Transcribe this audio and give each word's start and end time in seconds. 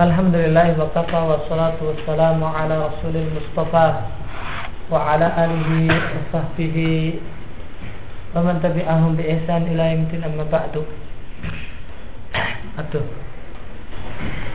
Alhamdulillah 0.00 0.78
wa 0.80 0.88
kafa 0.96 1.20
wa 1.28 1.44
salatu 1.48 1.92
wa 1.92 1.94
salamu 2.08 2.46
ala 2.48 2.88
rasulil 2.88 3.28
mustafa 3.36 4.06
wa 4.88 5.12
ala 5.12 5.28
alihi 5.36 5.92
wa 5.92 6.24
sahbihi 6.32 7.20
wa 8.32 8.40
man 8.40 8.62
tabi'ahum 8.64 9.16
bi 9.20 9.28
ihsan 9.28 9.68
ila 9.68 9.84
yamtin 9.92 10.24
amma 10.24 10.44
ba'du 10.48 10.86
Aduh 12.80 13.04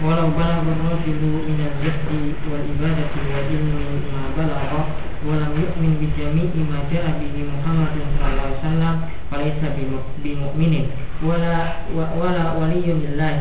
ولو 0.05 0.27
بلغ 0.37 0.61
الرجل 0.75 1.21
من 1.49 1.59
الجهد 1.69 2.09
والعبادة 2.51 3.13
والعلم 3.17 3.67
ما 4.13 4.23
بلغ 4.37 4.71
ولم 5.25 5.51
يؤمن 5.63 5.91
بجميع 6.01 6.51
ما 6.69 6.79
جاء 6.93 7.05
به 7.21 7.35
محمد 7.53 7.93
صلى 8.13 8.27
الله 8.29 8.45
عليه 8.45 8.59
وسلم 8.61 8.95
فليس 9.31 9.59
بمؤمن 10.23 10.73
ولا 11.25 11.57
ولا 12.21 12.45
ولي 12.59 12.85
لله 12.93 13.37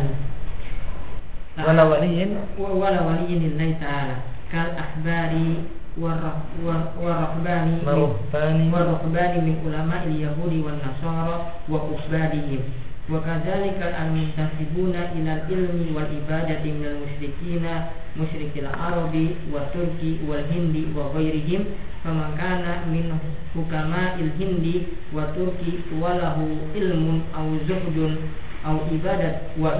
Nah, 1.54 1.70
wala 1.70 1.82
waliyin. 1.86 2.34
wala 2.58 2.98
waliyin 3.06 3.38
lillahi 3.46 3.78
ta'ala. 3.78 4.16
Kal 4.50 4.74
ahbari 4.74 5.62
warrahbani 5.94 7.78
warrahbani 7.86 9.38
min 9.46 9.56
ulama 9.62 10.02
al-yahudi 10.02 10.58
wan 10.66 10.82
nasara 10.82 11.54
wa 11.70 11.78
kufarihim 11.86 12.58
wa 13.06 13.20
kadzalika 13.22 13.94
al-muntasibuna 13.94 15.14
ila 15.14 15.32
al-ilmi 15.46 15.94
wal 15.94 16.10
ibadati 16.10 16.66
min 16.74 16.82
al-musyrikina 16.90 17.94
musyrikil 18.18 18.66
arabi 18.66 19.38
wa 19.54 19.70
turki 19.70 20.18
wal 20.26 20.42
hindi 20.50 20.90
wa 20.90 21.14
ghairihim 21.14 21.62
famakana 22.02 22.90
min 22.90 23.14
hukama 23.54 24.18
al-hindi 24.18 24.98
wa 25.14 25.30
turki 25.36 25.78
walahu 26.02 26.58
ilmun 26.74 27.22
aw 27.38 27.46
zuhdun 27.70 28.18
aw 28.66 28.82
ibadat 28.90 29.54
wa 29.62 29.78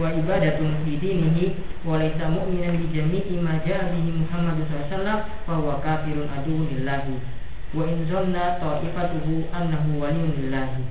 wa 0.00 0.08
ibadatun 0.08 0.80
fi 0.84 0.96
dinihi 0.96 1.54
wa 1.84 2.00
laysa 2.00 2.32
mu'minan 2.32 2.80
bi 2.80 2.86
jami'i 2.96 3.36
ma 3.44 3.60
ja'a 3.60 3.92
bihi 3.92 4.10
Muhammad 4.24 4.64
sallallahu 4.64 4.80
alaihi 4.80 4.92
wasallam 4.96 5.18
fa 5.44 5.52
huwa 5.60 5.74
kafirun 5.84 6.28
aduwwun 6.32 6.66
lillahi 6.72 7.16
wa 7.76 7.82
in 7.90 7.98
zanna 8.08 8.44
ta'ifatuhu 8.62 9.34
annahu 9.52 10.00
waliyun 10.00 10.32
lillahi. 10.40 10.82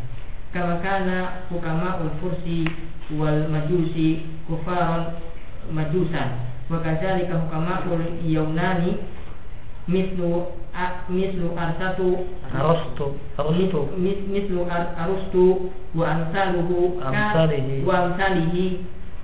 Kama 0.53 0.77
kana 0.85 1.41
hukama'ul 1.49 2.13
fursi 2.21 2.69
wal 3.17 3.49
majusi 3.49 4.21
kufaran 4.45 5.17
majusan. 5.73 6.29
Wa 6.69 6.77
kadzalika 6.83 7.41
hukama'ul 7.41 8.21
yaunani 8.27 9.01
mislu 9.87 10.47
a, 10.73 11.03
mislu 11.09 11.51
arsatu. 11.57 12.27
Arustu 12.53 13.19
arustu 13.37 13.79
mis, 13.97 14.19
mislu 14.27 14.63
ar, 14.69 14.95
arustu 14.97 15.71
wa 15.95 16.05
ansaluhu 16.07 16.99
amsalihi. 17.03 17.83
wa 17.83 17.93
amsalihi. 18.07 18.65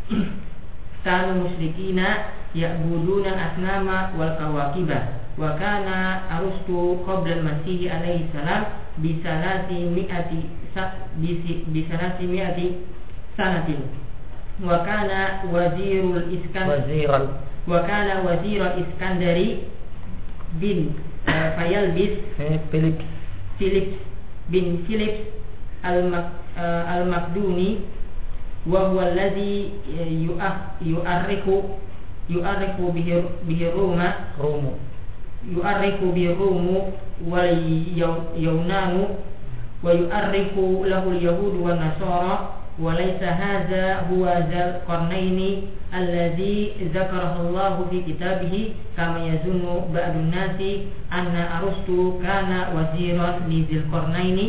Kanu 1.06 1.48
musyrikina 1.48 2.36
ya'buduna 2.52 3.32
asnama 3.32 4.12
wal 4.20 4.36
kawakiba. 4.36 5.16
Wa 5.40 5.56
kana 5.56 6.28
arustu 6.28 7.00
qabla 7.08 7.40
al-masih 7.40 7.88
alaihi 7.88 8.28
salam 8.36 8.68
bi 9.00 9.24
salasi 9.24 9.88
mi'ati 9.96 10.42
bi 11.72 11.80
salasi 11.88 12.24
mi'ati 12.28 12.68
sanatin. 13.40 13.88
Wa 14.60 14.84
kana 14.84 15.48
wazirul 15.48 16.28
iskan 16.36 16.68
wazirul 16.68 17.26
wa 17.64 17.80
kana 17.88 18.28
wazirul 18.28 18.76
iskandari 18.84 19.72
bin 20.58 20.98
uh, 21.30 21.48
Fayal 21.54 21.94
bis 21.94 22.26
Philips 23.60 23.94
bin 24.50 24.66
eh, 24.66 24.82
Philips 24.90 25.22
al 25.86 26.10
uh, 26.10 26.26
eh, 26.58 26.84
al 26.90 27.06
Makduni 27.06 27.86
wa 28.66 28.90
huwa 28.90 29.14
yuah 29.14 30.56
yu'arriku 30.82 31.78
yu'arriku 32.30 32.84
bihi 32.94 33.14
bihir 33.46 33.74
Roma. 33.78 34.34
Romo 34.42 34.78
yu'arriku 35.46 36.12
bihir 36.12 36.36
Romo 36.36 36.98
wal 37.30 37.56
Yaunanu 38.36 39.16
wa 39.80 39.92
yu'arriku 39.96 40.84
lahu 40.90 41.16
al-Yahud 41.16 41.54
wa 41.62 41.72
Nasara 41.78 42.36
wa 42.80 42.96
laysa 42.96 43.32
hadha 43.36 44.04
huwa 44.12 44.44
zal 44.52 44.84
qarnaini 44.88 45.72
alladhi 45.90 46.78
zakarahullahu 46.94 47.90
fi 47.90 47.98
kitabih 48.06 48.78
kama 48.94 49.26
yazunnu 49.26 49.90
ba'dun 49.90 50.30
nasi 50.30 50.86
anna 51.10 51.58
arustu 51.58 52.22
kana 52.22 52.70
waziran 52.78 53.50
li 53.50 53.66
dzilqarnaini 53.66 54.48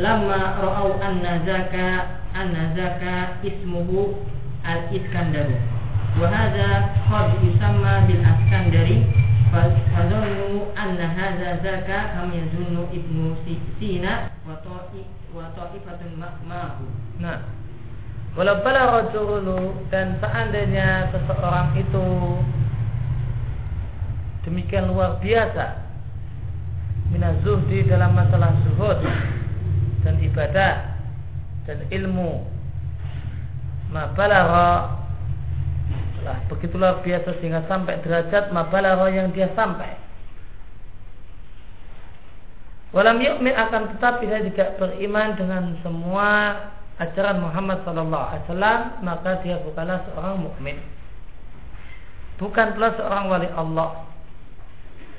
lama 0.00 0.56
ra'au 0.64 0.96
anna 1.02 1.44
zaka 1.44 1.88
anna 2.32 2.72
zaka 2.72 3.36
ismuhu 3.44 4.16
al-Iskandaru 4.64 5.60
wa 6.16 6.26
hadza 6.32 6.94
qad 7.10 7.28
yusamma 7.44 8.08
bil 8.08 8.24
askandari 8.24 9.04
fadzannu 9.52 10.72
anna 10.72 11.04
hadza 11.18 11.60
zaka 11.60 11.98
kama 12.16 12.32
yazunnu 12.32 12.88
ibnu 12.96 13.36
Sina 13.76 14.32
wa 14.48 14.56
ta'i 14.64 15.04
wa 15.36 15.52
ta'ifatun 15.52 16.16
ma'ahu 16.16 16.84
nah 17.20 17.44
walau 18.34 18.58
balagha 18.66 19.14
dulu 19.14 19.86
dan 19.94 20.18
seandainya 20.18 21.10
seseorang 21.14 21.78
itu 21.78 22.06
demikian 24.42 24.90
luar 24.90 25.22
biasa 25.22 25.80
minazuhdi 27.14 27.86
dalam 27.86 28.10
masalah 28.12 28.50
zuhud 28.66 28.98
dan 30.02 30.18
ibadah 30.18 30.98
dan 31.64 31.78
ilmu 31.94 32.42
ma 33.94 34.10
balagha 34.18 35.04
lah 36.24 36.40
begitu 36.48 36.80
luar 36.80 37.04
biasa 37.04 37.36
sehingga 37.38 37.68
sampai 37.68 38.00
derajat 38.00 38.48
ma 38.48 38.64
balagha 38.72 39.12
yang 39.12 39.28
dia 39.36 39.52
sampai. 39.52 39.92
Walam 42.96 43.20
yu'min 43.20 43.52
akan 43.52 43.92
tetapi 43.92 44.24
dia 44.24 44.40
tidak 44.48 44.80
beriman 44.80 45.36
dengan 45.36 45.76
semua 45.84 46.56
ajaran 46.98 47.42
Muhammad 47.42 47.82
Sallallahu 47.82 48.24
Alaihi 48.30 48.44
Wasallam 48.46 48.80
maka 49.02 49.30
dia 49.42 49.58
bukanlah 49.62 49.98
seorang 50.10 50.36
mukmin, 50.38 50.78
bukan 52.38 52.66
pula 52.74 52.94
seorang 52.94 53.24
wali 53.30 53.48
Allah. 53.50 54.06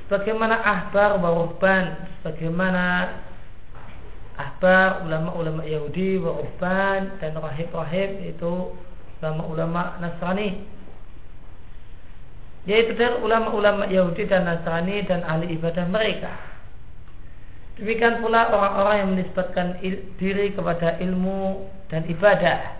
Bagaimana 0.05 0.61
ahbar 0.61 1.17
waruhban, 1.17 1.97
bagaimana 2.21 3.09
ahbar 4.37 5.01
ulama-ulama 5.03 5.65
Yahudi 5.65 6.21
waruhban 6.21 7.17
dan 7.17 7.33
rahib-rahib 7.33 8.21
itu 8.21 8.77
ulama-ulama 9.19 9.97
Nasrani. 9.97 10.61
Yaitu 12.69 12.97
dari 12.97 13.17
ulama-ulama 13.21 13.89
Yahudi 13.89 14.29
dan 14.29 14.45
Nasrani 14.45 15.05
dan 15.05 15.25
ahli 15.25 15.57
ibadah 15.57 15.85
mereka 15.89 16.54
Demikian 17.75 18.23
pula 18.23 18.47
orang-orang 18.55 18.95
yang 18.95 19.09
menisbatkan 19.15 19.67
diri 20.15 20.55
kepada 20.55 20.95
ilmu 21.03 21.67
dan 21.91 22.07
ibadah. 22.07 22.79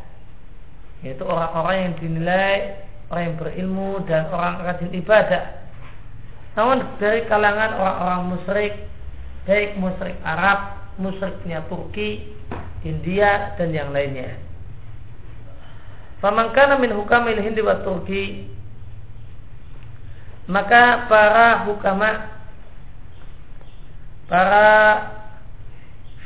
Yaitu 1.04 1.24
orang-orang 1.28 1.76
yang 1.76 1.94
dinilai 2.00 2.56
orang 3.12 3.24
yang 3.32 3.38
berilmu 3.38 3.92
dan 4.08 4.26
orang 4.32 4.64
rajin 4.64 4.92
ibadah. 4.96 5.44
Namun 6.56 6.88
dari 6.98 7.28
kalangan 7.28 7.76
orang-orang 7.76 8.22
musyrik 8.32 8.74
Baik 9.46 9.78
musyrik 9.78 10.18
Arab, 10.26 10.90
musyriknya 10.98 11.62
Turki, 11.70 12.34
India 12.82 13.54
dan 13.62 13.70
yang 13.70 13.94
lainnya. 13.94 14.34
Famangkana 16.18 16.82
min 16.82 16.90
hukamil 16.90 17.38
Hindi 17.38 17.62
wa 17.62 17.78
Turki 17.86 18.50
Maka 20.50 21.06
para 21.06 21.70
hukama 21.70 22.34
para 24.25 24.68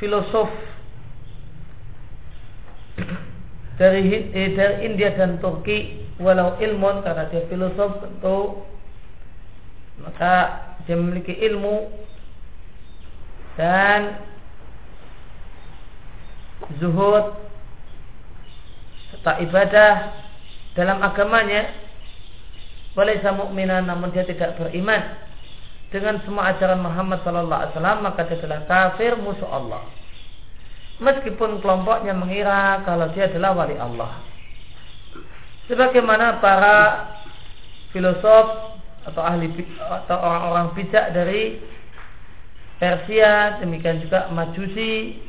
filosof 0.00 0.48
dari 3.80 4.32
eh, 4.32 4.52
dari 4.56 4.76
India 4.88 5.12
dan 5.16 5.40
Turki 5.40 6.04
walau 6.20 6.60
ilmun 6.60 7.00
karena 7.00 7.28
dia 7.32 7.48
filosof 7.48 8.00
tentu 8.04 8.64
maka 10.00 10.34
dia 10.84 10.96
memiliki 10.96 11.36
ilmu. 11.36 11.92
Dan 13.60 14.16
zuhud 16.80 17.36
serta 19.12 19.42
ibadah 19.42 19.94
dalam 20.72 21.02
agamanya 21.02 21.68
boleh 22.94 23.20
mukminan 23.36 23.84
namun 23.84 24.14
dia 24.14 24.24
tidak 24.24 24.56
beriman 24.56 25.02
dengan 25.90 26.22
semua 26.22 26.54
ajaran 26.54 26.78
Muhammad 26.78 27.18
Sallallahu 27.26 27.60
Alaihi 27.66 27.74
Wasallam 27.74 27.98
maka 28.06 28.20
dia 28.30 28.38
adalah 28.38 28.60
kafir 28.70 29.12
musuh 29.18 29.50
Allah. 29.50 29.82
Meskipun 31.02 31.58
kelompoknya 31.58 32.14
mengira 32.14 32.84
kalau 32.86 33.10
dia 33.10 33.26
adalah 33.26 33.56
wali 33.58 33.74
Allah. 33.74 34.22
Sebagaimana 35.66 36.38
para 36.38 36.76
filosof 37.90 38.78
atau 39.06 39.22
ahli 39.22 39.50
atau 39.80 40.18
orang-orang 40.18 40.66
bijak 40.78 41.10
dari 41.10 41.58
Persia, 42.80 43.60
demikian 43.60 44.00
juga 44.00 44.32
Majusi, 44.32 45.20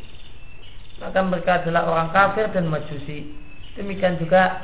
maka 1.03 1.19
mereka 1.25 1.51
adalah 1.63 1.83
orang 1.89 2.09
kafir 2.15 2.47
dan 2.53 2.69
Majusi. 2.69 3.33
Demikian 3.75 4.19
juga 4.21 4.61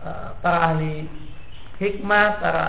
eh, 0.00 0.28
para 0.40 0.72
ahli 0.72 1.08
hikmah, 1.80 2.26
para 2.40 2.66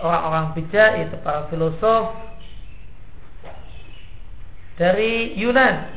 orang-orang 0.00 0.52
bijak, 0.56 0.90
yaitu 1.00 1.16
para 1.24 1.48
filosof 1.48 2.12
dari 4.76 5.32
Yunan, 5.40 5.88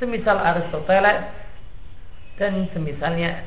semisal 0.00 0.40
Aristoteles 0.40 1.28
dan 2.40 2.66
semisalnya. 2.72 3.44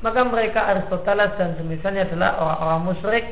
Maka 0.00 0.24
mereka 0.24 0.64
Aristoteles 0.64 1.36
dan 1.36 1.58
semisalnya 1.58 2.08
adalah 2.08 2.30
orang-orang 2.40 2.82
musyrik, 2.94 3.24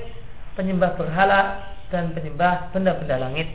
penyembah 0.59 0.99
berhala 0.99 1.41
dan 1.89 2.13
penyembah 2.13 2.75
benda-benda 2.75 3.17
langit. 3.23 3.49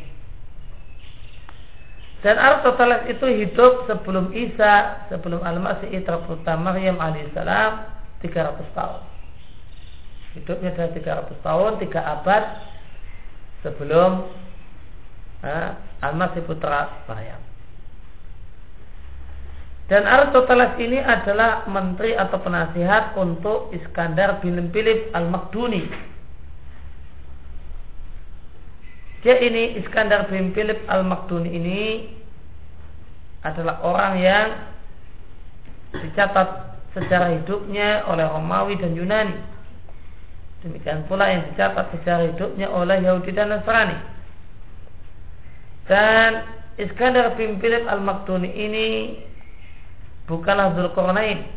Dan 2.22 2.38
Aristoteles 2.38 3.10
itu 3.10 3.26
hidup 3.26 3.90
sebelum 3.90 4.30
Isa, 4.32 5.06
sebelum 5.10 5.42
Al-Masih 5.42 5.90
Putra 6.30 6.54
Maryam 6.54 7.02
alaihissalam 7.02 7.86
300 8.22 8.78
tahun. 8.78 9.11
Hidupnya 10.32 10.72
adalah 10.72 10.96
300 10.96 11.44
tahun, 11.44 11.72
3 11.84 12.14
abad 12.20 12.44
sebelum 13.68 14.12
Al-Masih 16.02 16.42
Putra 16.48 17.04
Maryam. 17.10 17.42
Dan 19.92 20.08
Aristoteles 20.08 20.80
ini 20.80 21.04
adalah 21.04 21.68
menteri 21.68 22.16
atau 22.16 22.40
penasihat 22.40 23.12
untuk 23.20 23.76
Iskandar 23.76 24.40
bin 24.40 24.72
Philip 24.72 25.12
Al-Makduni. 25.12 25.84
Dia 29.22 29.36
ini 29.44 29.76
Iskandar 29.84 30.32
bin 30.32 30.56
Philip 30.56 30.80
Al-Makduni 30.88 31.50
ini 31.52 31.82
adalah 33.44 33.84
orang 33.84 34.14
yang 34.24 34.48
dicatat 35.92 36.80
secara 36.96 37.36
hidupnya 37.36 38.08
oleh 38.08 38.24
Romawi 38.32 38.80
dan 38.80 38.96
Yunani. 38.96 39.51
Demikian 40.62 41.10
pula 41.10 41.26
yang 41.26 41.50
dicatat 41.52 41.90
secara 41.98 42.30
hidupnya 42.30 42.70
oleh 42.70 43.02
Yahudi 43.02 43.34
dan 43.34 43.50
Nasrani. 43.50 43.98
Dan 45.90 46.46
Iskandar 46.78 47.34
bin 47.36 47.58
Philip 47.58 47.84
Al-Makduni 47.90 48.48
ini 48.48 48.88
bukanlah 50.30 50.78
Zulkarnain 50.78 51.50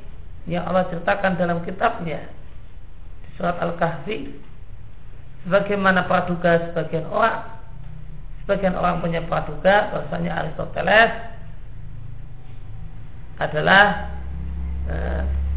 yang 0.51 0.67
Allah 0.67 0.89
ceritakan 0.91 1.39
dalam 1.39 1.63
kitabnya 1.63 2.29
di 3.25 3.29
surat 3.39 3.57
Al-Kahfi 3.61 4.35
sebagaimana 5.47 6.09
praduga 6.09 6.73
sebagian 6.73 7.09
orang 7.09 7.47
sebagian 8.45 8.77
orang 8.77 9.01
punya 9.01 9.25
praduga 9.25 9.93
bahwasanya 9.93 10.33
Aristoteles 10.45 11.11
adalah 13.41 14.13
e, 14.85 14.95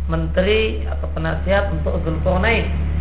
menteri 0.08 0.88
atau 0.88 1.08
penasihat 1.12 1.74
untuk 1.76 2.00
Zulkarnain. 2.08 2.97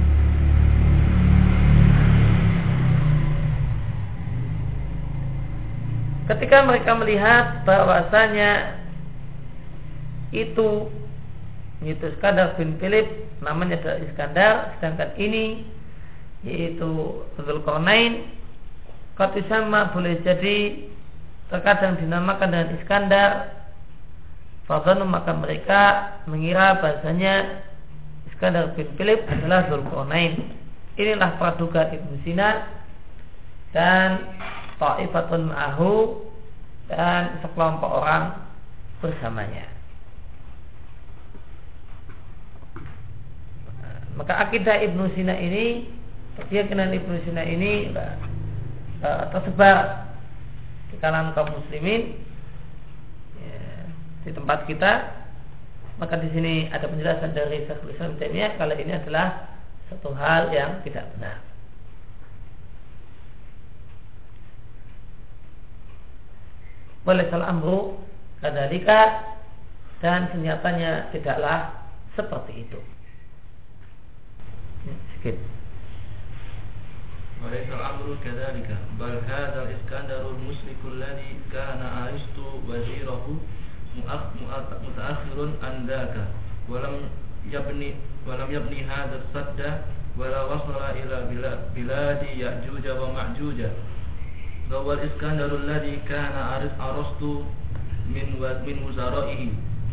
Ketika 6.27 6.67
mereka 6.67 6.91
melihat 6.99 7.63
bahwasanya 7.63 8.83
itu 10.35 10.91
itu 11.85 12.05
Iskandar 12.09 12.59
bin 12.59 12.75
Philip 12.83 13.07
namanya 13.45 13.79
adalah 13.79 13.99
Iskandar 14.03 14.55
sedangkan 14.77 15.11
ini 15.21 15.63
yaitu 16.43 17.23
Zulkarnain 17.39 18.27
Katisama 19.17 19.97
boleh 19.97 20.21
jadi 20.21 20.89
terkadang 21.49 21.97
dinamakan 21.97 22.53
dengan 22.53 22.69
Iskandar 22.81 23.31
Fadhanu 24.67 25.07
maka 25.07 25.31
mereka 25.31 25.81
mengira 26.27 26.77
bahasanya 26.83 27.63
Iskandar 28.29 28.75
bin 28.75 28.91
Philip 28.99 29.23
adalah 29.31 29.71
Zulkarnain. 29.71 30.53
Inilah 30.99 31.39
praduga 31.39 31.87
Ibnu 31.95 32.19
Sina 32.27 32.67
dan 33.71 34.27
Ta'ifatun 34.77 35.49
Ma'ahu 35.49 35.93
dan 36.93 37.41
sekelompok 37.43 37.91
orang 37.91 38.37
bersamanya. 39.01 39.67
Maka 44.17 44.33
akidah 44.49 44.81
Ibnu 44.81 45.13
Sina 45.13 45.37
ini 45.37 45.93
keyakinan 46.49 46.93
Ibnu 46.93 47.21
Sina 47.29 47.45
ini 47.45 47.93
uh, 47.93 49.25
tersebar 49.33 50.09
di 50.89 50.97
kalangan 51.01 51.37
kaum 51.37 51.53
muslimin 51.53 52.17
di 54.27 54.35
tempat 54.35 54.67
kita 54.67 54.93
maka 56.03 56.19
di 56.19 56.29
sini 56.35 56.69
ada 56.69 56.91
penjelasan 56.91 57.33
dari 57.33 57.65
Syekhul 57.65 57.95
Islam 57.95 58.19
kalau 58.59 58.75
ini 58.77 58.93
adalah 58.93 59.49
satu 59.89 60.13
hal 60.13 60.53
yang 60.53 60.83
tidak 60.83 61.09
benar. 61.17 61.46
Boleh 67.06 67.26
salah 67.34 67.50
amru 67.50 67.98
kadalika 68.42 69.34
dan 70.02 70.30
senyatanya 70.34 71.10
tidaklah 71.14 71.90
seperti 72.14 72.66
itu. 72.66 72.80
Sedikit. 75.18 75.38
وليس 77.42 77.70
الأمر 77.74 78.22
كذلك 78.24 78.70
بل 79.02 79.14
هذا 79.26 79.60
الإسكندر 79.66 80.30
المسلك 80.30 80.82
الذي 80.86 81.32
كان 81.50 81.82
أرسطو 81.82 82.70
وزيره 82.70 83.26
متأخر 84.86 85.38
عن 85.64 85.74
ذاك 85.90 86.16
ولم 86.70 87.10
يبني 87.50 87.90
ولم 88.28 88.50
يبني 88.52 88.80
هذا 88.86 89.16
السد 89.22 89.82
ولا 90.18 90.42
وصل 90.44 90.78
إلى 90.78 91.18
بلاد 91.76 92.24
يأجوج 92.38 92.86
ومأجوج 92.88 93.60
وهو 94.73 94.93
الإسكندر 94.93 95.57
الذي 95.57 95.97
كان 96.09 96.35
أرسطو 96.81 97.43
من 98.15 98.27
من 98.67 98.77
وزرائه. 98.87 99.43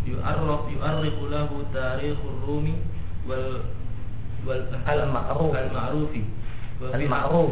يؤرخ 0.07 0.61
يؤرخ 0.75 1.17
له 1.31 1.49
تاريخ 1.73 2.17
الروم 2.33 2.67
وال 3.27 3.61
المعروف. 4.89 5.55
المعروف. 5.55 6.11
المعروف. 6.81 7.51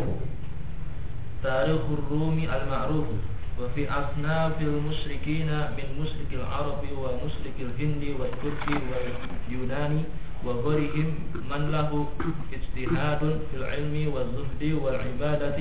تاريخ 1.43 1.81
الروم 1.97 2.37
المعروف. 2.57 3.07
وفي 3.61 3.83
أصناف 3.89 4.61
المشركين 4.61 5.49
من 5.77 5.87
مشرك 6.01 6.31
العرب 6.33 6.81
ومشرك 6.97 7.57
الهند 7.59 8.03
والترك 8.19 8.65
واليوناني. 8.89 10.03
وغيرهم 10.45 11.09
من 11.51 11.61
له 11.71 12.07
اجتهاد 12.57 13.21
في 13.51 13.55
العلم 13.57 13.95
والزهد 14.13 14.63
والعبادة. 14.83 15.59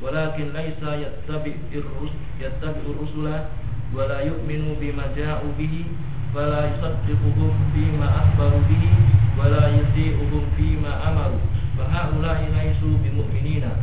walakin 0.00 0.52
laisa 0.56 0.96
yattabi'ur 0.96 1.84
rusul 1.84 2.12
yattabi'ur 2.40 2.96
rusula 2.96 3.52
wa 3.92 4.08
la 4.08 4.24
yu'minu 4.24 4.80
bima 4.80 5.12
ja'u 5.12 5.52
bihi 5.60 5.84
wa 6.32 6.48
la 6.48 6.72
yusaddiquhum 6.72 7.52
bima 7.76 8.08
akhbaru 8.08 8.64
bihi 8.64 8.90
wa 9.36 9.48
la 9.52 9.68
yuti'uhum 9.76 10.44
bima 10.56 10.92
amaru. 11.04 11.36
Fa 11.76 11.84
haula'i 11.84 12.48
laisu 12.48 12.96
bimu'minina 13.04 13.76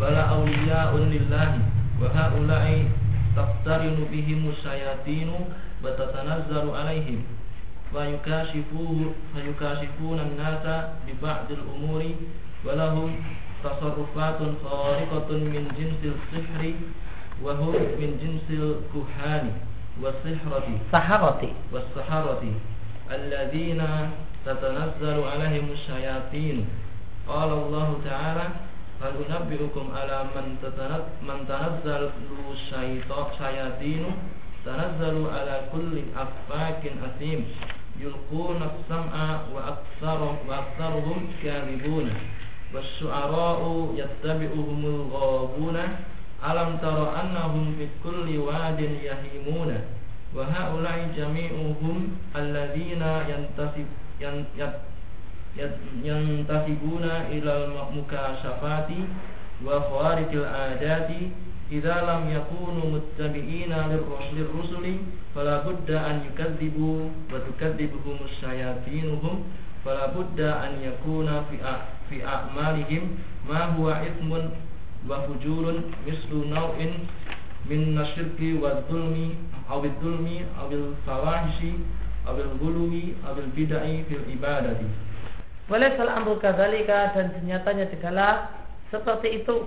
wa 0.00 0.10
la 0.12 0.36
awliya'un 0.36 1.08
lillahi 1.08 1.60
wa 2.00 2.08
haula'i 2.12 2.88
taqtarinu 3.32 4.04
bihim 4.12 4.52
syayatinu 4.60 5.48
wa 5.80 5.96
tatanazzalu 5.96 6.76
alaihim 6.76 7.24
wa 7.92 8.04
yukashifuhu 8.08 9.12
fa 9.32 9.40
yukashifuna 9.40 10.24
an-nasa 10.28 11.00
bi 11.04 11.12
ba'dil 11.20 11.60
umuri 11.68 12.16
wa 12.64 12.76
lahum 12.76 13.12
تصرفات 13.64 14.40
خارقة 14.64 15.30
من 15.30 15.64
جنس 15.78 16.02
السحر 16.14 16.62
وهم 17.42 17.72
من 17.72 18.10
جنس 18.22 18.46
الكهان 18.50 19.50
والسحرة. 20.02 20.68
سحرة. 20.92 21.42
والسحرة. 21.72 22.42
الذين 23.10 23.82
تتنزل 24.46 25.22
عليهم 25.32 25.66
الشياطين. 25.72 26.66
قال 27.28 27.50
الله 27.52 27.88
تعالى 28.04 28.46
هل 29.02 29.14
أنبئكم 29.40 29.86
على 29.96 30.24
من 30.36 30.46
من 31.22 31.38
تنزل 31.48 32.10
الشياطين 32.52 34.04
تنزل 34.64 35.26
على 35.34 35.60
كل 35.72 35.94
أفاك 36.16 36.82
أثيم 37.06 37.44
يلقون 38.00 38.60
السمع 38.62 39.40
وأكثر 39.54 40.20
وأكثرهم 40.48 41.26
كاذبون. 41.42 42.10
wasyu'ara'u 42.72 43.92
yattabi'uhumul 43.96 45.12
ghabuna 45.12 46.00
alam 46.42 46.80
tara 46.80 47.22
annahum 47.22 47.76
fi 47.78 47.86
kulli 48.02 48.40
wadin 48.40 48.98
yahimuna 49.04 49.84
wa 50.32 50.48
haula'i 50.48 51.12
jami'uhum 51.12 52.16
alladziina 52.34 53.28
yantasib 53.28 53.86
yan, 54.18 54.48
yat, 54.56 54.88
yat, 55.54 55.76
yantasibuna 56.02 57.28
ila 57.30 57.68
mukasafati 57.92 59.04
wa 59.60 59.78
khawariqil 59.86 60.48
adati 60.48 61.30
idza 61.70 62.02
lam 62.08 62.26
yakunu 62.32 62.96
muttabi'ina 62.96 63.92
lirrusul 63.92 64.48
rusuli 64.56 65.04
fala 65.36 65.60
budda 65.64 66.04
an 66.04 66.24
yukadzibu 66.24 67.12
wa 67.28 67.38
tukadzibhum 67.44 68.18
syayatinuhum 68.40 69.44
fala 69.84 70.14
budda 70.14 70.62
an 70.62 70.82
yakuna 70.82 71.44
fi 71.50 71.58
fi 72.08 72.22
a'malihim 72.22 73.18
ma 73.46 73.74
huwa 73.74 74.02
ithmun 74.06 74.54
wa 75.08 75.26
fujurun 75.26 75.90
mislu 76.06 76.46
naw'in 76.46 77.06
min 77.66 77.94
nasyirki 77.94 78.58
wa 78.62 78.82
dhulmi 78.86 79.34
aw 79.68 79.82
dhulmi 79.82 80.46
aw 80.58 80.70
fawahishi 81.06 81.82
aw 82.26 82.38
ghuluwi 82.58 83.14
aw 83.26 83.34
bid'ah 83.34 83.86
fil 84.06 84.24
ibadati 84.30 84.86
salah 85.70 86.14
amru 86.18 86.38
kadzalika 86.38 87.14
dan 87.16 87.34
senyatanya 87.38 87.90
tidaklah 87.90 88.50
seperti 88.90 89.42
itu 89.42 89.66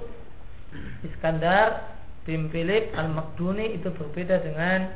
Iskandar 1.08 1.96
bin 2.28 2.52
Philip 2.52 2.92
al-Makduni 2.98 3.80
itu 3.80 3.90
berbeda 3.96 4.44
dengan 4.44 4.92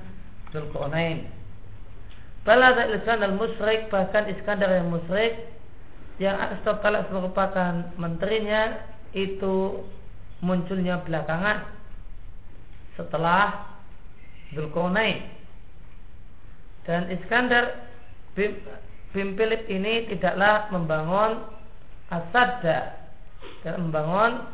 Zulkarnain. 0.51 1.38
Balada 2.47 2.87
Ilsan 2.87 3.19
al-Musrik 3.19 3.91
bahkan 3.91 4.31
Iskandar 4.31 4.71
yang 4.71 4.89
Musrik 4.89 5.35
yang 6.19 6.35
Aristoteles 6.35 7.07
merupakan 7.11 7.95
menterinya 7.95 8.79
itu 9.15 9.83
munculnya 10.43 10.99
belakangan 11.03 11.67
setelah 12.95 13.75
Zulkarnain. 14.51 15.31
Dan 16.87 17.07
Iskandar 17.11 17.87
bin 18.35 18.59
Philip 19.13 19.63
ini 19.67 20.09
tidaklah 20.11 20.67
membangun 20.71 21.43
asadda 22.09 22.99
dan 23.63 23.73
membangun 23.87 24.47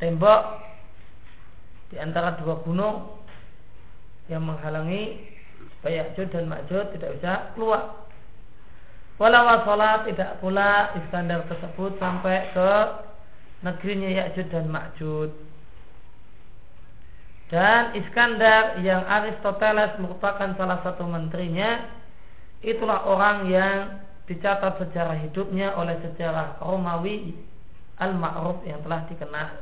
tembok 0.00 0.60
di 1.92 1.96
antara 2.00 2.36
dua 2.40 2.58
gunung 2.64 3.20
yang 4.26 4.42
menghalangi 4.44 5.33
supaya 5.84 6.08
Ya'jud 6.08 6.32
dan 6.32 6.48
Ma'jud 6.48 6.96
tidak 6.96 7.20
bisa 7.20 7.52
keluar. 7.52 8.08
Walau 9.20 9.68
sholat 9.68 10.08
tidak 10.08 10.40
pula 10.40 10.96
Iskandar 10.96 11.44
tersebut 11.44 12.00
sampai 12.00 12.48
ke 12.56 12.72
negerinya 13.60 14.08
Ya'jud 14.24 14.48
dan 14.48 14.72
Ma'jud. 14.72 15.28
Dan 17.52 17.92
Iskandar 18.00 18.80
yang 18.80 19.04
Aristoteles 19.04 20.00
merupakan 20.00 20.56
salah 20.56 20.80
satu 20.80 21.04
menterinya 21.04 21.84
itulah 22.64 23.04
orang 23.04 23.52
yang 23.52 24.00
dicatat 24.24 24.80
sejarah 24.80 25.20
hidupnya 25.20 25.76
oleh 25.76 26.00
sejarah 26.00 26.64
Romawi 26.64 27.36
al-ma'ruf 28.00 28.64
yang 28.64 28.80
telah 28.80 29.04
dikenal 29.04 29.52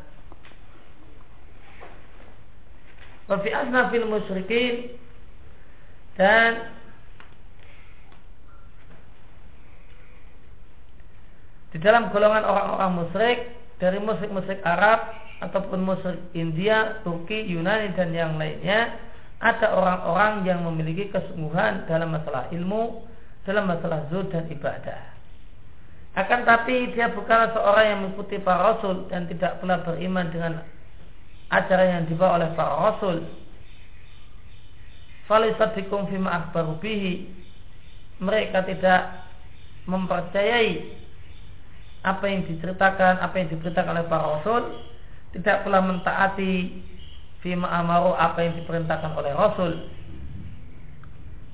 wa 3.26 3.36
fi 3.42 3.50
asnafil 3.50 4.06
musyrikin 4.06 5.01
dan 6.20 6.68
di 11.72 11.78
dalam 11.80 12.12
golongan 12.12 12.44
orang-orang 12.44 12.92
musyrik 13.00 13.38
dari 13.80 13.96
musyrik-musyrik 13.96 14.60
Arab 14.62 15.08
ataupun 15.40 15.80
musyrik 15.82 16.20
India, 16.36 17.00
Turki, 17.00 17.48
Yunani 17.48 17.96
dan 17.96 18.12
yang 18.12 18.36
lainnya 18.36 18.92
ada 19.42 19.74
orang-orang 19.74 20.46
yang 20.46 20.62
memiliki 20.62 21.10
kesungguhan 21.10 21.88
dalam 21.90 22.14
masalah 22.14 22.46
ilmu, 22.54 23.02
dalam 23.42 23.66
masalah 23.66 24.06
zuhud 24.06 24.30
dan 24.30 24.46
ibadah. 24.46 25.02
Akan 26.14 26.44
tapi 26.44 26.92
dia 26.92 27.08
bukanlah 27.10 27.56
seorang 27.56 27.84
yang 27.88 27.98
mengikuti 28.04 28.36
para 28.38 28.76
rasul 28.76 29.08
dan 29.08 29.24
tidak 29.32 29.58
pula 29.58 29.80
beriman 29.80 30.28
dengan 30.28 30.60
ajaran 31.48 31.88
yang 31.88 32.04
dibawa 32.04 32.38
oleh 32.38 32.50
para 32.52 32.74
rasul 32.92 33.24
falisadikum 35.26 36.08
fima 36.10 36.30
akhbaru 36.42 36.78
bihi. 36.82 37.28
Mereka 38.22 38.66
tidak 38.66 39.26
mempercayai 39.90 41.02
apa 42.02 42.24
yang 42.26 42.46
diceritakan 42.46 43.22
apa 43.22 43.34
yang 43.38 43.48
diberitakan 43.50 43.92
oleh 43.98 44.04
para 44.06 44.24
rasul. 44.38 44.62
Tidak 45.32 45.64
pula 45.64 45.80
mentaati 45.80 46.82
fima 47.40 47.66
amaru 47.72 48.14
apa 48.14 48.44
yang 48.46 48.54
diperintahkan 48.62 49.12
oleh 49.16 49.32
rasul. 49.34 49.72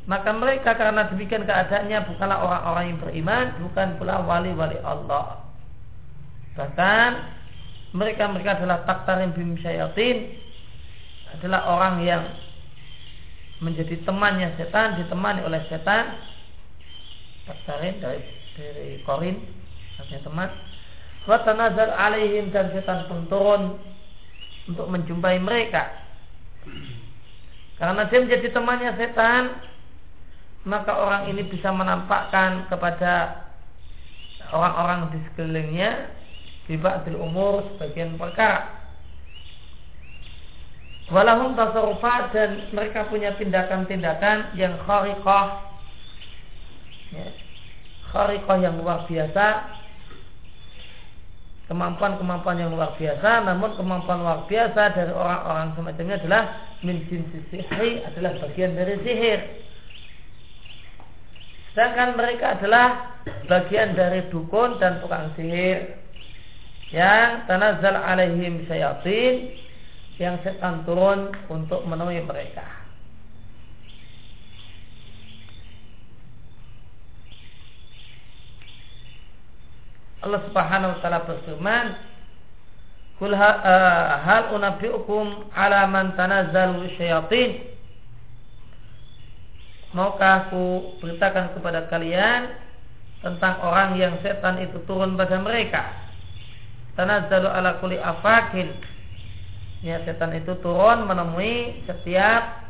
Maka 0.09 0.33
mereka 0.33 0.73
karena 0.73 1.05
demikian 1.13 1.45
keadaannya 1.45 1.99
bukanlah 2.09 2.39
orang-orang 2.41 2.85
yang 2.89 2.99
beriman 3.05 3.47
bukan 3.61 3.89
pula 4.01 4.25
wali-wali 4.25 4.81
Allah. 4.81 5.45
Bahkan 6.57 7.11
mereka 7.93 8.25
mereka 8.33 8.57
adalah 8.57 8.89
taktarin 8.89 9.37
bim 9.37 9.57
syayatin 9.61 10.33
adalah 11.37 11.61
orang 11.77 11.95
yang 12.09 12.25
menjadi 13.59 13.99
temannya 14.07 14.55
setan 14.55 14.99
ditemani 15.03 15.43
oleh 15.43 15.63
setan. 15.67 16.19
Taktarin 17.47 17.99
dari 17.99 18.23
dari 18.55 18.89
korin 19.03 19.39
artinya 19.99 20.23
teman. 20.27 20.51
Watanazal 21.29 21.93
alaihim 21.93 22.55
dan 22.55 22.73
setan 22.73 23.05
pun 23.11 23.27
turun 23.29 23.63
untuk 24.71 24.87
menjumpai 24.89 25.41
mereka. 25.41 25.91
Karena 27.79 28.07
dia 28.11 28.19
menjadi 28.21 28.49
temannya 28.51 28.93
setan 28.99 29.69
maka 30.67 30.93
orang 30.93 31.33
ini 31.33 31.47
bisa 31.49 31.73
menampakkan 31.73 32.69
kepada 32.69 33.47
orang-orang 34.53 35.17
di 35.17 35.19
sekelilingnya 35.31 35.91
di 36.69 36.77
umur 37.17 37.65
sebagian 37.75 38.21
perkara. 38.21 38.78
Walahum 41.09 41.57
tasarrufat 41.57 42.37
dan 42.37 42.69
mereka 42.77 43.09
punya 43.09 43.33
tindakan-tindakan 43.41 44.53
yang 44.61 44.77
khariqah. 44.85 45.73
Ya, 47.17 47.29
khariqah 48.13 48.57
yang 48.61 48.77
luar 48.77 49.09
biasa. 49.09 49.77
Kemampuan-kemampuan 51.69 52.61
yang 52.61 52.73
luar 52.73 52.97
biasa 52.97 53.45
namun 53.45 53.77
kemampuan 53.77 54.25
luar 54.25 54.49
biasa 54.49 54.97
dari 54.97 55.13
orang-orang 55.13 55.77
semacamnya 55.77 56.17
adalah 56.17 56.43
min 56.81 57.05
jinsi 57.13 57.45
sihri 57.53 58.05
adalah 58.09 58.41
bagian 58.41 58.73
dari 58.73 58.97
sihir. 59.05 59.41
Sedangkan 61.73 62.17
mereka 62.17 62.57
adalah 62.57 63.21
bagian 63.49 63.93
dari 63.97 64.29
dukun 64.33 64.81
dan 64.81 65.01
tukang 65.05 65.29
sihir. 65.37 65.93
Yang 66.89 67.45
tanazal 67.45 67.97
alaihim 68.01 68.65
syayatin 68.65 69.68
yang 70.19 70.39
setan 70.43 70.83
turun 70.83 71.31
untuk 71.47 71.87
menemui 71.87 72.23
mereka. 72.27 72.67
Allah 80.19 80.43
Subhanahu 80.51 80.93
wa 80.93 80.99
taala 80.99 81.21
berfirman, 81.23 81.87
"Kul 83.23 83.31
uh, 83.31 83.47
hal 84.27 84.51
unabbiukum 84.51 85.55
ala 85.55 85.87
man 85.87 86.19
tanazzalu 86.19 86.91
syayatin?" 86.99 87.63
Maukah 89.95 90.51
aku 90.51 90.99
beritakan 91.01 91.57
kepada 91.57 91.87
kalian 91.89 92.53
tentang 93.25 93.57
orang 93.65 93.97
yang 93.97 94.21
setan 94.21 94.61
itu 94.61 94.83
turun 94.85 95.17
pada 95.17 95.41
mereka? 95.41 96.09
tanazzalu 96.99 97.47
ala 97.47 97.79
kulli 97.79 97.95
afakin 97.95 98.75
ya 99.83 100.03
setan 100.03 100.35
itu 100.35 100.59
turun 100.59 101.07
menemui 101.07 101.87
setiap 101.87 102.67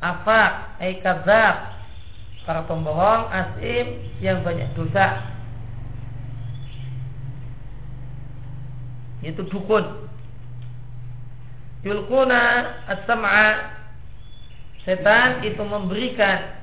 afak 0.00 0.80
ai 0.80 1.00
para 2.44 2.64
pembohong 2.64 3.28
asim 3.30 4.00
yang 4.24 4.40
banyak 4.40 4.68
dosa. 4.76 5.22
Itu 9.20 9.44
dukun. 9.52 10.08
Yulkuna 11.84 12.40
as-sam'a. 12.88 13.76
Setan 14.88 15.44
itu 15.44 15.60
memberikan 15.60 16.56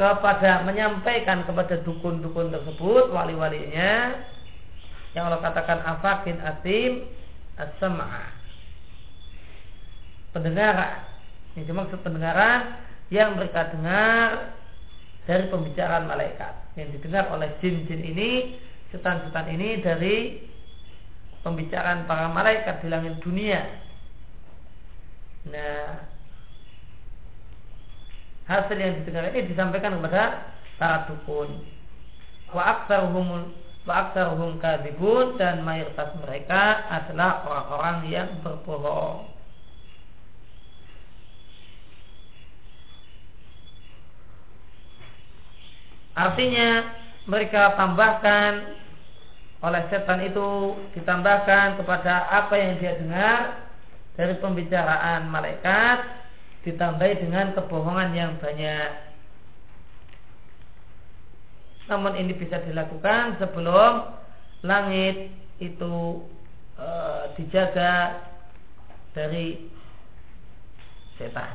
kepada 0.00 0.64
menyampaikan 0.64 1.44
kepada 1.44 1.84
dukun-dukun 1.84 2.48
tersebut 2.48 3.12
wali-walinya. 3.12 4.16
Yang 5.12 5.24
Allah 5.28 5.40
katakan 5.44 5.78
afakin 5.84 6.40
atim 6.40 7.04
as-sam'a 7.60 8.37
pendengaran 10.32 11.08
yang 11.56 11.64
dimaksud 11.66 12.00
pendengaran 12.04 12.78
yang 13.08 13.34
mereka 13.34 13.72
dengar 13.72 14.54
dari 15.24 15.44
pembicaraan 15.48 16.08
malaikat. 16.08 16.54
Yang 16.76 17.00
didengar 17.00 17.28
oleh 17.34 17.52
jin-jin 17.60 18.00
ini 18.00 18.30
setan-setan 18.92 19.48
ini 19.52 19.80
dari 19.84 20.16
pembicaraan 21.44 22.08
para 22.08 22.28
malaikat 22.32 22.80
di 22.80 22.88
langit 22.88 23.20
dunia. 23.20 23.60
Nah 25.48 26.04
hasil 28.48 28.76
yang 28.80 29.04
didengar 29.04 29.28
ini 29.32 29.44
disampaikan 29.48 30.00
kepada 30.00 30.52
para 30.80 31.04
dukun. 31.08 31.64
Wa 32.48 32.80
aktsaruhum 32.80 33.52
wa 33.84 33.94
aktsaruhum 34.08 34.60
dan 35.36 35.60
mayoritas 35.64 36.16
mereka 36.24 36.88
adalah 36.88 37.44
orang-orang 37.44 37.96
yang 38.08 38.28
berbohong. 38.40 39.37
Artinya 46.18 46.98
mereka 47.30 47.78
tambahkan 47.78 48.74
oleh 49.62 49.82
setan 49.86 50.18
itu 50.26 50.74
ditambahkan 50.98 51.78
kepada 51.78 52.26
apa 52.26 52.54
yang 52.58 52.74
dia 52.82 52.98
dengar 52.98 53.38
dari 54.18 54.34
pembicaraan 54.42 55.30
malaikat 55.30 56.02
ditambahi 56.66 57.22
dengan 57.22 57.54
kebohongan 57.54 58.10
yang 58.18 58.34
banyak. 58.42 58.90
Namun 61.86 62.18
ini 62.18 62.34
bisa 62.34 62.58
dilakukan 62.66 63.38
sebelum 63.38 64.10
langit 64.66 65.30
itu 65.62 66.26
e, 66.74 66.88
dijaga 67.38 68.26
dari 69.14 69.70
setan. 71.14 71.54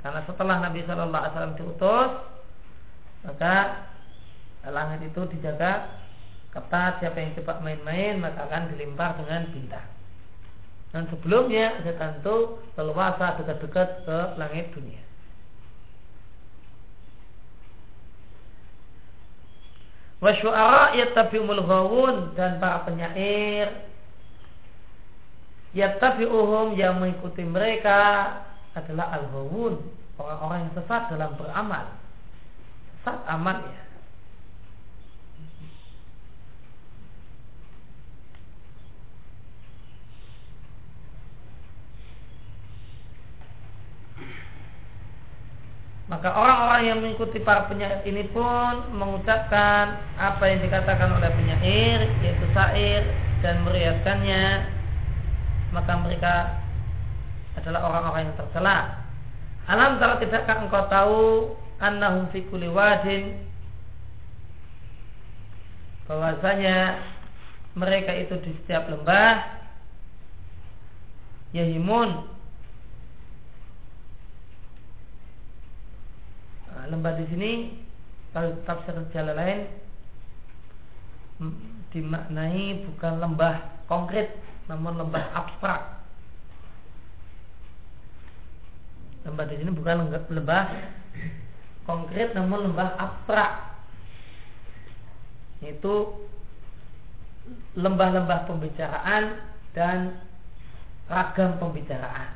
Karena 0.00 0.20
setelah 0.26 0.56
Nabi 0.64 0.80
Shallallahu 0.82 1.12
Alaihi 1.22 1.32
Wasallam 1.36 1.58
diutus, 1.60 2.31
maka 3.22 3.86
langit 4.66 5.10
itu 5.10 5.22
dijaga 5.38 5.90
ketat. 6.54 7.02
Siapa 7.02 7.18
yang 7.18 7.32
cepat 7.38 7.62
main-main 7.62 8.18
maka 8.22 8.46
akan 8.46 8.74
dilimpah 8.74 9.18
dengan 9.18 9.42
bintang. 9.50 9.88
Dan 10.92 11.08
sebelumnya 11.08 11.80
setan 11.80 12.20
itu 12.20 12.60
leluasa 12.76 13.40
dekat-dekat 13.40 13.88
ke 14.04 14.18
langit 14.36 14.68
dunia. 14.76 15.00
Wasyu'ara 20.22 20.94
yattabi'umul 20.94 21.66
ghawun 21.66 22.38
dan 22.38 22.62
para 22.62 22.86
penyair 22.86 23.90
yattabi'uhum 25.74 26.78
yang 26.78 27.00
mengikuti 27.02 27.42
mereka 27.42 28.30
adalah 28.76 29.18
al-ghawun, 29.18 29.82
orang-orang 30.20 30.58
yang 30.68 30.72
sesat 30.78 31.02
dalam 31.10 31.34
beramal. 31.34 31.90
Sesat 33.02 33.18
amalnya. 33.26 33.82
Maka 46.06 46.30
orang-orang 46.30 46.82
yang 46.86 46.98
mengikuti 47.02 47.42
para 47.42 47.66
penyair 47.66 48.06
ini 48.06 48.22
pun 48.30 48.94
mengucapkan 48.94 49.98
apa 50.14 50.44
yang 50.46 50.62
dikatakan 50.62 51.10
oleh 51.18 51.26
penyair 51.34 52.06
yaitu 52.22 52.46
syair 52.54 53.02
dan 53.42 53.66
meriaskannya 53.66 54.70
maka 55.74 55.92
mereka 56.06 56.34
adalah 57.58 57.82
orang-orang 57.82 58.30
yang 58.30 58.38
tercela. 58.38 58.78
Alam 59.66 59.98
tidakkah 59.98 60.56
engkau 60.62 60.86
tahu 60.86 61.22
annahum 61.82 62.30
fi 62.30 62.46
kulli 62.46 62.70
wadin 62.70 63.42
bahwasanya 66.06 67.02
mereka 67.74 68.14
itu 68.14 68.38
di 68.46 68.54
setiap 68.62 68.86
lembah 68.86 69.42
yahimun 71.50 72.32
Nah, 76.82 76.88
lembah 76.88 77.14
di 77.14 77.24
sini 77.30 77.50
kalau 78.34 78.58
tafsir 78.66 78.96
jalan 79.14 79.38
lain 79.38 79.60
dimaknai 81.94 82.82
bukan 82.90 83.22
lembah 83.22 83.86
konkret 83.86 84.34
namun 84.66 84.98
lembah 84.98 85.30
abstrak. 85.30 86.02
Lembah 89.22 89.44
di 89.46 89.62
sini 89.62 89.70
bukan 89.70 90.10
lembah 90.10 90.64
konkret 91.86 92.34
namun 92.34 92.70
lembah 92.70 92.94
abstrak. 92.98 93.52
Itu 95.62 96.26
lembah-lembah 97.78 98.50
pembicaraan 98.50 99.38
dan 99.74 100.18
ragam 101.06 101.58
pembicaraan. 101.58 102.30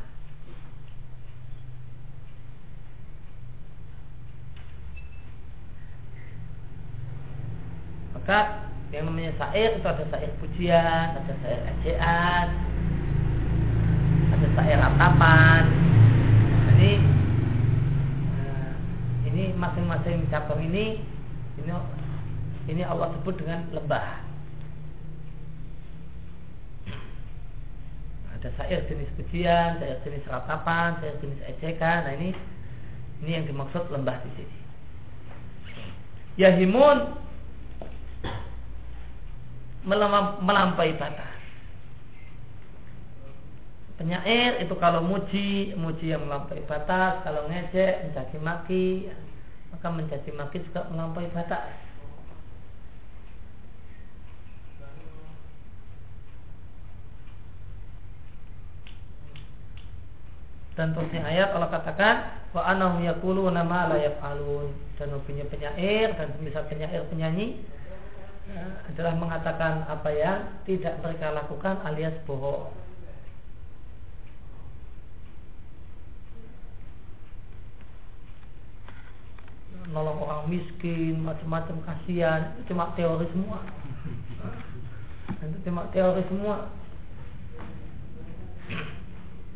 Maka 8.15 8.67
yang 8.91 9.07
namanya 9.07 9.33
syair 9.39 9.79
itu 9.79 9.87
ada 9.87 10.05
syair 10.11 10.33
pujian, 10.43 11.07
ada 11.15 11.33
syair 11.43 11.61
ejaan, 11.79 12.47
ada 14.35 14.47
syair 14.51 14.79
ratapan. 14.83 15.63
Jadi 16.75 16.91
ini 19.37 19.53
masing-masing 19.53 20.25
cabang 20.33 20.65
ini 20.65 21.05
ini 21.61 21.73
ini 22.73 22.83
Allah 22.83 23.13
sebut 23.21 23.37
dengan 23.37 23.69
lembah. 23.69 24.25
Ada 28.33 28.49
syair 28.57 28.89
jenis 28.89 29.13
pujian, 29.21 29.77
syair 29.77 30.01
jenis 30.09 30.25
ratapan, 30.25 30.97
syair 31.05 31.21
jenis 31.21 31.41
ejekan. 31.53 32.09
Nah 32.09 32.17
ini 32.17 32.33
ini 33.21 33.31
yang 33.37 33.45
dimaksud 33.45 33.93
lembah 33.93 34.17
di 34.25 34.31
sini. 34.41 34.57
Yahimun 36.41 37.13
melampaui 39.85 40.97
batas. 40.97 41.36
Penyair 43.97 44.61
itu 44.61 44.77
kalau 44.77 45.01
muji, 45.01 45.73
muji 45.73 46.13
yang 46.13 46.29
melampaui 46.29 46.61
batas, 46.69 47.25
kalau 47.25 47.49
ngejek, 47.49 48.05
mencaci 48.05 48.37
maki, 48.37 48.89
maka 49.73 49.89
mencaci 49.89 50.31
maki 50.37 50.61
juga 50.69 50.85
melampaui 50.93 51.33
batas. 51.33 51.65
Dan 60.77 60.93
terusnya 60.93 61.25
ayat 61.25 61.57
Allah 61.57 61.73
katakan 61.73 62.17
wa 62.53 62.69
anahum 62.69 63.01
yaquluna 63.01 63.65
ma 63.65 63.89
la 63.89 63.97
yaf'alun 63.97 64.77
dan 65.01 65.09
punya 65.25 65.49
penyair 65.49 66.13
dan 66.21 66.37
misal 66.45 66.69
penyair 66.69 67.01
penyanyi 67.09 67.65
Ya, 68.47 68.63
adalah 68.95 69.19
mengatakan 69.19 69.83
apa 69.91 70.07
yang 70.15 70.39
tidak 70.63 71.03
mereka 71.03 71.35
lakukan 71.35 71.83
alias 71.83 72.15
bohong. 72.31 72.71
Nolong 79.97 80.21
orang 80.21 80.45
miskin, 80.53 81.25
macam-macam 81.25 81.81
kasihan, 81.89 82.53
cuma 82.69 82.93
teori 82.93 83.25
semua. 83.33 83.65
Itu 85.41 85.57
cuma 85.65 85.89
teori 85.89 86.21
semua. 86.29 86.69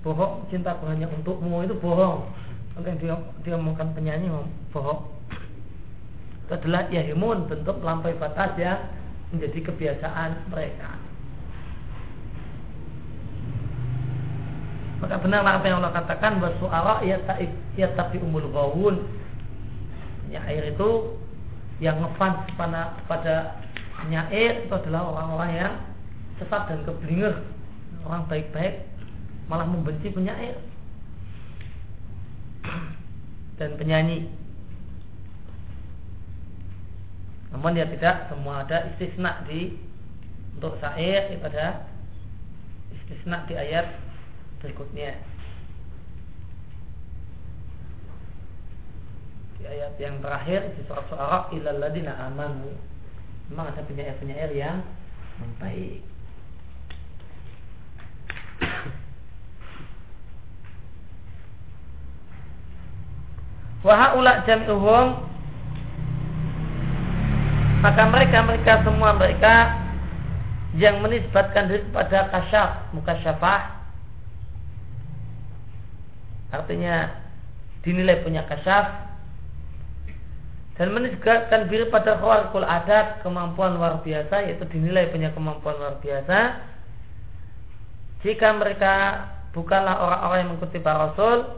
Bohong, 0.01 0.49
cinta 0.49 0.73
hanya 0.89 1.13
untukmu 1.13 1.61
itu 1.61 1.77
bohong. 1.77 2.25
Kalau 2.73 2.97
dia 2.97 3.21
dia 3.45 3.61
makan 3.61 3.93
penyanyi 3.93 4.33
bohong 4.73 5.21
itu 6.51 6.59
adalah 6.67 6.83
yahimun 6.91 7.47
bentuk 7.47 7.79
lampai 7.79 8.19
batas 8.19 8.59
yang 8.59 8.83
menjadi 9.31 9.71
kebiasaan 9.71 10.51
mereka. 10.51 10.99
Maka 14.99 15.15
benarlah 15.23 15.63
apa 15.63 15.67
yang 15.71 15.79
Allah 15.79 15.95
katakan 15.95 16.43
bahwa 16.43 16.59
suara 16.59 16.95
ya, 17.07 17.23
ya 17.79 17.95
tapi 17.95 18.19
umul 18.19 18.51
gawun. 18.51 18.99
Ya 20.31 20.41
air 20.47 20.71
itu 20.71 21.19
yang 21.83 21.99
ngefans 21.99 22.47
pada 22.55 22.95
pada 23.11 23.59
nyair 24.07 24.65
itu 24.65 24.73
adalah 24.73 25.11
orang-orang 25.11 25.51
yang 25.59 25.75
sesat 26.39 26.73
dan 26.73 26.81
keblinger 26.87 27.45
orang 28.07 28.25
baik-baik 28.31 28.89
malah 29.51 29.67
membenci 29.67 30.09
penyair. 30.15 30.57
Dan 33.59 33.77
penyanyi. 33.77 34.31
Namun 37.51 37.77
dia 37.77 37.85
tidak 37.91 38.31
semua 38.31 38.65
ada 38.65 38.95
istisna 38.95 39.43
di 39.45 39.75
untuk 40.57 40.79
syair 40.79 41.35
itu 41.35 41.45
ada 41.45 41.85
istisna 42.95 43.45
di 43.51 43.59
ayat 43.59 44.01
berikutnya. 44.63 45.19
Di 49.61 49.69
ayat 49.69 50.01
yang 50.01 50.25
terakhir 50.25 50.73
di 50.73 50.81
surat 50.89 51.05
Suara 51.13 51.53
ilal 51.53 51.79
ladina 51.85 52.17
amanu. 52.33 52.73
Memang 53.53 53.77
ada 53.77 53.85
penyair-penyair 53.85 54.51
yang 54.57 54.81
baik. 55.61 56.01
Wahai 63.81 64.13
ulak 64.17 64.45
jam'uhum 64.45 65.31
maka 67.81 68.03
mereka 68.13 68.45
mereka 68.45 68.73
semua 68.85 69.17
mereka 69.17 69.73
yang 70.77 71.01
menisbatkan 71.01 71.67
diri 71.67 71.83
kepada 71.89 72.29
kasyaf 72.29 72.71
muka 72.93 73.17
syafah 73.25 73.81
artinya 76.53 77.09
dinilai 77.81 78.21
punya 78.21 78.45
kasyaf 78.45 79.10
dan 80.81 80.97
menisbatkan 80.97 81.69
diri 81.69 81.93
pada 81.93 82.17
khawarikul 82.17 82.65
adat 82.65 83.21
kemampuan 83.21 83.77
luar 83.77 84.01
biasa 84.01 84.49
yaitu 84.49 84.65
dinilai 84.73 85.13
punya 85.13 85.29
kemampuan 85.37 85.77
luar 85.77 86.01
biasa. 86.01 86.57
Jika 88.25 88.57
mereka 88.57 88.95
bukanlah 89.53 90.01
orang-orang 90.01 90.39
yang 90.41 90.49
mengikuti 90.57 90.81
para 90.81 91.13
rasul 91.13 91.53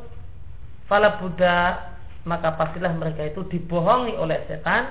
fala 0.90 1.22
buddha 1.22 1.86
maka 2.26 2.50
pastilah 2.58 2.90
mereka 2.98 3.30
itu 3.30 3.46
dibohongi 3.46 4.18
oleh 4.18 4.42
setan. 4.50 4.90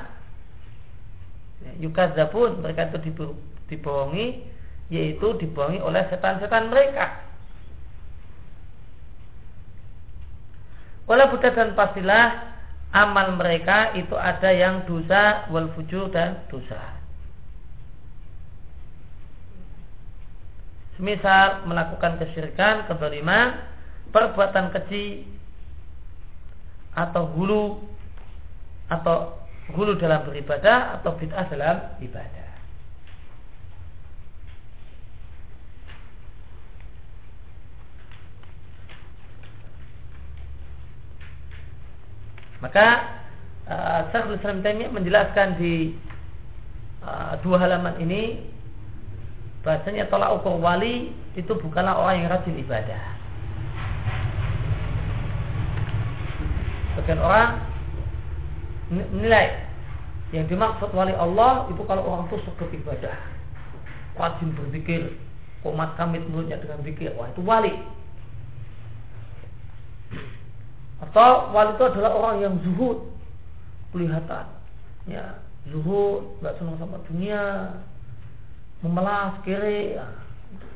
Yukazabun 1.84 2.64
mereka 2.64 2.88
itu 2.88 3.28
dibohongi 3.68 4.48
yaitu 4.88 5.28
dibohongi 5.44 5.84
oleh 5.84 6.08
setan-setan 6.08 6.72
mereka. 6.72 7.20
Wala 11.04 11.28
buddha 11.28 11.52
dan 11.52 11.76
pastilah 11.76 12.52
amal 12.92 13.40
mereka 13.40 13.96
itu 13.96 14.16
ada 14.20 14.52
yang 14.52 14.84
dosa 14.84 15.48
wal 15.48 15.72
fujur 15.76 16.12
dan 16.12 16.44
dosa. 16.52 17.00
Semisal 21.00 21.66
melakukan 21.66 22.20
kesyirikan, 22.20 22.86
kezaliman, 22.86 23.64
perbuatan 24.12 24.76
keji 24.76 25.24
atau 26.92 27.24
hulu 27.32 27.80
atau 28.92 29.40
hulu 29.72 29.96
dalam 29.96 30.28
beribadah 30.28 31.00
atau 31.00 31.16
bid'ah 31.16 31.48
dalam 31.48 31.78
ibadah. 32.04 32.51
Maka 42.62 42.86
uh, 43.66 44.00
Syekhul 44.14 44.38
Islam 44.38 44.62
Taimiyah 44.62 44.94
menjelaskan 44.94 45.58
di 45.58 45.98
uh, 47.02 47.34
dua 47.42 47.58
halaman 47.58 47.98
ini 47.98 48.46
bahasanya 49.66 50.10
tolak 50.10 50.42
ukur 50.42 50.58
wali 50.58 51.14
itu 51.38 51.54
bukanlah 51.58 51.98
orang 51.98 52.22
yang 52.22 52.30
rajin 52.30 52.58
ibadah. 52.58 53.02
Sebagian 56.94 57.22
orang 57.24 57.50
nilai 58.92 59.48
yang 60.36 60.46
dimaksud 60.46 60.92
wali 60.92 61.16
Allah 61.16 61.66
itu 61.72 61.82
kalau 61.88 62.04
orang 62.04 62.28
itu 62.28 62.38
suka 62.46 62.68
ibadah, 62.68 63.16
rajin 64.20 64.54
berzikir, 64.54 65.02
komat 65.64 65.96
kamit 65.96 66.24
mulutnya 66.28 66.60
dengan 66.60 66.84
zikir, 66.84 67.16
wah 67.16 67.32
itu 67.32 67.42
wali. 67.42 67.74
Atau 71.02 71.50
wali 71.50 71.74
itu 71.74 71.84
adalah 71.90 72.12
orang 72.14 72.36
yang 72.46 72.54
zuhud 72.62 73.10
kelihatan, 73.92 74.46
ya 75.10 75.36
zuhud, 75.70 76.42
nggak 76.42 76.58
senang 76.58 76.78
sama 76.78 76.98
dunia, 77.10 77.74
memelas 78.86 79.34
kiri, 79.46 79.98
ya, 79.98 80.08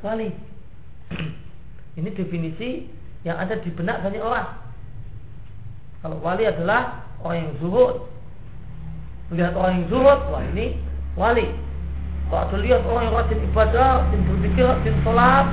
wali. 0.02 0.30
Ini 1.98 2.10
definisi 2.12 2.90
yang 3.24 3.38
ada 3.38 3.56
di 3.58 3.70
benak 3.72 4.02
banyak 4.04 4.20
orang. 4.22 4.48
Kalau 6.04 6.20
wali 6.22 6.44
adalah 6.46 7.08
orang 7.24 7.46
yang 7.46 7.52
zuhud, 7.58 8.04
melihat 9.32 9.54
orang 9.58 9.82
yang 9.82 9.86
zuhud, 9.90 10.20
wah 10.30 10.44
ini 10.54 10.78
wali. 11.18 11.50
Kalau 12.30 12.42
ada 12.46 12.56
lihat 12.62 12.82
orang 12.86 13.10
yang 13.10 13.16
rajin 13.16 13.40
ibadah, 13.48 13.90
rajin 14.06 14.20
berpikir, 14.28 14.66
rajin 14.66 14.94
sholat, 15.02 15.46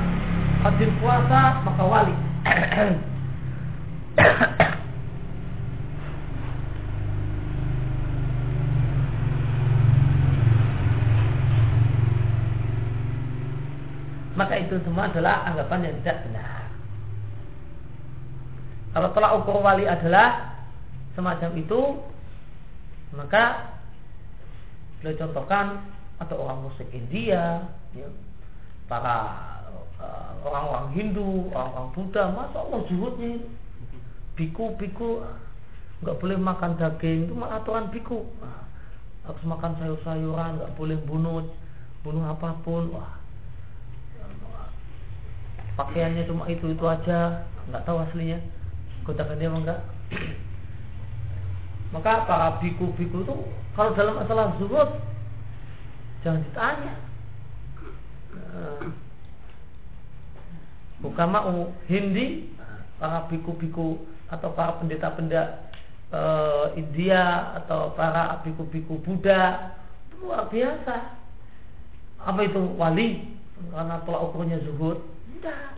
rajin 0.68 0.92
puasa, 1.00 1.42
maka 1.64 1.84
wali. 1.86 2.16
maka 14.34 14.58
itu 14.74 14.90
semua 14.90 15.06
adalah 15.06 15.46
anggapan 15.46 15.86
yang 15.86 15.96
tidak 16.02 16.18
benar. 16.26 16.66
Kalau 18.94 19.10
tolak 19.14 19.32
ukur 19.38 19.62
wali 19.62 19.86
adalah 19.86 20.58
semacam 21.14 21.52
itu, 21.58 21.82
maka 23.14 23.74
beliau 24.98 25.22
contohkan 25.22 25.86
atau 26.18 26.42
orang 26.42 26.66
musik 26.66 26.90
India, 26.90 27.70
ya, 27.94 28.10
para 28.90 29.18
uh, 30.02 30.42
orang-orang 30.42 30.88
Hindu, 30.98 31.54
orang-orang 31.54 31.90
Buddha, 31.94 32.24
masa 32.34 32.58
Allah 32.58 32.82
zuhudnya 32.90 33.46
biku-biku 34.34 35.22
nggak 36.02 36.18
boleh 36.20 36.38
makan 36.42 36.74
daging 36.82 37.30
itu 37.30 37.34
aturan 37.46 37.94
biku. 37.94 38.26
Nah, 38.42 38.66
harus 39.30 39.44
makan 39.46 39.78
sayur-sayuran 39.78 40.58
nggak 40.58 40.74
boleh 40.74 40.98
bunuh 41.06 41.46
bunuh 42.02 42.26
apa 42.28 42.60
pun. 42.66 42.92
Wah 42.92 43.23
pakaiannya 45.80 46.28
cuma 46.30 46.50
itu 46.50 46.74
itu 46.74 46.86
aja. 46.86 47.46
Nggak 47.70 47.84
tahu 47.88 47.98
aslinya. 48.04 48.40
Kotakan 49.04 49.40
dia 49.40 49.52
enggak? 49.52 49.82
Maka 51.94 52.26
para 52.26 52.58
biku-biku 52.58 53.22
itu 53.22 53.36
kalau 53.78 53.94
dalam 53.94 54.18
masalah 54.18 54.58
zuhud 54.58 54.90
jangan 56.26 56.42
ditanya. 56.42 56.94
Bukan 61.04 61.28
mau 61.30 61.70
Hindi 61.86 62.50
para 62.98 63.28
biku-biku 63.30 64.00
atau 64.32 64.50
para 64.56 64.80
pendeta-pendeta 64.82 65.70
e, 66.10 66.22
India 66.80 67.54
atau 67.62 67.94
para 67.94 68.42
biku-biku 68.42 68.98
Buddha 69.04 69.76
luar 70.18 70.48
biasa. 70.48 71.14
Apa 72.24 72.42
itu? 72.48 72.62
Wali. 72.80 73.36
Karena 73.70 74.02
tolak 74.08 74.32
ukurnya 74.32 74.58
zuhud 74.64 75.12
tidak. 75.43 75.75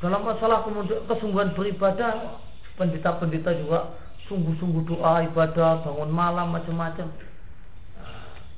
Dalam 0.00 0.24
masalah 0.24 0.64
kesungguhan 1.08 1.52
beribadah, 1.52 2.40
pendeta-pendeta 2.80 3.52
juga 3.60 3.92
sungguh-sungguh 4.28 4.88
doa, 4.88 5.28
ibadah, 5.28 5.84
bangun 5.84 6.10
malam, 6.12 6.48
macam-macam. 6.52 7.12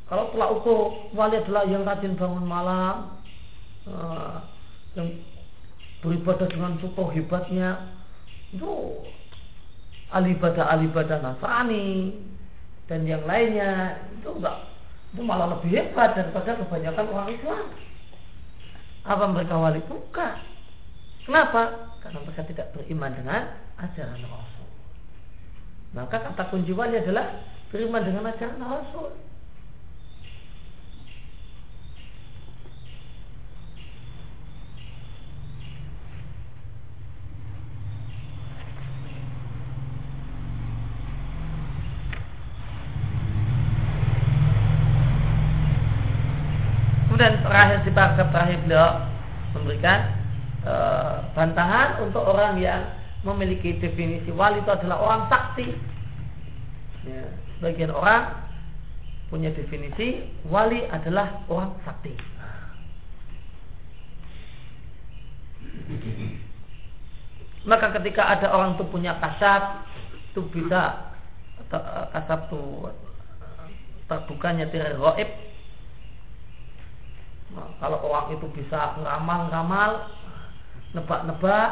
Kalau 0.06 0.30
telah 0.30 0.48
ukur 0.54 1.10
wali 1.18 1.42
adalah 1.42 1.66
yang 1.66 1.82
rajin 1.82 2.14
bangun 2.14 2.46
malam, 2.46 3.18
eh, 3.90 4.34
yang 4.94 5.08
beribadah 6.02 6.46
dengan 6.46 6.78
cukup 6.78 7.10
hebatnya, 7.10 7.90
itu 8.54 9.02
alibadah 10.14 10.70
alibadah 10.70 11.18
Nasrani 11.18 12.14
dan 12.86 13.02
yang 13.02 13.26
lainnya 13.26 13.98
itu 14.14 14.30
enggak 14.38 14.70
itu 15.10 15.22
malah 15.26 15.58
lebih 15.58 15.74
hebat 15.74 16.14
daripada 16.14 16.54
kebanyakan 16.62 17.06
orang 17.10 17.28
Islam. 17.34 17.66
Apa 19.06 19.24
mereka 19.30 19.54
wali? 19.54 19.78
Bukan. 19.86 20.34
Kenapa? 21.22 21.94
Karena 22.02 22.18
mereka 22.26 22.42
tidak 22.42 22.74
beriman 22.74 23.14
dengan 23.14 23.42
ajaran 23.78 24.18
Rasul. 24.18 24.68
Maka 25.94 26.26
kata 26.26 26.50
kunci 26.50 26.74
wali 26.74 26.98
adalah 26.98 27.38
beriman 27.70 28.02
dengan 28.02 28.30
ajaran 28.34 28.58
Rasul. 28.58 29.14
Kemudian 47.16 47.40
terakhir 47.40 47.80
di 47.85 47.85
paragraf 47.96 48.28
terakhir 48.28 48.60
beliau 48.68 48.88
memberikan 49.56 49.98
e, 50.60 50.74
bantahan 51.32 52.04
untuk 52.04 52.20
orang 52.20 52.60
yang 52.60 52.84
memiliki 53.24 53.80
definisi 53.80 54.28
wali 54.36 54.60
itu 54.60 54.68
adalah 54.68 55.00
orang 55.00 55.22
sakti. 55.32 55.72
Ya, 57.08 57.24
sebagian 57.56 57.96
orang 57.96 58.36
punya 59.32 59.48
definisi 59.56 60.28
wali 60.52 60.84
adalah 60.92 61.40
orang 61.48 61.72
sakti. 61.88 62.12
Maka 67.66 67.90
ketika 67.98 68.22
ada 68.30 68.52
orang 68.54 68.78
itu 68.78 68.84
punya 68.86 69.18
kasat, 69.18 69.88
itu 70.30 70.44
bisa 70.54 71.10
kasat 72.12 72.46
itu 72.46 72.62
terbukanya 74.06 74.70
tirai 74.70 74.94
roib 74.94 75.26
Nah, 77.54 77.70
kalau 77.78 78.02
orang 78.02 78.34
itu 78.34 78.46
bisa 78.50 78.98
ngeramal-ngeramal, 78.98 80.10
nebak-nebak, 80.96 81.70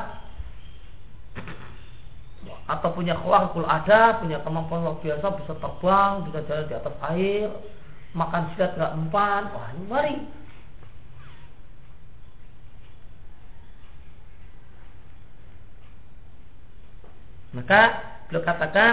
atau 2.64 2.88
punya 2.96 3.18
khawarikul 3.18 3.68
ada, 3.68 4.20
punya 4.22 4.40
kemampuan 4.40 4.84
luar 4.87 4.96
biasa, 5.02 5.26
bisa 5.42 5.52
terbang, 5.58 6.10
bisa 6.28 6.38
jalan 6.48 6.64
di 6.70 6.74
atas 6.76 6.94
air, 7.12 7.48
makan 8.16 8.42
silat 8.54 8.72
nggak 8.78 8.94
empan, 8.94 9.42
wah 9.52 9.68
ini 9.74 9.84
wali. 9.90 10.16
Maka 17.54 17.80
beliau 18.26 18.42
katakan 18.42 18.92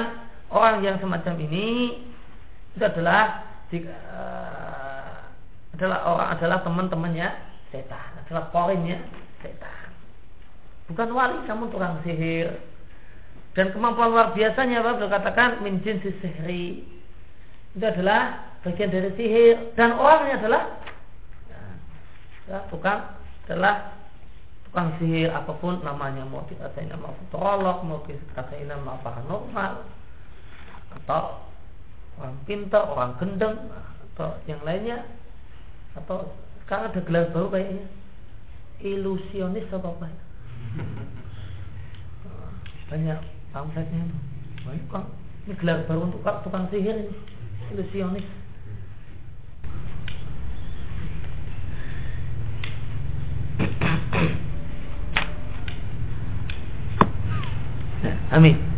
orang 0.54 0.86
yang 0.86 1.02
semacam 1.02 1.34
ini 1.50 1.98
itu 2.78 2.84
adalah 2.86 3.50
uh, 3.74 4.61
adalah 5.82 6.06
orang 6.06 6.30
adalah 6.38 6.62
teman-temannya 6.62 7.28
setan, 7.74 8.10
adalah 8.22 8.54
poinnya 8.54 9.02
setan. 9.41 9.89
Bukan 10.94 11.10
wali, 11.10 11.41
namun 11.50 11.74
tukang 11.74 11.98
sihir. 12.06 12.54
Dan 13.58 13.74
kemampuan 13.74 14.13
luar 14.13 14.38
biasanya 14.38 14.86
apa? 14.86 15.02
Beliau 15.02 15.10
katakan 15.10 15.65
min 15.65 15.82
jinsi 15.82 16.13
sihri. 16.22 16.86
Itu 17.74 17.82
adalah 17.82 18.52
bagian 18.62 18.94
dari 18.94 19.10
sihir 19.17 19.74
dan 19.74 19.98
orangnya 19.98 20.38
adalah 20.38 20.63
ya, 22.46 22.60
tukang 22.70 23.17
adalah 23.50 23.98
tukang 24.70 24.94
sihir 25.02 25.34
apa 25.34 25.50
pun 25.58 25.82
namanya 25.82 26.22
mau 26.30 26.46
dikatain 26.46 26.94
nama 26.94 27.10
futurolog 27.10 27.82
mau 27.82 28.06
dikatain 28.06 28.70
nama 28.70 29.02
paranormal 29.02 29.82
atau 31.02 31.41
orang 32.22 32.38
pintar 32.46 32.86
orang 32.86 33.17
gendeng 33.17 33.58
atau 34.13 34.38
yang 34.46 34.62
lainnya 34.62 35.02
atau 35.95 36.32
sekarang 36.63 36.91
ada 36.91 37.01
gelar 37.04 37.25
baru 37.36 37.47
kayaknya. 37.51 37.86
Ilusionis 38.82 39.69
apa 39.69 39.93
apa 39.93 40.06
ya? 40.10 40.19
Banyak 42.89 43.19
pamfletnya. 43.54 44.04
Banyak 44.65 44.86
kok 44.89 45.06
ini 45.45 45.54
gelar 45.58 45.86
baru 45.86 46.10
untuk 46.10 46.23
tukang 46.23 46.65
sihir 46.71 46.95
ini. 46.95 47.15
Ilusionis. 47.75 48.25
Amin. 58.32 58.71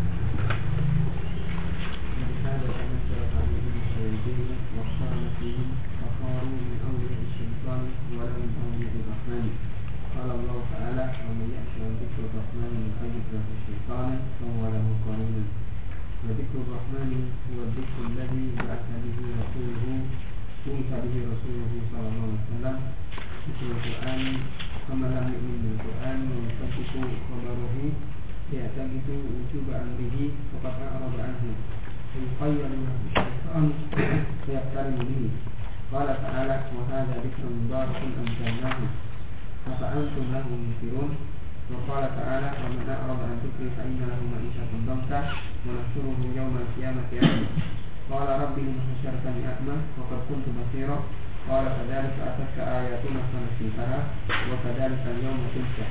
الرحمن 17.04 17.32
هو 17.52 17.60
الذكر 17.68 18.00
الذي 18.12 18.46
بعث 18.64 18.88
به 19.04 19.18
رسوله 19.44 19.84
بعث 20.68 20.92
به 21.04 21.16
رسوله 21.34 21.72
صلى 21.92 22.08
الله 22.12 22.32
عليه 22.32 22.48
وسلم. 22.48 22.78
ذكر 23.44 23.66
القرآن 23.76 24.24
فمن 24.88 25.10
لم 25.16 25.28
يؤمن 25.36 25.58
بالقرآن 25.64 26.20
ويصدق 26.32 26.94
خبره 27.28 27.76
يعتقد 28.54 29.08
وجوب 29.28 29.68
أمره 29.84 30.18
فقد 30.52 30.76
أعرض 30.88 31.16
عنه. 31.28 31.44
يخير 32.24 32.62
له 32.72 32.94
الشيطان 33.08 33.66
فيقترن 34.46 34.98
به. 35.10 35.24
قال 35.94 36.08
تعالى 36.08 36.56
وهذا 36.76 37.16
ذكر 37.26 37.44
مبارك 37.62 38.00
أنزلناه 38.22 38.80
أفأنتم 39.68 40.26
له 40.36 40.48
منكرون؟ 40.64 41.12
وقال 41.72 42.04
تعالى 42.20 42.50
ومن 42.64 42.88
أعرض 42.96 43.20
عن 43.28 43.36
ذكري 43.44 43.70
فإن 43.78 44.00
له 44.10 44.20
معيشة 44.34 44.72
ضنكا 44.88 45.20
ونحشره 45.66 46.20
يوم 46.40 46.54
القيامة 46.64 47.10
أعمى 47.24 47.48
قال 48.12 48.28
ربي 48.44 48.62
لم 48.62 48.80
حشرتني 48.88 49.42
أعمى 49.52 49.76
وقد 49.98 50.20
كنت 50.30 50.46
بصيرا. 50.58 50.98
قال 51.50 51.66
كذلك 51.78 52.16
أتتك 52.28 52.58
آياتنا 52.60 53.20
فنسيتها 53.32 54.00
وكذلك 54.50 55.04
اليوم 55.14 55.40
تنسى 55.56 55.86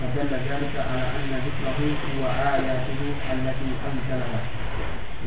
فدل 0.00 0.32
ذلك 0.50 0.74
على 0.88 1.04
أن 1.16 1.30
ذكره 1.46 1.80
هو 2.14 2.22
آياته 2.54 3.00
التي 3.32 3.70
أنزلها. 3.88 4.40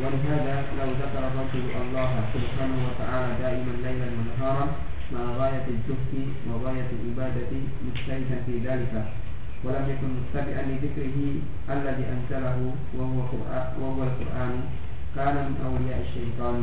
ولهذا 0.02 0.56
لو 0.80 0.90
ذكر 1.02 1.22
الرجل 1.28 1.66
الله 1.82 2.12
سبحانه 2.34 2.78
وتعالى 2.88 3.30
دائما 3.42 3.74
ليلا 3.84 4.08
ونهارا 4.18 4.68
مع 5.14 5.24
غاية 5.40 5.66
الجهد 5.74 6.14
وغاية 6.50 6.90
العبادة 6.98 7.52
مجتهدا 7.88 8.38
في 8.46 8.60
ذلك. 8.68 8.94
ولم 9.67 9.85
يكن 9.89 10.09
متبعا 10.19 10.63
لذكره 10.63 11.19
الذي 11.71 12.05
أنزله 12.15 12.59
وهو, 12.99 13.19
وهو 13.81 14.01
القرآن 14.03 14.55
كان 15.17 15.35
من 15.35 15.55
أولياء 15.67 15.99
الشيطان 16.03 16.59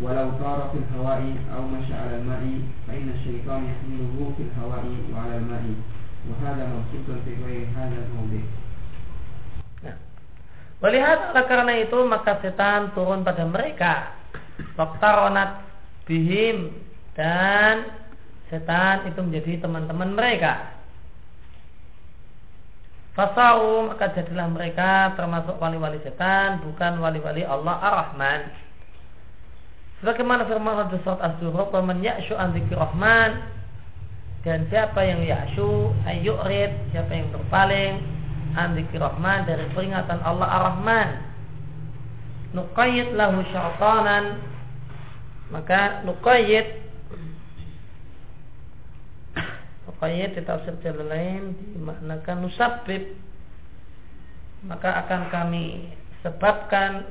ولو 0.00 0.26
طار 0.40 0.58
في 0.72 0.78
الهواء 0.78 1.22
أو 1.56 1.62
مشى 1.74 1.94
على 1.94 2.14
الماء 2.16 2.44
فإن 2.86 3.06
الشيطان 3.16 3.60
يحمله 3.70 4.16
في 4.36 4.42
الهواء 4.42 4.84
وعلى 5.12 5.36
الماء 5.36 5.64
وهذا 6.28 6.64
مبسوط 6.74 7.08
في 7.24 7.32
غير 7.44 7.66
هذا 7.76 7.96
الموضع 8.06 8.44
Melihat 10.80 11.36
oleh 11.36 11.44
karena 11.44 11.76
itu 11.76 11.98
maka 12.08 12.40
setan 12.40 12.96
turun 12.96 13.20
pada 13.20 13.44
mereka 13.44 14.16
Waktaronat 14.80 15.60
bihim 16.08 16.72
dan 17.12 17.84
setan 18.48 19.04
itu 19.12 19.20
menjadi 19.20 19.60
teman-teman 19.60 20.16
mereka 20.16 20.73
Fasau 23.15 23.87
maka 23.87 24.11
jadilah 24.11 24.51
mereka 24.51 25.15
termasuk 25.15 25.55
wali-wali 25.55 26.03
setan 26.03 26.59
bukan 26.67 26.99
wali-wali 26.99 27.47
Allah 27.47 27.79
Ar-Rahman. 27.79 28.51
Sebagaimana 30.03 30.43
firman 30.43 30.75
Allah 30.75 30.91
surat 30.99 31.23
Az-Zukhruf, 31.23 31.71
"Wa 31.71 31.79
man 31.79 32.03
ya'shu 32.03 32.35
an 32.35 32.51
Rahman" 32.51 33.39
dan 34.43 34.67
siapa 34.67 34.99
yang 35.01 35.23
ya'shu 35.23 35.95
ayyurid, 36.03 36.75
siapa 36.91 37.11
yang 37.15 37.31
berpaling 37.31 38.03
an 38.59 38.75
Rahman 38.75 39.47
dari 39.47 39.63
peringatan 39.71 40.19
Allah 40.19 40.47
Ar-Rahman. 40.51 41.09
Nuqayyid 42.51 43.15
lahu 43.15 43.43
syaitanan 43.51 44.43
maka 45.49 46.03
nuqayyid 46.07 46.84
Muqayyid 50.05 50.37
di 50.37 50.45
tafsir 50.45 50.77
jalan 50.85 51.09
lain 51.09 51.43
dimaknakan 51.73 52.45
nusabib 52.45 53.17
maka 54.69 55.01
akan 55.01 55.33
kami 55.33 55.89
sebabkan 56.21 57.09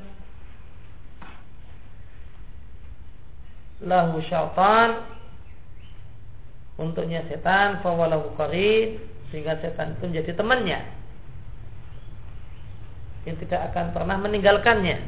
lahu 3.83 4.23
syaitan 4.23 5.03
untuknya 6.79 7.27
setan 7.27 7.83
fawalahu 7.83 8.31
qarin 8.39 9.03
sehingga 9.27 9.59
setan 9.59 9.99
itu 9.99 10.07
menjadi 10.07 10.31
temannya 10.39 10.79
yang 13.27 13.35
tidak 13.43 13.75
akan 13.75 13.91
pernah 13.91 14.15
meninggalkannya. 14.23 15.03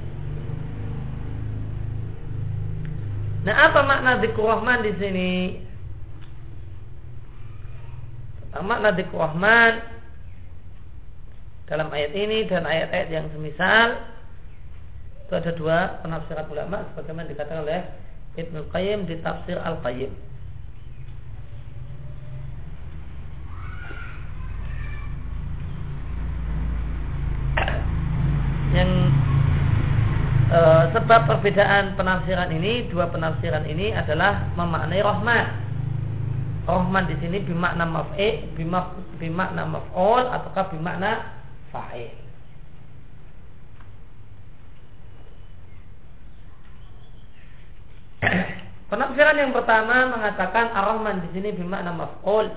Nah, 3.48 3.56
apa 3.72 3.80
makna 3.80 4.20
dzikrul 4.20 4.52
rahman 4.52 4.84
di 4.84 4.92
sini? 5.00 5.32
Makna 8.64 8.96
dzikr 8.96 9.18
Rahman 9.18 9.98
dalam 11.68 11.92
ayat 11.92 12.16
ini 12.16 12.48
dan 12.48 12.64
ayat-ayat 12.64 13.10
yang 13.12 13.28
semisal 13.36 14.00
itu 15.28 15.34
ada 15.36 15.52
dua 15.52 16.00
penafsiran 16.00 16.48
ulama 16.48 16.88
sebagaimana 16.96 17.28
dikatakan 17.28 17.68
oleh 17.68 17.84
Ibnu 18.40 18.72
Qayyim 18.72 19.04
di 19.12 19.20
tafsir 19.20 19.60
Al-Qayyim. 19.60 20.08
Yang 28.72 28.92
e, 30.48 30.60
sebab 30.96 31.22
perbedaan 31.28 32.00
penafsiran 32.00 32.48
ini, 32.56 32.88
dua 32.88 33.12
penafsiran 33.12 33.68
ini 33.68 33.92
adalah 33.92 34.48
memaknai 34.56 35.04
rahmat 35.04 35.67
Rahman 36.68 37.08
di 37.08 37.16
sini 37.24 37.40
bimakna 37.48 37.88
maf'e, 37.88 38.52
bimakna 39.16 39.64
maf'ul 39.64 40.28
ataukah 40.28 40.68
bimakna 40.76 41.24
fa'il. 41.72 42.12
Penafsiran 48.92 49.40
yang 49.40 49.56
pertama 49.56 50.12
mengatakan 50.12 50.68
Ar-Rahman 50.76 51.24
di 51.24 51.40
sini 51.40 51.56
bimakna 51.56 51.96
maf'ul. 51.96 52.52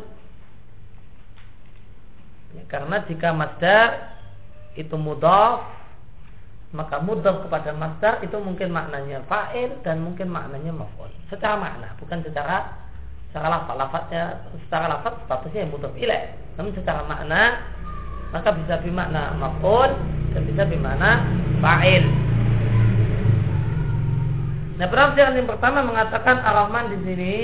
Ya, 2.59 2.67
karena 2.67 3.07
jika 3.07 3.31
masdar 3.31 4.19
itu 4.75 4.99
mudhaf 4.99 5.71
maka 6.75 7.03
mudhaf 7.03 7.47
kepada 7.47 7.75
masdar 7.75 8.23
itu 8.27 8.35
mungkin 8.43 8.75
maknanya 8.75 9.23
fa'il 9.31 9.83
dan 9.87 10.03
mungkin 10.03 10.31
maknanya 10.35 10.75
maf'ul. 10.75 11.11
Secara 11.31 11.55
makna, 11.59 11.95
bukan 12.03 12.27
secara 12.27 12.90
secara 13.31 13.47
lafaz 13.47 13.75
lafaznya 13.79 14.23
secara 14.67 14.87
lafaz 14.91 15.15
statusnya 15.25 15.63
yang 15.65 15.73
mudhaf 15.73 15.95
ilaih 15.95 16.35
namun 16.59 16.75
secara 16.75 17.07
makna 17.07 17.63
maka 18.35 18.51
bisa 18.55 18.75
bermakna 18.83 19.35
maf'ul 19.39 19.91
dan 20.35 20.43
bisa 20.47 20.63
bermakna 20.67 21.11
fa'il 21.63 22.31
Nah, 24.81 24.89
penafsiran 24.89 25.37
yang 25.37 25.45
pertama 25.45 25.85
mengatakan 25.85 26.41
Ar-Rahman 26.41 26.89
di 26.89 26.99
sini 27.05 27.35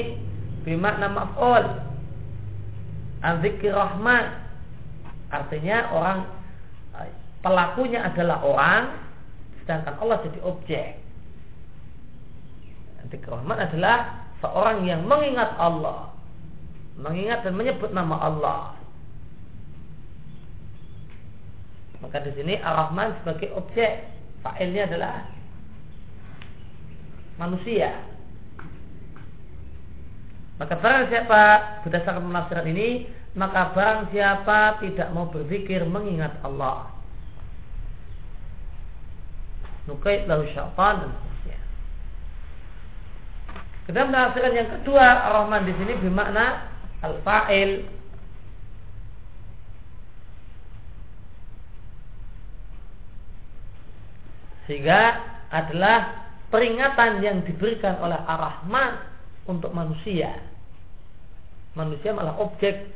bermakna 0.64 1.12
maf'ul. 1.12 1.68
Azikir 3.20 3.76
Rahman. 3.76 4.40
Artinya 5.28 5.92
orang 5.92 6.24
pelakunya 7.44 8.08
adalah 8.08 8.40
orang 8.40 8.82
sedangkan 9.60 10.00
Allah 10.00 10.18
jadi 10.24 10.40
objek. 10.48 10.90
Zikir 13.06 13.30
Rahman 13.30 13.60
adalah 13.62 14.25
seorang 14.40 14.84
yang 14.84 15.04
mengingat 15.04 15.56
Allah. 15.56 16.12
Mengingat 16.96 17.44
dan 17.44 17.54
menyebut 17.56 17.92
nama 17.92 18.16
Allah. 18.20 18.62
Maka 22.00 22.20
di 22.24 22.32
sini 22.36 22.60
Ar-Rahman 22.60 23.20
sebagai 23.20 23.52
objek. 23.56 24.08
Fa'ilnya 24.44 24.88
adalah 24.88 25.26
manusia. 27.40 28.04
Maka 30.56 30.72
barang 30.80 31.12
siapa 31.12 31.40
berdasarkan 31.84 32.32
penafsiran 32.32 32.68
ini, 32.72 33.04
maka 33.36 33.76
barang 33.76 34.08
siapa 34.08 34.80
tidak 34.80 35.12
mau 35.12 35.28
berpikir 35.28 35.84
mengingat 35.84 36.32
Allah. 36.40 36.88
Nukait 39.84 40.24
lahu 40.24 40.48
syaitan. 40.50 41.12
Kemudian 43.86 44.10
penafsiran 44.10 44.50
yang 44.58 44.70
kedua, 44.82 45.06
Ar-Rahman 45.30 45.62
di 45.62 45.72
sini 45.78 45.94
bermakna 46.02 46.74
al-fa'il. 47.06 47.86
Sehingga 54.66 55.02
adalah 55.54 56.26
peringatan 56.50 57.22
yang 57.22 57.46
diberikan 57.46 58.02
oleh 58.02 58.18
Ar-Rahman 58.26 58.98
untuk 59.46 59.70
manusia. 59.70 60.34
Manusia 61.78 62.10
malah 62.10 62.34
objek. 62.42 62.90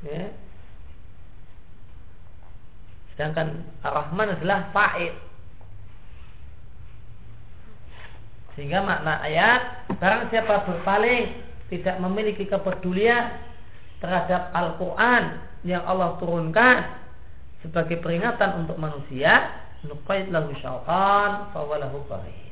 Ya. 0.00 0.32
Sedangkan 3.12 3.68
Ar-Rahman 3.84 4.40
adalah 4.40 4.72
fa'id. 4.72 5.12
Sehingga 8.58 8.82
makna 8.82 9.22
ayat 9.22 9.90
barang 10.00 10.30
siapa 10.34 10.66
berpaling 10.66 11.30
tidak 11.70 11.96
memiliki 12.02 12.44
kepedulian 12.50 13.38
terhadap 14.02 14.50
Al-Quran 14.56 15.38
yang 15.62 15.84
Allah 15.86 16.18
turunkan 16.18 16.98
sebagai 17.62 18.00
peringatan 18.00 18.64
untuk 18.64 18.80
manusia 18.80 19.60
nuqaid 19.84 20.32
lahu 20.32 20.50
syauqan 20.60 21.52
fawalahu 21.52 22.04
qarih 22.08 22.50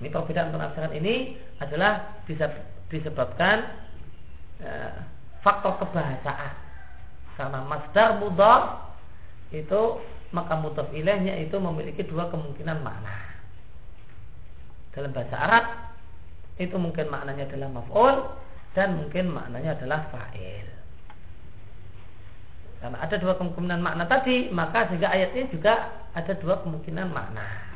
Ini 0.00 0.08
perbedaan 0.08 0.48
penafsiran 0.48 0.96
ini 0.96 1.36
adalah 1.60 2.24
bisa 2.24 2.48
disebabkan 2.88 3.68
uh, 4.64 4.96
faktor 5.44 5.76
kebahasaan. 5.76 6.56
Karena 7.36 7.60
masdar 7.68 8.16
mudhaf 8.16 8.96
itu 9.52 10.00
maka 10.30 10.54
mudhaf 10.58 10.90
ilaihnya 10.94 11.38
itu 11.42 11.58
memiliki 11.58 12.06
dua 12.06 12.30
kemungkinan 12.30 12.82
makna. 12.82 13.18
Dalam 14.94 15.10
bahasa 15.14 15.36
Arab 15.38 15.64
itu 16.58 16.76
mungkin 16.78 17.10
maknanya 17.10 17.46
adalah 17.50 17.68
maf'ul 17.70 18.16
dan 18.74 18.98
mungkin 18.98 19.34
maknanya 19.34 19.78
adalah 19.78 20.06
fa'il. 20.10 20.68
Karena 22.80 22.96
ada 22.96 23.16
dua 23.20 23.36
kemungkinan 23.36 23.80
makna 23.84 24.08
tadi, 24.08 24.48
maka 24.48 24.88
sehingga 24.88 25.12
ayat 25.12 25.36
ini 25.36 25.52
juga 25.52 25.74
ada 26.16 26.32
dua 26.40 26.64
kemungkinan 26.64 27.12
makna. 27.12 27.70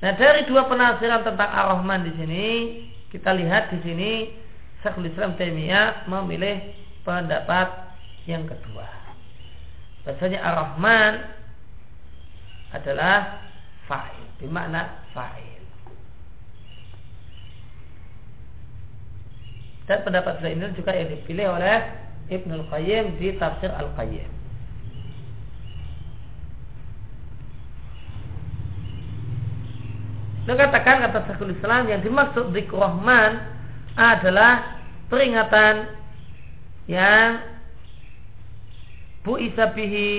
Nah 0.00 0.16
dari 0.16 0.48
dua 0.48 0.64
penafsiran 0.64 1.28
tentang 1.28 1.50
Ar-Rahman 1.52 2.08
di 2.08 2.12
sini 2.16 2.44
kita 3.12 3.36
lihat 3.36 3.68
di 3.68 3.78
sini 3.84 4.10
Syekhul 4.80 5.12
Islam 5.12 5.36
Taimiyah 5.36 6.08
memilih 6.08 6.79
pendapat 7.02 7.68
yang 8.28 8.44
kedua. 8.46 8.88
Bahasanya 10.04 10.40
Ar-Rahman 10.40 11.12
adalah 12.72 13.44
fa'il, 13.84 14.26
bermakna 14.40 15.04
fa'il. 15.12 15.64
Dan 19.90 20.06
pendapat 20.06 20.38
ini 20.46 20.70
juga 20.78 20.94
yang 20.94 21.10
dipilih 21.10 21.46
oleh 21.50 21.78
Ibnul 22.30 22.70
Qayyim 22.70 23.18
di 23.18 23.34
tafsir 23.42 23.74
Al-Qayyim. 23.74 24.30
Dan 30.46 30.54
katakan 30.56 31.04
kata 31.04 31.26
Syekhul 31.30 31.52
Islam 31.52 31.90
yang 31.90 32.00
dimaksud 32.00 32.54
di 32.54 32.64
Rahman 32.70 33.38
adalah 33.98 34.82
peringatan 35.12 35.99
yang 36.90 37.38
bu 39.22 39.38
bihi 39.38 40.10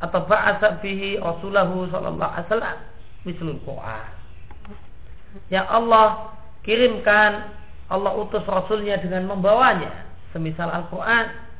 atau 0.00 0.20
ba'asa 0.24 0.78
bihi 0.78 1.18
Rasulullah 1.18 1.66
sallallahu 1.66 2.30
alaihi 2.30 2.46
wasallam 2.46 2.78
misalul 3.26 3.60
Quran. 3.66 4.10
Yang 5.50 5.66
Allah 5.66 6.06
kirimkan 6.62 7.30
Allah 7.90 8.12
utus 8.22 8.46
Rasulnya 8.46 9.02
dengan 9.02 9.26
membawanya 9.34 10.06
semisal 10.30 10.70
Al-Quran 10.70 11.50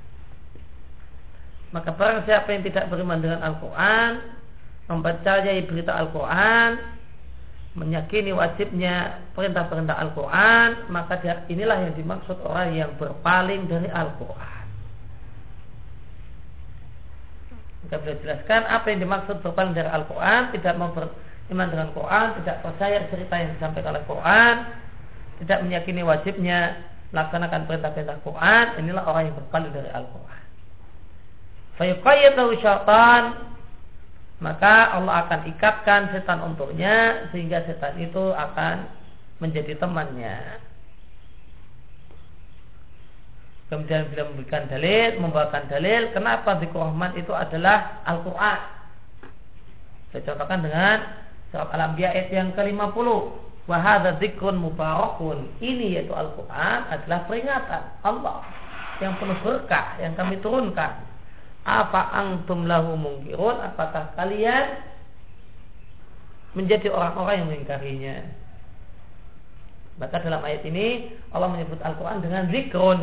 maka 1.71 1.95
barang 1.95 2.27
siapa 2.27 2.51
yang 2.51 2.67
tidak 2.67 2.91
beriman 2.91 3.23
dengan 3.23 3.41
Al-Quran 3.47 4.41
mempercayai 4.91 5.71
berita 5.71 5.95
Al-Quran, 5.95 6.83
menyakini 7.79 8.35
wajibnya 8.35 9.23
perintah-perintah 9.39 9.95
Al-Quran, 9.95 10.91
maka 10.91 11.23
inilah 11.47 11.87
yang 11.87 11.95
dimaksud 11.95 12.43
orang 12.43 12.75
yang 12.75 12.91
berpaling 12.99 13.71
dari 13.71 13.87
Al-Quran. 13.87 14.59
Kita 17.87 17.97
boleh 18.03 18.19
jelaskan 18.23 18.67
apa 18.67 18.87
yang 18.91 19.01
dimaksud 19.07 19.39
berpaling 19.39 19.75
dari 19.75 19.87
Al-Quran, 19.87 20.51
tidak 20.59 20.75
mau 20.83 20.91
beriman 20.91 21.69
dengan 21.71 21.89
Quran, 21.95 22.27
tidak 22.43 22.57
percaya 22.67 23.07
cerita 23.07 23.35
yang 23.39 23.51
disampaikan 23.55 23.91
oleh 23.95 24.05
Quran, 24.07 24.55
tidak 25.47 25.59
meyakini 25.63 26.03
wajibnya 26.03 26.59
melaksanakan 27.15 27.67
perintah-perintah 27.71 28.19
Quran, 28.27 28.65
inilah 28.83 29.03
orang 29.07 29.31
yang 29.31 29.37
berpaling 29.39 29.73
dari 29.75 29.91
Al-Quran. 29.95 30.43
Fayuqayyadahu 31.79 32.51
syaitan 32.61 33.50
maka 34.41 34.97
Allah 34.97 35.29
akan 35.29 35.41
ikatkan 35.53 36.17
setan 36.17 36.41
untuknya 36.41 37.29
sehingga 37.29 37.61
setan 37.69 38.01
itu 38.01 38.33
akan 38.33 38.89
menjadi 39.37 39.77
temannya. 39.77 40.61
Kemudian 43.69 44.11
bila 44.11 44.27
memberikan 44.33 44.67
dalil, 44.67 45.21
membawakan 45.23 45.65
dalil, 45.71 46.11
kenapa 46.11 46.59
zikr 46.59 46.75
rahman 46.75 47.15
itu 47.15 47.31
adalah 47.31 48.03
Al-Quran. 48.03 48.61
Saya 50.11 50.27
contohkan 50.27 50.59
dengan 50.67 50.97
surat 51.55 51.71
Al-Anbiya 51.71 52.09
ayat 52.11 52.29
yang 52.35 52.51
ke-50. 52.57 53.09
Wahada 53.71 54.19
zikrun 54.19 54.59
mubarakun. 54.59 55.47
Ini 55.63 56.03
yaitu 56.03 56.11
Al-Quran 56.11 56.79
adalah 56.91 57.29
peringatan 57.31 57.83
Allah 58.03 58.43
yang 58.99 59.15
penuh 59.23 59.39
berkah 59.47 59.97
yang 60.03 60.19
kami 60.19 60.43
turunkan 60.43 61.10
apa 61.65 62.01
angtum 62.17 62.65
lahu 62.65 62.97
mungkirun? 62.97 63.61
Apakah 63.61 64.17
kalian 64.17 64.81
menjadi 66.57 66.89
orang-orang 66.89 67.35
yang 67.45 67.49
mengingkarinya? 67.49 68.17
Maka 70.01 70.17
dalam 70.25 70.41
ayat 70.41 70.65
ini 70.65 71.13
Allah 71.37 71.53
menyebut 71.53 71.77
Al-Quran 71.85 72.25
dengan 72.25 72.49
zikrun. 72.49 73.01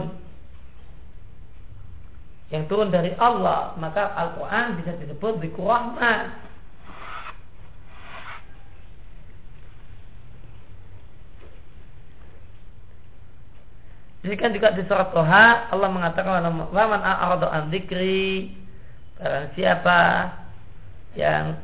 Yang 2.50 2.64
turun 2.72 2.90
dari 2.90 3.12
Allah 3.20 3.76
maka 3.76 4.16
Al-Quran 4.16 4.80
bisa 4.82 4.96
disebut 4.98 5.44
zikrul 5.44 5.68
rahman 5.68 6.47
Demikian 14.28 14.52
juga 14.52 14.76
di 14.76 14.84
surat 14.92 15.16
Toha 15.16 15.72
Allah 15.72 15.88
mengatakan 15.88 16.44
waman 16.76 17.00
a'radu 17.00 17.48
an 17.48 17.72
dzikri 17.72 18.52
barang 19.16 19.56
siapa 19.56 20.00
yang 21.16 21.56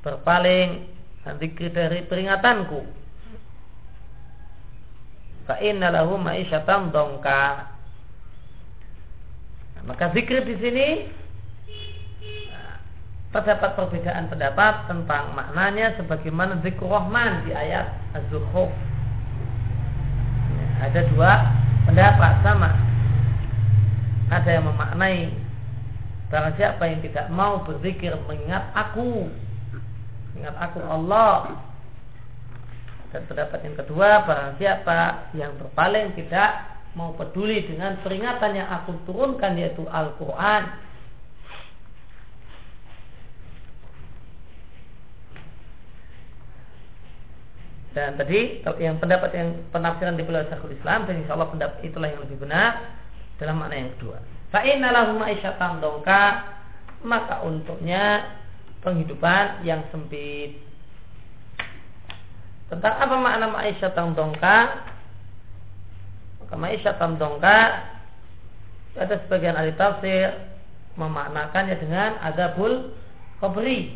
berpaling 0.00 0.88
an 1.28 1.36
dzikri 1.36 1.68
dari 1.68 2.08
peringatanku 2.08 2.88
fa 5.44 5.60
inna 5.60 5.92
lahu 5.92 6.16
ma'isyatan 6.16 6.88
dongka 6.88 7.68
nah, 9.76 9.82
maka 9.84 10.08
zikir 10.16 10.40
di 10.48 10.56
sini 10.64 10.88
nah, 12.48 12.80
terdapat 13.36 13.76
perbedaan 13.76 14.32
pendapat 14.32 14.88
tentang 14.88 15.36
maknanya 15.36 16.00
sebagaimana 16.00 16.64
zikr 16.64 16.88
rahman 16.88 17.44
di 17.44 17.52
ayat 17.52 17.92
az-zukhruf 18.16 18.87
ada 20.78 21.00
dua 21.10 21.32
pendapat 21.86 22.32
sama. 22.46 22.70
Ada 24.28 24.60
yang 24.60 24.64
memaknai 24.68 25.32
barang 26.28 26.54
siapa 26.60 26.84
yang 26.84 27.00
tidak 27.00 27.26
mau 27.32 27.64
berzikir 27.64 28.12
mengingat 28.28 28.68
aku 28.76 29.32
ingat 30.38 30.54
aku 30.58 30.78
Allah. 30.84 31.58
Dan 33.08 33.24
pendapat 33.24 33.64
yang 33.64 33.76
kedua 33.76 34.28
barang 34.28 34.60
siapa 34.60 35.32
yang 35.32 35.56
berpaling 35.56 36.12
tidak 36.12 36.78
mau 36.92 37.16
peduli 37.16 37.64
dengan 37.64 37.96
peringatan 38.04 38.58
yang 38.58 38.68
aku 38.68 38.96
turunkan 39.08 39.56
yaitu 39.56 39.86
Al-Quran 39.88 40.87
Dan 47.98 48.14
tadi 48.14 48.62
yang 48.78 49.02
pendapat 49.02 49.34
yang 49.34 49.58
penafsiran 49.74 50.14
di 50.14 50.22
beliau 50.22 50.46
Syekhul 50.46 50.70
Islam 50.70 51.10
dan 51.10 51.18
insya 51.18 51.34
Allah 51.34 51.50
pendapat 51.50 51.82
itulah 51.82 52.06
yang 52.06 52.22
lebih 52.22 52.46
benar 52.46 52.94
dalam 53.42 53.58
makna 53.58 53.74
yang 53.74 53.90
kedua. 53.98 54.22
Fa'innalahu 54.54 55.18
ma'isyatan 55.18 55.82
dongka 55.82 56.22
maka 57.02 57.42
untuknya 57.42 58.22
penghidupan 58.86 59.66
yang 59.66 59.82
sempit. 59.90 60.62
Tentang 62.70 62.94
apa 63.02 63.14
makna 63.18 63.50
ma'isyatan 63.50 64.14
dongka? 64.14 64.58
Maka 66.46 66.54
ma'isyatan 66.54 67.18
dongka 67.18 67.58
ada 68.94 69.14
sebagian 69.26 69.58
ahli 69.58 69.74
tafsir 69.74 70.38
memaknakannya 70.94 71.74
dengan 71.82 72.14
adabul 72.22 72.94
qabri. 73.42 73.90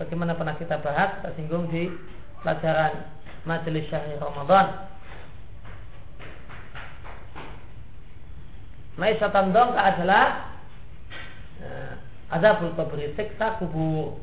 Bagaimana 0.00 0.32
pernah 0.32 0.56
kita 0.56 0.80
bahas, 0.80 1.20
kita 1.20 1.36
singgung 1.36 1.68
di 1.68 1.92
pelajaran 2.46 3.10
majelis 3.42 3.90
syahri 3.90 4.14
Ramadan. 4.22 4.86
Maisatan 8.94 9.50
dongka 9.50 9.82
adalah 9.82 10.54
uh, 11.58 11.92
azabul 12.30 12.70
kubur 12.78 13.02
siksa 13.18 13.58
kubur. 13.58 14.22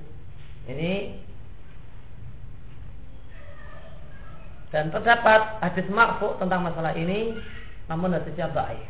Ini 0.71 1.19
dan 4.71 4.87
terdapat 4.87 5.59
hadis 5.59 5.85
marfu 5.91 6.39
tentang 6.39 6.63
masalah 6.63 6.95
ini 6.95 7.35
namun 7.91 8.15
hadisnya 8.15 8.47
baik. 8.55 8.87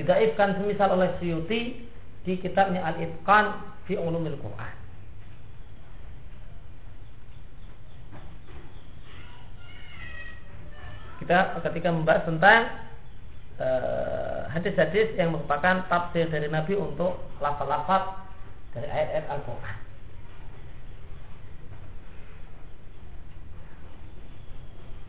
Didaifkan 0.00 0.58
semisal 0.58 0.96
oleh 0.96 1.12
Suyuti 1.20 1.86
di 2.24 2.32
kitabnya 2.40 2.88
Al-Itqan 2.88 3.76
fi 3.84 4.00
Ulumil 4.00 4.40
Quran. 4.40 4.83
Kita 11.24 11.56
ketika 11.64 11.88
membahas 11.88 12.28
tentang 12.28 12.68
uh, 13.56 14.44
hadis-hadis 14.52 15.16
yang 15.16 15.32
merupakan 15.32 15.80
tafsir 15.88 16.28
dari 16.28 16.52
Nabi 16.52 16.76
untuk 16.76 17.16
lafal-lafal 17.40 18.20
dari 18.76 18.84
ayat-ayat 18.92 19.26
Al-Quran. 19.32 19.76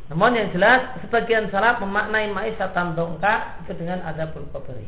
Namun 0.05 0.37
yang 0.37 0.49
jelas 0.55 1.01
sebagian 1.03 1.51
salaf 1.51 1.81
memaknai 1.83 2.31
ma'isyatan 2.31 2.95
dongka 2.95 3.59
itu 3.65 3.75
dengan 3.75 4.05
adabul 4.07 4.47
qabri. 4.53 4.87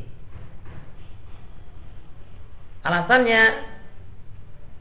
Alasannya 2.88 3.42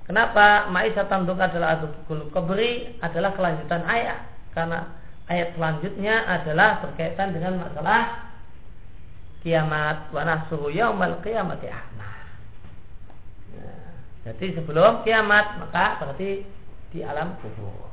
kenapa 0.08 0.72
ma'isyatan 0.72 1.28
dongka 1.28 1.52
adalah 1.52 1.82
adabul 1.82 2.30
qabri 2.32 2.95
adalah 3.04 3.34
kelanjutan 3.36 3.84
ayat 3.84 4.30
karena 4.54 4.95
ayat 5.28 5.56
selanjutnya 5.56 6.24
adalah 6.24 6.80
berkaitan 6.84 7.36
dengan 7.36 7.60
masalah 7.60 8.32
kiamat 9.44 10.12
wa 10.16 10.22
nahsuhu 10.24 10.72
yaumal 10.72 11.20
qiyamati 11.24 11.68
ahma. 11.68 12.12
Ya, 13.56 13.72
jadi 14.32 14.60
sebelum 14.60 15.04
kiamat 15.04 15.60
maka 15.60 16.00
berarti 16.00 16.48
di 16.96 17.00
alam 17.04 17.36
kubur. 17.44 17.92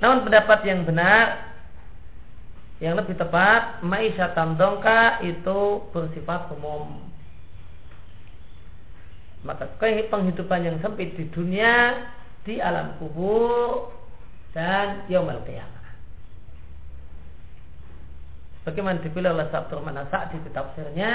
Namun 0.00 0.24
pendapat 0.24 0.64
yang 0.64 0.88
benar 0.88 1.50
yang 2.80 2.96
lebih 2.96 3.12
tepat 3.20 3.84
ma'isyatan 3.84 4.56
dongka 4.56 5.20
itu 5.20 5.84
bersifat 5.92 6.48
umum 6.56 7.10
maka 9.44 9.68
penghidupan 9.80 10.64
yang 10.64 10.76
sempit 10.84 11.16
di 11.16 11.24
dunia 11.32 11.96
di 12.44 12.56
alam 12.58 12.96
kubur 12.96 13.92
dan 14.56 15.04
yaumul 15.06 15.42
qiyamah. 15.44 15.80
Bagaimana 18.64 19.00
dipilih 19.00 19.32
oleh 19.32 19.48
Sabtu 19.48 19.80
Rahman 19.80 20.04
di 20.04 20.50
tafsirnya 20.52 21.12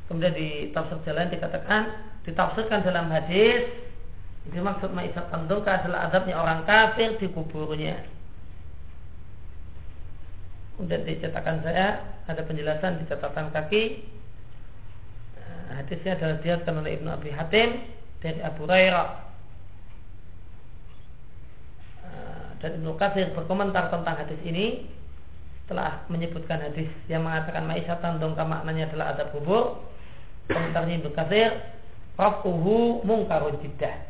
Kemudian 0.05 0.33
di 0.37 0.69
tafsir 0.77 1.01
jalan 1.09 1.33
dikatakan 1.33 1.81
ditafsirkan 2.29 2.85
dalam 2.85 3.09
hadis 3.09 3.65
ini 4.45 4.61
maksud 4.61 4.93
maisatan 4.93 5.49
dongka 5.49 5.73
adalah 5.81 6.05
adabnya 6.05 6.37
orang 6.37 6.61
kafir 6.69 7.17
di 7.17 7.33
kuburnya. 7.33 7.97
Kemudian 10.84 11.07
di 11.07 11.15
cetakan 11.15 11.63
saya 11.63 11.95
ada 12.27 12.43
penjelasan 12.43 12.99
di 12.99 13.07
catatan 13.07 13.55
kaki. 13.55 14.03
Nah, 15.39 15.79
hadisnya 15.79 16.19
adalah 16.19 16.43
dilihatkan 16.43 16.75
oleh 16.75 16.91
Ibnu 16.99 17.07
Abi 17.07 17.31
Hatim 17.31 17.88
dari 18.19 18.43
Abu 18.43 18.67
Hurairah. 18.67 19.07
Nah, 22.03 22.47
dan 22.59 22.84
Ibnu 22.84 22.99
Katsir 22.99 23.31
berkomentar 23.31 23.95
tentang 23.95 24.27
hadis 24.27 24.36
ini 24.43 24.91
setelah 25.63 26.03
menyebutkan 26.11 26.59
hadis 26.59 26.91
yang 27.07 27.23
mengatakan 27.23 27.63
ma'isyatan 27.63 28.19
dongka 28.19 28.43
maknanya 28.43 28.91
adalah 28.91 29.15
ada 29.15 29.31
kubur. 29.31 29.88
Komentarnya 30.51 30.99
Ibnu 30.99 31.15
Katsir, 31.15 31.63
rafuhu 32.19 33.07
mungkarun 33.07 33.55
jiddah. 33.63 34.03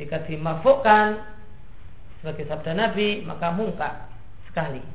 Jika 0.00 0.24
dimafukkan 0.24 1.20
sebagai 2.24 2.48
sabda 2.48 2.72
Nabi 2.72 3.20
maka 3.28 3.52
mungkar 3.52 4.08
sekali. 4.48 4.93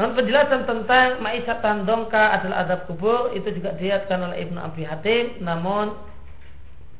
Namun 0.00 0.16
penjelasan 0.16 0.64
tentang 0.64 1.20
ma'isyatan 1.20 1.84
dongka 1.84 2.40
adalah 2.40 2.64
adab 2.64 2.88
kubur 2.88 3.36
itu 3.36 3.52
juga 3.52 3.76
dilihatkan 3.76 4.16
oleh 4.16 4.48
Ibnu 4.48 4.56
Abi 4.56 4.88
Hatim. 4.88 5.44
Namun 5.44 5.92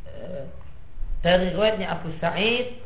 e, 0.05 0.45
dari 1.25 1.49
riwayatnya 1.57 1.97
Abu 1.97 2.13
Sa'id 2.21 2.77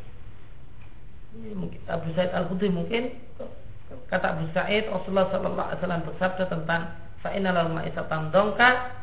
Abu 1.91 2.15
Sa'id 2.15 2.31
Al-Khudri 2.31 2.71
mungkin 2.71 3.11
kata 4.07 4.39
Abu 4.39 4.47
Sa'id 4.55 4.87
Rasulullah 4.87 5.35
sallallahu 5.35 6.07
bersabda 6.07 6.47
tentang 6.47 6.95
fa'inal 7.27 7.75
ma'isyatan 7.75 8.31
dongka 8.31 8.95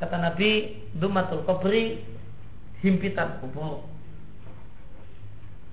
kata 0.00 0.16
Nabi 0.16 0.80
dumatul 0.96 1.44
kubri 1.44 2.00
himpitan 2.80 3.44
kubur. 3.44 3.84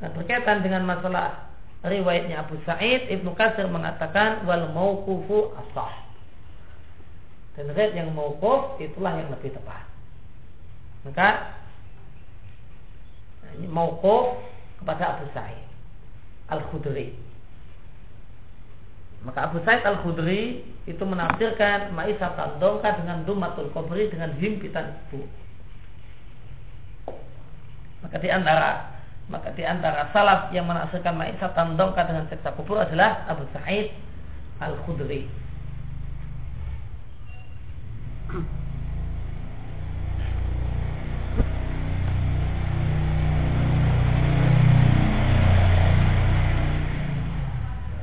Nah, 0.04 0.12
berkaitan 0.12 0.60
dengan 0.60 0.84
masalah 0.84 1.43
riwayatnya 1.84 2.48
Abu 2.48 2.56
Sa'id 2.64 3.12
Ibnu 3.12 3.36
Katsir 3.36 3.68
mengatakan 3.68 4.48
wal 4.48 4.72
mauqufu 4.72 5.52
asah. 5.60 5.94
Dan 7.54 7.70
riwayat 7.70 7.94
yang 7.94 8.10
mauquf 8.16 8.80
itulah 8.82 9.14
yang 9.20 9.30
lebih 9.30 9.54
tepat. 9.54 9.86
Maka 11.04 11.60
mauquf 13.70 14.40
kepada 14.82 15.20
Abu 15.20 15.26
Sa'id 15.36 15.68
Al-Khudri. 16.50 17.14
Maka 19.24 19.52
Abu 19.52 19.62
Sa'id 19.64 19.84
Al-Khudri 19.84 20.64
itu 20.84 21.04
menafsirkan 21.04 21.96
Ma'isah 21.96 22.36
Tandongka 22.36 23.00
dengan 23.00 23.24
Dumatul 23.24 23.72
Kubri 23.72 24.12
dengan 24.12 24.36
himpitan 24.36 25.00
ibu. 25.08 25.24
Maka 28.04 28.20
di 28.20 28.28
antara 28.28 28.93
maka 29.32 29.56
di 29.56 29.64
antara 29.64 30.12
salaf 30.12 30.52
yang 30.52 30.68
menafsirkan 30.68 31.16
Ma'isah 31.16 31.56
Tandongka 31.56 32.04
dengan 32.04 32.28
seksa 32.28 32.52
kubur 32.60 32.84
adalah 32.84 33.24
Abu 33.32 33.48
Sa'id 33.56 33.96
Al-Khudri. 34.60 35.44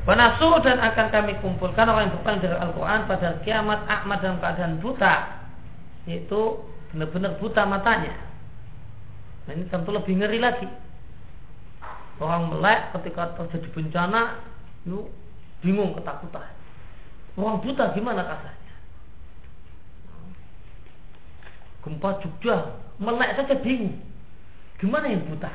Wanasuh 0.08 0.58
dan 0.66 0.82
akan 0.82 1.06
kami 1.12 1.38
kumpulkan 1.38 1.86
orang 1.86 2.10
yang 2.10 2.14
berpaling 2.18 2.42
dari 2.42 2.56
Al-Quran 2.56 3.00
pada 3.06 3.28
kiamat 3.46 3.86
Ahmad 3.86 4.18
dalam 4.18 4.42
keadaan 4.42 4.82
buta 4.82 5.38
Yaitu 6.08 6.66
benar-benar 6.90 7.38
buta 7.38 7.62
matanya. 7.68 8.16
Nah 9.46 9.52
ini 9.54 9.70
tentu 9.70 9.94
lebih 9.94 10.18
ngeri 10.18 10.42
lagi 10.42 10.66
Orang 12.20 12.52
melek 12.52 12.92
ketika 13.00 13.32
terjadi 13.40 13.68
bencana 13.72 14.36
Itu 14.84 15.08
bingung 15.64 15.96
ketakutan. 15.96 16.52
Orang 17.40 17.64
buta 17.64 17.96
gimana 17.96 18.20
kasarnya? 18.24 18.76
Gempa 21.80 22.20
Jogja 22.20 22.56
Melek 23.00 23.32
saja 23.40 23.56
bingung. 23.64 23.96
Gimana 24.76 25.08
yang 25.08 25.24
buta? 25.24 25.48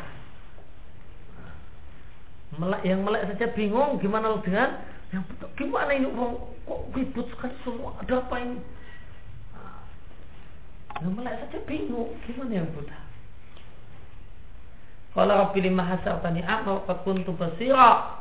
Melek 2.57 2.82
yang 2.82 3.05
melek 3.05 3.30
saja 3.30 3.45
bingung 3.53 4.01
gimana 4.01 4.34
dengan 4.41 4.82
yang 5.13 5.22
betul 5.30 5.49
gimana 5.53 5.93
ini? 5.93 6.09
Orang 6.09 6.41
kok 6.66 6.82
ribut 6.97 7.30
sekali 7.30 7.53
semua? 7.61 7.93
Ada 8.01 8.26
apa 8.26 8.36
ini? 8.41 8.57
Nah, 9.53 9.78
yang 11.05 11.13
melek 11.13 11.38
saja 11.45 11.57
bingung 11.70 12.09
gimana 12.26 12.51
yang 12.66 12.70
buta 12.74 13.05
kalau 15.16 15.32
Rabbi 15.32 15.63
lima 15.63 15.88
hasabani 15.88 16.43
a'ma 16.43 16.84
wa 16.84 16.95
kuntu 17.07 17.32
basira. 17.39 18.20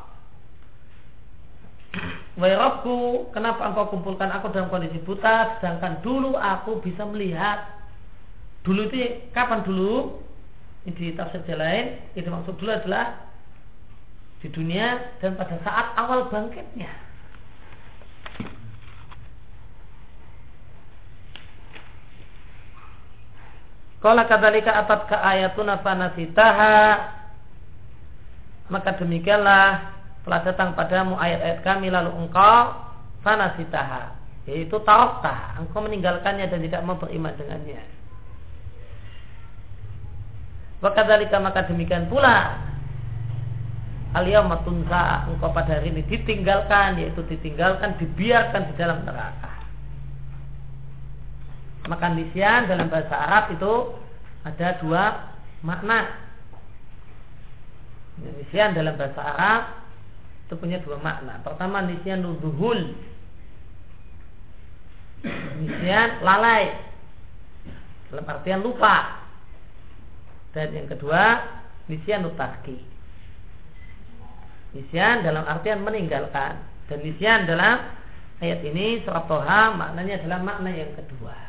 Wahai 2.39 2.55
Rabbu, 2.55 3.31
kenapa 3.35 3.67
engkau 3.67 3.91
kumpulkan 3.91 4.27
aku 4.27 4.51
dalam 4.51 4.67
kondisi 4.67 4.99
buta 5.07 5.55
Sedangkan 5.59 6.03
dulu 6.03 6.35
aku 6.35 6.83
bisa 6.83 7.07
melihat? 7.07 7.63
Dulu 8.67 8.91
itu 8.91 9.23
kapan 9.31 9.63
dulu? 9.63 10.19
Ini 10.83 10.91
di 10.91 11.05
tafsir 11.15 11.39
lain 11.55 12.11
Itu 12.11 12.27
maksud 12.27 12.59
dulu 12.59 12.75
adalah 12.75 13.31
di 14.43 14.51
dunia 14.51 15.15
dan 15.23 15.39
pada 15.39 15.57
saat 15.63 15.95
awal 15.97 16.27
bangkitnya. 16.29 17.04
Kalau 24.05 24.21
kadzalika 24.29 24.69
atat 24.85 25.09
ke 25.09 25.17
ayatuna 25.17 25.81
fanasitaha 25.81 26.77
maka 28.69 29.01
demikianlah 29.01 29.97
telah 30.21 30.39
datang 30.45 30.77
padamu 30.77 31.17
ayat-ayat 31.17 31.65
kami 31.65 31.89
lalu 31.89 32.13
engkau 32.13 32.85
fanasitaha 33.25 34.13
yaitu 34.45 34.77
tarokta 34.85 35.57
engkau 35.57 35.81
meninggalkannya 35.81 36.45
dan 36.45 36.61
tidak 36.61 36.85
mau 36.85 37.01
beriman 37.01 37.33
dengannya. 37.33 37.81
Maka 40.85 41.01
maka 41.41 41.65
demikian 41.65 42.05
pula 42.05 42.61
Aliyah 44.13 44.45
tunsa 44.61 45.33
engkau 45.33 45.49
pada 45.49 45.81
hari 45.81 45.89
ini 45.89 46.05
ditinggalkan 46.05 47.01
yaitu 47.01 47.25
ditinggalkan 47.25 47.97
dibiarkan 47.97 48.69
di 48.69 48.73
dalam 48.77 49.01
neraka. 49.01 49.54
Maka 51.85 52.13
nisyan 52.13 52.65
dalam 52.65 52.89
bahasa 52.89 53.13
Arab 53.13 53.43
itu 53.53 53.73
ada 54.41 54.67
dua 54.81 55.03
makna. 55.61 56.25
Nisyan 58.21 58.73
dalam 58.73 58.97
bahasa 58.97 59.21
Arab 59.21 59.61
itu 60.45 60.53
punya 60.57 60.81
dua 60.81 60.97
makna. 61.01 61.41
Pertama 61.45 61.85
nisyan 61.85 62.25
nuduhul. 62.25 62.97
Nisyan 65.61 66.25
lalai. 66.25 66.73
Dalam 68.09 68.25
artian 68.25 68.65
lupa. 68.65 69.25
Dan 70.55 70.71
yang 70.71 70.87
kedua 70.87 71.43
nisyan 71.91 72.23
nutarki 72.25 72.95
Nisyan 74.75 75.23
dalam 75.23 75.47
artian 75.47 75.87
meninggalkan 75.87 76.59
dan 76.91 76.99
nisyan 76.99 77.47
dalam 77.47 77.79
ayat 78.43 78.59
ini 78.67 78.99
surat 79.07 79.23
Toha 79.31 79.71
maknanya 79.71 80.19
adalah 80.19 80.39
makna 80.43 80.71
yang 80.75 80.91
kedua. 80.99 81.44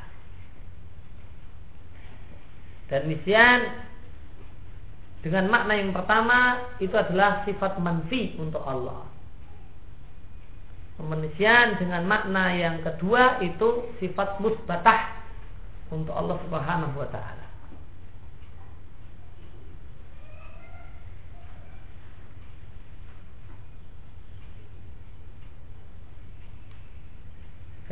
Dan 2.87 3.11
nisyan 3.11 3.61
dengan 5.26 5.51
makna 5.51 5.74
yang 5.74 5.91
pertama 5.91 6.70
itu 6.78 6.95
adalah 6.95 7.43
sifat 7.43 7.82
manfi 7.82 8.39
untuk 8.39 8.62
Allah. 8.62 9.11
Pemenisian 10.97 11.76
dengan 11.76 12.07
makna 12.09 12.57
yang 12.57 12.80
kedua 12.80 13.43
itu 13.45 13.91
sifat 14.01 14.41
musbatah 14.41 15.18
untuk 15.93 16.14
Allah 16.14 16.39
Subhanahu 16.47 16.97
wa 16.97 17.09
taala. 17.11 17.47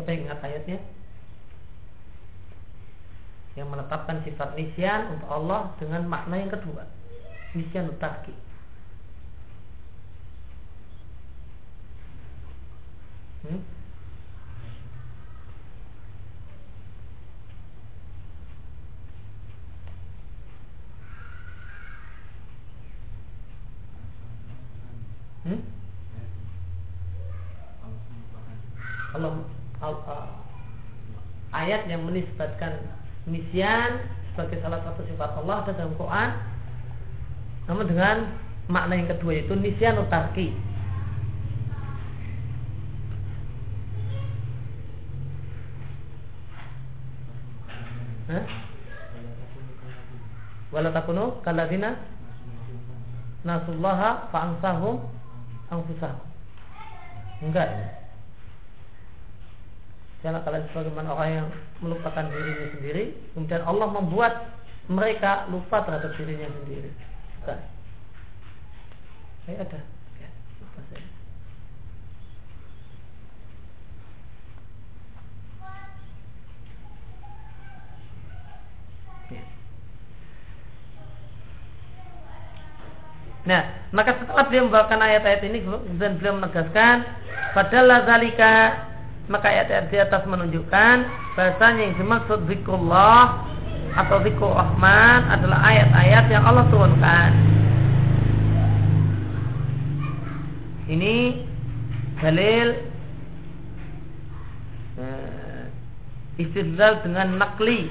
Yang 0.05 0.21
ingat 0.27 0.39
ayatnya? 0.43 0.79
Yang 3.55 3.69
menetapkan 3.71 4.19
sifat 4.27 4.59
nisyan 4.59 5.15
untuk 5.15 5.31
Allah 5.31 5.71
dengan 5.79 6.03
makna 6.11 6.43
yang 6.43 6.51
kedua. 6.51 6.83
Nisyan 7.55 7.95
utaki. 7.95 8.35
Hmm? 13.45 13.61
Hmm? 25.45 25.61
Allah 29.15 29.33
ayat 31.55 31.87
yang 31.87 32.03
menisbatkan 32.09 33.04
nisyan 33.29 34.05
sebagai 34.33 34.61
salah 34.61 34.81
satu 34.83 35.05
sifat 35.09 35.31
Allah 35.41 35.65
ada 35.65 35.73
dalam 35.77 35.95
Quran 35.97 36.31
namun 37.65 37.85
dengan 37.89 38.17
makna 38.69 38.95
yang 38.97 39.09
kedua 39.09 39.33
itu 39.41 39.53
nisyan 39.57 40.01
utarki 40.01 40.53
Wala 50.75 50.91
takunu 50.91 51.39
nasullaha 53.45 54.27
fa'angsahum 54.33 55.07
anfusahum. 55.71 56.25
Enggak. 57.45 57.71
Karena 60.25 60.41
kalian 60.41 60.65
sebagaimana 60.73 61.09
orang 61.13 61.31
yang 61.31 61.49
melupakan 61.85 62.25
dirinya 62.33 62.73
sendiri, 62.73 63.13
kemudian 63.37 63.63
Allah 63.69 63.89
membuat 63.93 64.33
mereka 64.89 65.45
lupa 65.53 65.85
terhadap 65.85 66.17
dirinya 66.17 66.49
sendiri. 66.49 66.89
Bukan. 67.41 67.59
Saya 69.45 69.57
ada. 69.61 69.81
Ya. 70.17 70.29
Ya. 79.29 79.43
Nah, 83.45 83.63
maka 83.93 84.17
setelah 84.17 84.49
beliau 84.49 84.65
membawakan 84.73 85.01
ayat-ayat 85.05 85.43
ini 85.45 85.61
dan 86.01 86.17
beliau 86.17 86.41
menegaskan, 86.41 87.05
padahal 87.53 88.09
zalika 88.09 88.53
maka 89.27 89.49
ayat-ayat 89.49 89.87
di 89.89 89.99
atas 90.01 90.23
menunjukkan 90.29 90.97
bahasanya 91.35 91.81
yang 91.91 91.97
dimaksud 91.97 92.45
zikrullah 92.45 93.49
atau 93.95 94.21
zikrul 94.21 94.53
rahman 94.53 95.21
adalah 95.33 95.59
ayat-ayat 95.65 96.25
yang 96.29 96.45
Allah 96.45 96.67
turunkan 96.69 97.55
Ini 100.85 101.41
dalil 102.21 102.77
uh, 105.01 105.65
istidlal 106.37 107.01
dengan 107.01 107.41
nakli 107.41 107.89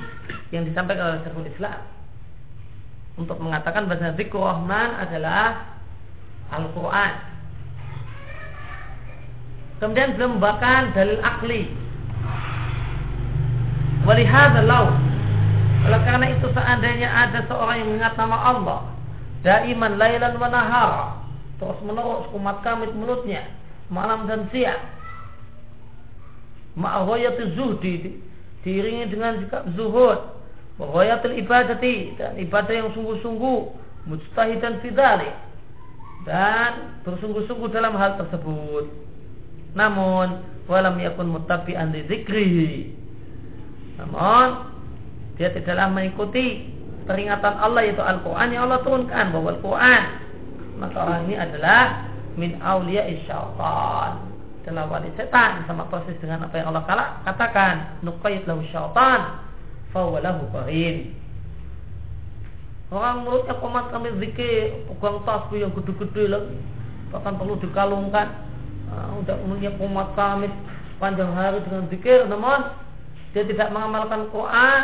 yang 0.53 0.69
disampaikan 0.69 1.17
oleh 1.17 1.19
Syekhul 1.25 1.49
Islam 1.49 1.81
untuk 3.17 3.41
mengatakan 3.41 3.89
bahwa 3.89 4.13
zikr 4.13 4.37
Rahman 4.37 4.89
adalah 5.01 5.73
Al-Quran. 6.53 7.32
Kemudian 9.83 10.15
beliau 10.15 10.39
membawakan 10.39 10.95
dalil 10.95 11.19
akli. 11.19 11.67
Walihada 14.07 14.63
lau. 14.63 14.87
Oleh 15.83 15.99
karena 16.07 16.31
itu 16.31 16.47
seandainya 16.55 17.11
ada 17.11 17.43
seorang 17.51 17.83
yang 17.83 17.87
mengingat 17.91 18.15
nama 18.15 18.37
Allah, 18.39 18.79
daiman 19.43 19.99
lailan 19.99 20.39
wa 20.39 20.47
nahara, 20.47 21.19
terus 21.59 21.75
menerus 21.83 22.31
umat 22.31 22.63
kami 22.63 22.87
mulutnya 22.95 23.43
malam 23.91 24.23
dan 24.31 24.47
siang. 24.55 24.79
Ma'awayatul 26.79 27.51
zuhdi 27.59 28.23
diiringi 28.63 29.11
dengan 29.11 29.43
sikap 29.43 29.67
zuhud, 29.75 30.33
Wawayatul 30.73 31.37
ibadati 31.37 32.17
dan 32.17 32.33
ibadah 32.41 32.73
yang 32.73 32.89
sungguh-sungguh 32.97 33.59
mujtahidan 34.09 34.81
fidali 34.81 35.29
dan 36.25 36.97
bersungguh-sungguh 37.05 37.69
dalam 37.69 37.93
hal 37.93 38.17
tersebut. 38.17 38.89
Namun 39.73 40.41
walam 40.69 40.97
yakun 41.01 41.33
muttabi'an 41.33 41.93
li 41.93 42.05
dzikrihi. 42.05 42.71
Namun 44.01 44.47
dia 45.37 45.49
tidaklah 45.53 45.89
mengikuti 45.89 46.69
peringatan 47.09 47.57
Allah 47.59 47.81
yaitu 47.83 48.01
Al-Qur'an 48.01 48.53
yang 48.53 48.69
Allah 48.69 48.79
turunkan 48.85 49.33
bahwa 49.33 49.49
Al-Qur'an 49.57 50.03
maka 50.77 50.97
orang 50.97 51.21
ini 51.29 51.35
adalah 51.37 51.81
min 52.33 52.57
auliya 52.61 53.05
syaitan 53.29 54.33
adalah 54.63 54.87
wali 54.87 55.11
setan 55.19 55.67
sama 55.67 55.91
persis 55.91 56.15
dengan 56.23 56.47
apa 56.47 56.55
yang 56.55 56.71
Allah 56.71 56.87
katakan. 57.27 57.99
Nuqayyid 57.99 58.47
lahu 58.47 58.63
syaitan 58.71 59.43
fawalahu 59.91 60.47
qarin. 60.55 61.11
Orang 62.87 63.27
mulutnya 63.27 63.59
komat 63.59 63.91
kami 63.91 64.15
zikir 64.23 64.87
pegang 64.87 65.19
tasbih 65.27 65.67
yang 65.67 65.73
gede-gede 65.75 66.23
lagi. 66.31 66.55
Bahkan 67.11 67.33
perlu 67.35 67.59
dikalungkan 67.59 68.27
uh, 68.93 69.17
untuk 69.17 69.37
mulutnya 69.49 69.73
komat 69.81 70.13
kami 70.13 70.47
panjang 71.01 71.33
hari 71.33 71.59
dengan 71.65 71.89
zikir 71.89 72.29
namun 72.29 72.69
dia 73.33 73.43
tidak 73.49 73.73
mengamalkan 73.73 74.29
Quran. 74.29 74.81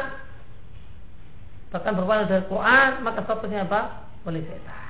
Bahkan 1.70 1.93
berpaling 1.93 2.28
dari 2.28 2.45
Quran 2.49 2.89
maka 3.05 3.22
statusnya 3.24 3.70
apa? 3.70 4.10
oleh 4.28 4.43
setan. 4.43 4.89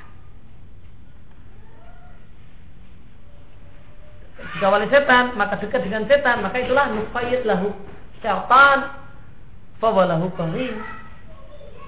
Jika 4.56 4.68
wali 4.72 4.88
setan 4.90 5.36
maka 5.36 5.60
dekat 5.60 5.86
dengan 5.86 6.08
setan 6.08 6.42
maka 6.42 6.58
itulah 6.64 6.90
nufayid 6.96 7.44
lahu 7.46 7.76
syaitan 8.24 8.96
fawalahu 9.78 10.32
qarin 10.34 10.80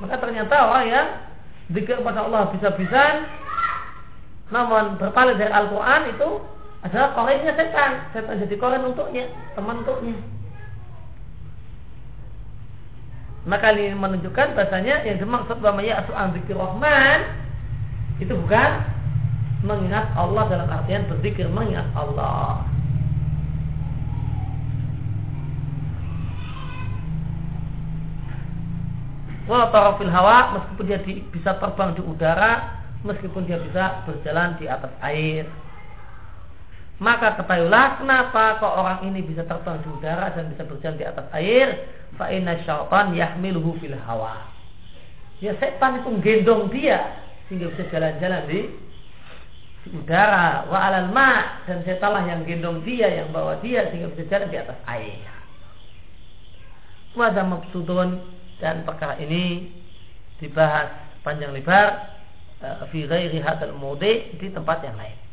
maka 0.04 0.16
ternyata 0.20 0.56
orang 0.70 0.86
yang 0.88 1.08
zikir 1.72 1.98
kepada 2.00 2.28
Allah 2.28 2.52
bisa-bisan 2.54 3.26
namun 4.52 5.00
berpaling 5.00 5.40
dari 5.40 5.52
Al-Quran 5.52 6.02
itu 6.12 6.30
adalah 6.82 7.14
korinnya 7.14 7.54
setan 7.54 7.92
setan 8.14 8.42
jadi 8.42 8.56
korin 8.58 8.88
untuknya 8.88 9.30
teman 9.54 9.86
untuknya 9.86 10.18
maka 13.42 13.74
ini 13.74 13.98
menunjukkan 13.98 14.54
bahasanya 14.54 15.02
yang 15.02 15.18
dimaksud 15.18 15.58
bahwa 15.66 15.82
ya 15.82 16.06
zikir 16.06 16.54
rahman 16.54 17.26
itu 18.22 18.38
bukan 18.38 18.72
mengingat 19.66 20.14
Allah 20.14 20.46
dalam 20.46 20.70
artian 20.70 21.10
berzikir 21.10 21.50
mengingat 21.50 21.90
Allah. 21.98 22.66
Walau 29.50 29.98
hawa 30.00 30.38
meskipun 30.56 30.86
dia 30.86 31.02
di, 31.02 31.26
bisa 31.34 31.58
terbang 31.58 31.98
di 31.98 32.02
udara, 32.06 32.78
meskipun 33.04 33.50
dia 33.50 33.58
bisa 33.58 34.06
berjalan 34.06 34.56
di 34.62 34.70
atas 34.70 34.94
air. 35.02 35.50
Maka 37.02 37.34
ketahuilah 37.34 37.98
kenapa 37.98 38.62
kok 38.62 38.78
orang 38.78 39.10
ini 39.10 39.26
bisa 39.26 39.42
terbang 39.50 39.82
di 39.82 39.90
udara 39.90 40.30
dan 40.38 40.54
bisa 40.54 40.62
berjalan 40.70 41.02
di 41.02 41.06
atas 41.10 41.26
air. 41.34 41.90
Fa 42.14 42.30
inna 42.30 42.62
syaitan 42.62 43.18
yahmiluhu 43.18 43.82
fil 43.82 43.98
hawa. 44.06 44.46
Ya 45.42 45.58
setan 45.58 46.06
itu 46.06 46.14
gendong 46.22 46.70
dia 46.70 47.02
sehingga 47.50 47.74
bisa 47.74 47.90
jalan-jalan 47.90 48.46
di 48.46 48.70
udara 49.98 50.70
wa 50.70 50.78
alal 50.78 51.10
ma 51.10 51.66
dan 51.66 51.82
setalah 51.82 52.22
yang 52.22 52.46
gendong 52.46 52.86
dia 52.86 53.10
yang 53.10 53.34
bawa 53.34 53.58
dia 53.66 53.90
sehingga 53.90 54.14
bisa 54.14 54.30
jalan 54.30 54.54
di 54.54 54.62
atas 54.62 54.78
air. 54.86 55.26
Wada 57.18 57.42
maksudun 57.42 58.22
dan 58.62 58.86
perkara 58.86 59.18
ini 59.18 59.74
dibahas 60.38 60.94
panjang 61.26 61.50
lebar 61.50 62.14
uh, 62.62 62.86
fi 62.94 63.10
ghairi 63.10 63.42
mudi 63.74 64.38
di 64.38 64.54
tempat 64.54 64.86
yang 64.86 64.94
lain. 65.02 65.31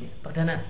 ya, 0.00 0.08
perdana. 0.22 0.64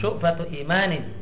Syubhatu 0.00 0.44
imanin. 0.50 1.19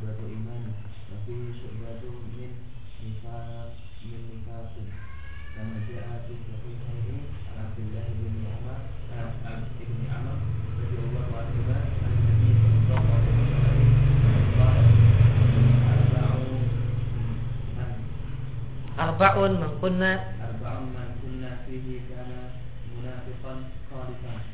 Arba'un 19.19 19.59
man 19.59 19.75
kunna. 19.83 20.13
Arba'un 20.39 20.95
man 20.95 21.19
kunna 21.19 21.51
fihi 21.67 22.07
kana 22.07 22.55
munafiqan 22.95 23.67
khalisan 23.91 24.47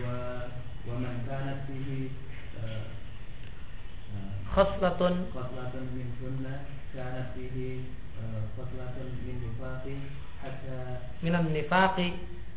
wa 0.00 0.48
wa 0.88 0.94
man 0.96 1.20
kanat 1.28 1.68
fihi 1.68 2.08
khoslatun 4.56 5.28
khoslatun 5.36 5.84
min 5.92 6.16
kunna 6.16 6.64
kanat 6.96 7.36
fihi 7.36 7.92
khoslatun 8.56 9.20
min 9.20 9.36
nifaqi 9.44 9.96
hatta 10.40 11.04
minan 11.20 11.52
nifaqi. 11.52 12.08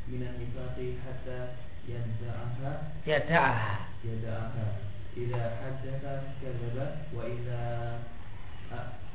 Minan 0.07 0.39
nifaqi 0.39 0.95
hatta 1.03 1.59
yada'aha. 1.83 2.71
Yada'aha. 3.03 3.75
Yada'aha. 3.99 4.65
Idza 5.13 5.43
haddatha 5.59 6.13
kadzaba 6.41 6.85
wa 7.13 7.23
idza 7.27 7.59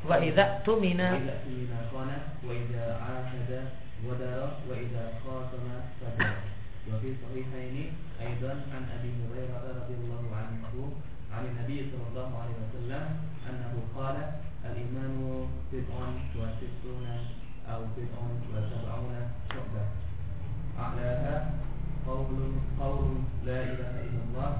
وإذا 0.06 0.42
اؤتمن. 0.42 1.00
وإذا 1.00 1.78
خان 1.92 2.10
وإذا 2.46 2.84
عاهد 3.02 3.50
ودر 4.06 4.40
وإذا 4.68 5.04
خاصم 5.24 5.66
فدر. 6.00 6.30
وفي 6.88 7.10
صحيحين 7.22 7.76
أيضا 8.20 8.52
عن 8.74 8.82
أبي 8.96 9.10
هريرة 9.20 9.64
رضي 9.80 9.94
الله 9.94 10.24
عنه 10.36 10.92
عن 11.32 11.44
النبي 11.44 11.78
صلى 11.90 12.06
الله 12.10 12.30
عليه 12.42 12.56
وسلم 12.64 13.04
أنه 13.50 13.74
قال 13.96 14.16
الإيمان 14.64 15.16
بضع 15.72 16.00
وستون 16.36 17.06
أو 17.68 17.80
بضع 17.96 18.20
وسبعون 18.52 19.14
شعبة. 19.52 19.84
أعلاها 20.78 21.50
قول 22.06 22.52
قول 22.80 23.04
لا 23.46 23.62
إله 23.62 23.92
إلا 24.06 24.20
الله 24.28 24.50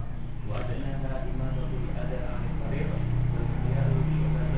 وأدناها 0.48 1.12
إمامة 1.30 1.70
الأذى 1.82 2.20
عن 2.32 2.42
الطريق 2.50 2.88
واختيار 3.32 3.88
الشهادة 4.04 4.57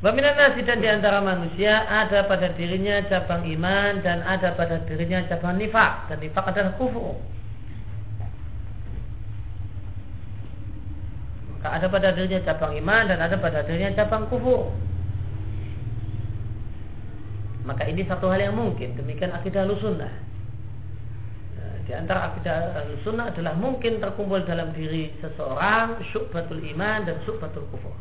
Waminan 0.00 0.32
nasi 0.32 0.64
dan 0.64 0.80
di 0.80 0.88
antara 0.88 1.20
manusia 1.20 1.84
ada 1.84 2.24
pada 2.24 2.56
dirinya 2.56 3.04
cabang 3.04 3.44
iman 3.44 4.00
dan 4.00 4.24
ada 4.24 4.56
pada 4.56 4.80
dirinya 4.88 5.20
cabang 5.28 5.60
nifak 5.60 6.08
dan 6.08 6.16
nifak 6.24 6.44
adalah 6.48 6.72
kufur. 6.80 7.20
Maka 11.52 11.68
ada 11.76 11.86
pada 11.92 12.16
dirinya 12.16 12.40
cabang 12.48 12.80
iman 12.80 13.12
dan 13.12 13.18
ada 13.20 13.36
pada 13.36 13.60
dirinya 13.60 13.92
cabang 13.92 14.24
kufur. 14.32 14.72
maka 17.70 17.86
ini 17.86 18.02
satu 18.08 18.26
hal 18.32 18.40
yang 18.40 18.56
mungkin. 18.56 18.96
Demikian 18.96 19.30
akidah 19.30 19.68
sunnah. 19.78 20.10
Nah, 21.60 21.76
di 21.86 21.92
antara 21.94 22.32
akidah 22.32 22.72
sunnah 23.06 23.30
adalah 23.30 23.54
mungkin 23.54 24.02
terkumpul 24.02 24.42
dalam 24.48 24.72
diri 24.72 25.14
seseorang 25.22 26.00
syubhatul 26.10 26.58
iman 26.74 27.06
dan 27.06 27.20
syubhatul 27.22 27.68
kufur. 27.70 27.94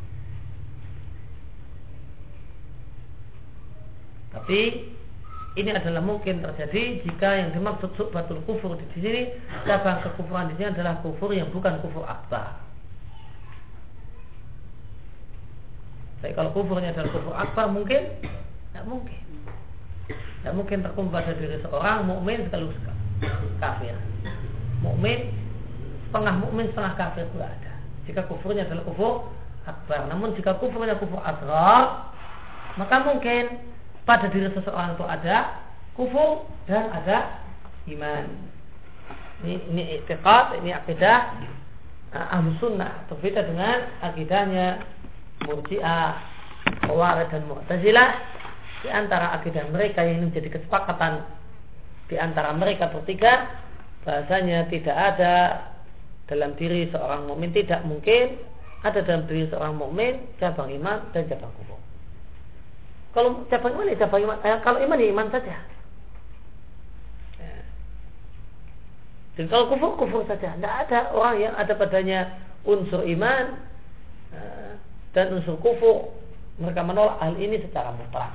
Tapi 4.29 4.59
ini 5.57 5.69
adalah 5.73 5.99
mungkin 6.05 6.45
terjadi 6.45 7.01
jika 7.01 7.29
yang 7.41 7.49
dimaksud 7.57 7.91
subhatul 7.97 8.39
kufur 8.45 8.77
di 8.77 8.85
sini 8.93 9.33
cabang 9.65 10.05
kekufuran 10.05 10.53
di 10.53 10.61
sini 10.61 10.69
adalah 10.71 11.01
kufur 11.01 11.33
yang 11.33 11.49
bukan 11.49 11.81
kufur 11.81 12.05
akbar. 12.05 12.61
Tapi 16.21 16.35
kalau 16.37 16.53
kufurnya 16.53 16.93
adalah 16.93 17.09
kufur 17.09 17.33
akbar 17.33 17.65
mungkin 17.73 18.01
tidak 18.21 18.85
mungkin. 18.85 19.21
Tidak 20.09 20.53
mungkin 20.55 20.77
terkumpul 20.85 21.13
pada 21.13 21.33
diri 21.35 21.57
seorang 21.65 22.05
mukmin 22.05 22.45
sekaligus 22.47 22.77
kafir. 23.57 23.97
Mukmin 24.85 25.33
setengah 26.09 26.35
mukmin 26.37 26.65
setengah 26.71 26.93
kafir 26.95 27.25
itu 27.25 27.37
ada. 27.41 27.73
Jika 28.05 28.21
kufurnya 28.29 28.69
adalah 28.69 28.85
kufur 28.85 29.13
akbar. 29.65 30.05
Namun 30.07 30.37
jika 30.37 30.55
kufurnya 30.61 30.95
kufur 31.01 31.19
asrar, 31.25 32.13
maka 32.77 32.95
mungkin 33.03 33.68
pada 34.09 34.25
diri 34.33 34.49
seseorang 34.57 34.97
itu 34.97 35.05
ada 35.05 35.61
kufur 35.93 36.49
dan 36.65 36.89
ada 36.89 37.45
iman. 37.93 38.25
Ini 39.45 39.53
ini 39.69 39.83
itikad, 40.01 40.57
ini 40.57 40.73
akidah 40.73 41.37
uh, 42.17 42.33
ahlu 42.33 42.57
sunnah 42.57 43.05
berbeda 43.05 43.45
dengan 43.45 43.85
akidahnya 44.01 44.81
murjiah, 45.45 46.17
khawarij 46.89 47.29
dan 47.29 47.45
mu'tazilah 47.45 48.09
di 48.81 48.89
antara 48.89 49.37
akidah 49.37 49.69
mereka 49.69 50.01
yang 50.01 50.25
ini 50.25 50.33
menjadi 50.33 50.57
kesepakatan 50.57 51.29
di 52.09 52.17
antara 52.17 52.49
mereka 52.57 52.89
bertiga 52.89 53.45
bahasanya 54.01 54.65
tidak 54.73 54.97
ada 54.97 55.35
dalam 56.25 56.57
diri 56.57 56.89
seorang 56.89 57.29
mukmin 57.29 57.53
tidak 57.53 57.85
mungkin 57.85 58.41
ada 58.81 59.03
dalam 59.05 59.27
diri 59.29 59.45
seorang 59.51 59.75
mukmin 59.77 60.17
cabang 60.39 60.71
iman 60.71 61.03
dan 61.11 61.27
cabang 61.27 61.51
kufur. 61.61 61.78
Kalau 63.09 63.41
cabang 63.49 63.73
iman 63.73 63.89
ya 63.89 64.05
cabang 64.05 64.21
iman. 64.29 64.37
Eh, 64.45 64.59
kalau 64.61 64.77
iman 64.85 65.01
ya 65.01 65.09
iman 65.09 65.27
saja. 65.33 65.55
Ya. 67.41 67.55
Dan 69.37 69.45
kalau 69.49 69.65
kufur 69.73 69.97
kufur 69.97 70.21
saja. 70.29 70.53
Tidak 70.53 70.73
ada 70.85 71.09
orang 71.17 71.35
yang 71.41 71.53
ada 71.57 71.73
padanya 71.73 72.37
unsur 72.69 73.01
iman 73.01 73.57
eh, 74.35 74.71
dan 75.17 75.33
unsur 75.33 75.57
kufur. 75.57 76.13
Mereka 76.61 76.85
menolak 76.85 77.17
hal 77.23 77.33
ini 77.39 77.57
secara 77.63 77.95
mutlak. 77.95 78.29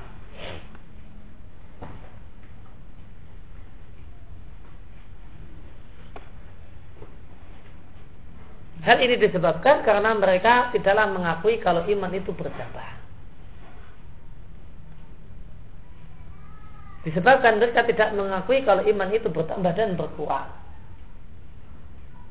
Hal 8.85 9.01
ini 9.01 9.17
disebabkan 9.17 9.81
karena 9.81 10.13
mereka 10.13 10.69
tidaklah 10.77 11.09
mengakui 11.09 11.57
kalau 11.57 11.89
iman 11.89 12.13
itu 12.13 12.37
bercabang. 12.37 13.04
Disebabkan 17.05 17.61
mereka 17.61 17.85
tidak 17.85 18.17
mengakui 18.17 18.65
kalau 18.65 18.81
iman 18.81 19.09
itu 19.13 19.29
bertambah 19.29 19.73
dan 19.77 19.93
berkurang. 19.93 20.49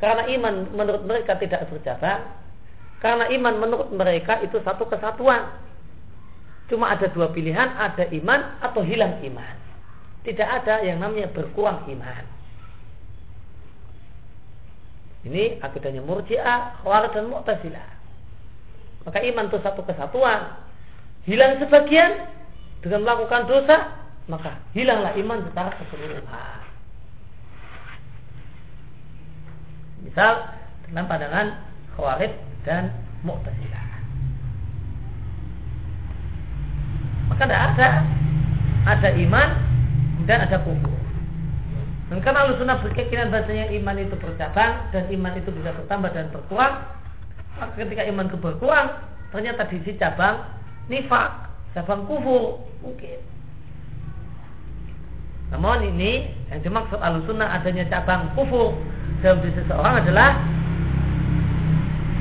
Karena 0.02 0.26
iman 0.34 0.74
menurut 0.74 1.06
mereka 1.06 1.38
tidak 1.38 1.70
berjalan. 1.70 2.26
Karena 2.98 3.30
iman 3.30 3.56
menurut 3.62 3.90
mereka 3.94 4.42
itu 4.42 4.58
satu 4.66 4.90
kesatuan. 4.90 5.54
Cuma 6.68 6.90
ada 6.90 7.06
dua 7.14 7.30
pilihan, 7.30 7.70
ada 7.78 8.10
iman 8.10 8.58
atau 8.66 8.82
hilang 8.82 9.22
iman. 9.22 9.56
Tidak 10.26 10.48
ada 10.48 10.82
yang 10.82 11.00
namanya 11.00 11.30
berkurang 11.30 11.86
iman. 11.88 12.24
Ini 15.24 15.64
akidahnya 15.64 16.04
murjiah, 16.04 16.84
khawarij 16.84 17.16
dan 17.16 17.32
mu'tazilah. 17.32 17.88
Maka 19.08 19.20
iman 19.24 19.48
itu 19.48 19.60
satu 19.64 19.84
kesatuan. 19.88 20.60
Hilang 21.24 21.64
sebagian 21.64 22.28
dengan 22.84 23.08
melakukan 23.08 23.48
dosa, 23.48 24.03
maka 24.28 24.60
hilanglah 24.72 25.12
iman 25.20 25.40
secara 25.48 25.72
keseluruhan. 25.80 26.62
Misal 30.04 30.34
dengan 30.88 31.08
pandangan 31.08 31.48
Khawarij 31.96 32.32
dan 32.68 32.92
Mu'tazilah. 33.24 33.88
Maka 37.32 37.44
tidak 37.48 37.62
ada 37.74 37.90
ada 38.84 39.10
iman 39.16 39.50
dan 40.28 40.44
ada 40.44 40.60
kufur. 40.64 40.92
Dan 42.12 42.20
karena 42.20 42.52
sunnah 42.60 42.78
berkeyakinan 42.84 43.32
bahasanya 43.32 43.72
iman 43.80 43.96
itu 43.98 44.16
bercabang 44.20 44.92
dan 44.92 45.08
iman 45.08 45.34
itu 45.40 45.50
bisa 45.56 45.72
bertambah 45.72 46.12
dan 46.12 46.28
berkurang, 46.30 46.84
maka 47.58 47.74
ketika 47.80 48.04
iman 48.12 48.28
itu 48.28 48.38
berkurang, 48.38 48.88
ternyata 49.32 49.66
di 49.72 49.82
sisi 49.82 49.98
cabang 49.98 50.46
nifak, 50.92 51.48
cabang 51.74 52.04
kufur 52.06 52.60
mungkin. 52.84 53.18
Namun 55.54 55.86
ini 55.86 56.34
yang 56.50 56.66
dimaksud 56.66 56.98
al-sunnah 56.98 57.54
adanya 57.54 57.86
cabang 57.86 58.34
kufur. 58.34 58.74
Dalam 59.22 59.40
diri 59.46 59.54
seseorang 59.62 60.02
adalah 60.02 60.36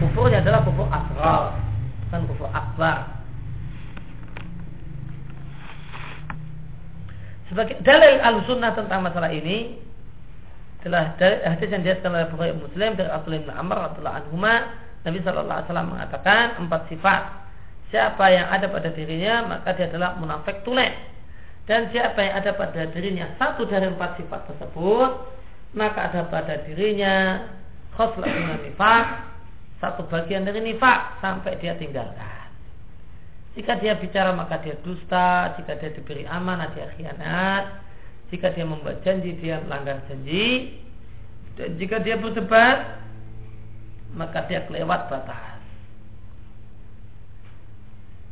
kufurnya 0.04 0.44
adalah 0.44 0.60
kufur 0.68 0.86
asrar, 0.92 1.56
bukan 2.06 2.20
kufur 2.28 2.48
akbar. 2.52 2.98
Sebagai 7.48 7.80
dalil 7.80 8.20
al-sunnah 8.20 8.76
tentang 8.76 9.00
masalah 9.00 9.32
ini 9.32 9.80
adalah 10.84 11.16
hadis 11.16 11.68
yang 11.72 11.82
dihasilkan 11.82 12.12
oleh 12.12 12.28
Bukhari 12.28 12.52
Muslim 12.52 13.00
dari 13.00 13.08
Abdullah 13.08 13.42
bin 13.48 13.54
Amr 13.54 13.76
radhiyallahu 13.90 14.18
anhuma 14.28 14.54
Nabi 15.02 15.18
Shallallahu 15.24 15.56
alaihi 15.56 15.68
wasallam 15.72 15.88
mengatakan 15.88 16.44
empat 16.60 16.80
sifat. 16.92 17.22
Siapa 17.92 18.24
yang 18.32 18.48
ada 18.48 18.66
pada 18.72 18.88
dirinya 18.92 19.44
maka 19.56 19.76
dia 19.76 19.88
adalah 19.88 20.16
munafik 20.16 20.64
tulen 20.64 21.11
dan 21.70 21.94
siapa 21.94 22.18
yang 22.18 22.34
ada 22.42 22.50
pada 22.58 22.90
dirinya 22.90 23.30
satu 23.38 23.62
dari 23.70 23.86
empat 23.86 24.18
sifat 24.18 24.50
tersebut, 24.50 25.10
maka 25.78 26.10
ada 26.10 26.26
pada 26.26 26.58
dirinya 26.66 27.46
khoslah 27.94 28.26
dengan 28.26 28.58
nifak, 28.66 29.06
satu 29.78 30.02
bagian 30.10 30.42
dari 30.42 30.58
nifak 30.58 31.22
sampai 31.22 31.54
dia 31.62 31.78
tinggalkan. 31.78 32.50
Jika 33.54 33.78
dia 33.78 33.94
bicara 33.94 34.34
maka 34.34 34.58
dia 34.64 34.74
dusta, 34.82 35.54
jika 35.60 35.78
dia 35.78 35.92
diberi 35.94 36.26
amanah 36.26 36.72
dia 36.74 36.88
khianat, 36.98 37.64
jika 38.34 38.50
dia 38.50 38.64
membuat 38.66 39.04
janji 39.06 39.36
dia 39.38 39.62
melanggar 39.62 40.02
janji, 40.10 40.80
dan 41.54 41.76
jika 41.78 42.00
dia 42.02 42.18
berdebat 42.18 42.98
maka 44.18 44.44
dia 44.50 44.66
kelewat 44.66 45.06
batas. 45.08 45.60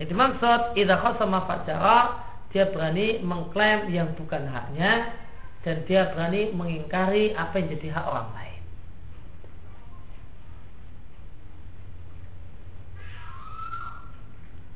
Yang 0.00 0.16
dimaksud 0.16 0.60
idza 0.80 0.96
khasama 0.96 1.44
fajara 1.44 2.29
dia 2.51 2.66
berani 2.74 3.22
mengklaim 3.22 3.86
yang 3.94 4.11
bukan 4.18 4.42
haknya 4.51 5.14
dan 5.62 5.86
dia 5.86 6.11
berani 6.11 6.51
mengingkari 6.51 7.30
apa 7.38 7.55
yang 7.62 7.68
jadi 7.78 7.88
hak 7.94 8.07
orang 8.11 8.30
lain. 8.34 8.62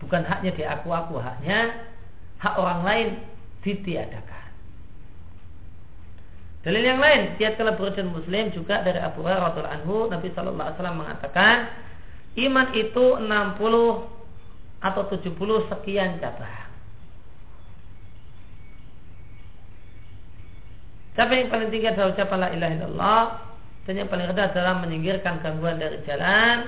Bukan 0.05 0.23
haknya 0.23 0.53
diaku-aku 0.55 1.17
haknya, 1.19 1.89
hak 2.39 2.55
orang 2.61 2.81
lain 2.85 3.09
ditiadakan. 3.65 4.45
Dalil 6.65 6.81
yang 6.81 7.01
lain, 7.01 7.37
tiap 7.37 7.61
kala 7.61 7.77
berujian 7.77 8.09
muslim 8.09 8.49
juga 8.57 8.81
dari 8.81 8.97
Abu 8.97 9.21
Hurairah 9.21 9.53
anhu, 9.69 10.09
Nabi 10.09 10.33
Shallallahu 10.33 10.65
alaihi 10.65 10.77
wasallam 10.81 11.01
mengatakan, 11.01 11.57
iman 12.41 12.67
itu 12.73 13.05
60 13.21 14.85
atau 14.85 15.03
70 15.09 15.73
sekian 15.73 16.21
cabang. 16.21 16.64
Tapi 21.15 21.47
yang 21.47 21.51
paling 21.51 21.71
tinggi 21.71 21.87
adalah 21.87 22.11
ucapan 22.11 22.39
la 22.43 22.49
ilaha 22.51 22.73
illallah 22.75 23.23
dan 23.87 23.95
yang 24.03 24.09
paling 24.11 24.27
rendah 24.27 24.51
adalah 24.51 24.75
menyingkirkan 24.83 25.39
gangguan 25.47 25.79
dari 25.79 26.03
jalan 26.03 26.67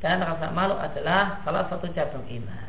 dan 0.00 0.24
rasa 0.24 0.48
malu 0.56 0.76
adalah 0.80 1.44
salah 1.44 1.68
satu 1.68 1.92
cabang 1.92 2.24
iman. 2.24 2.64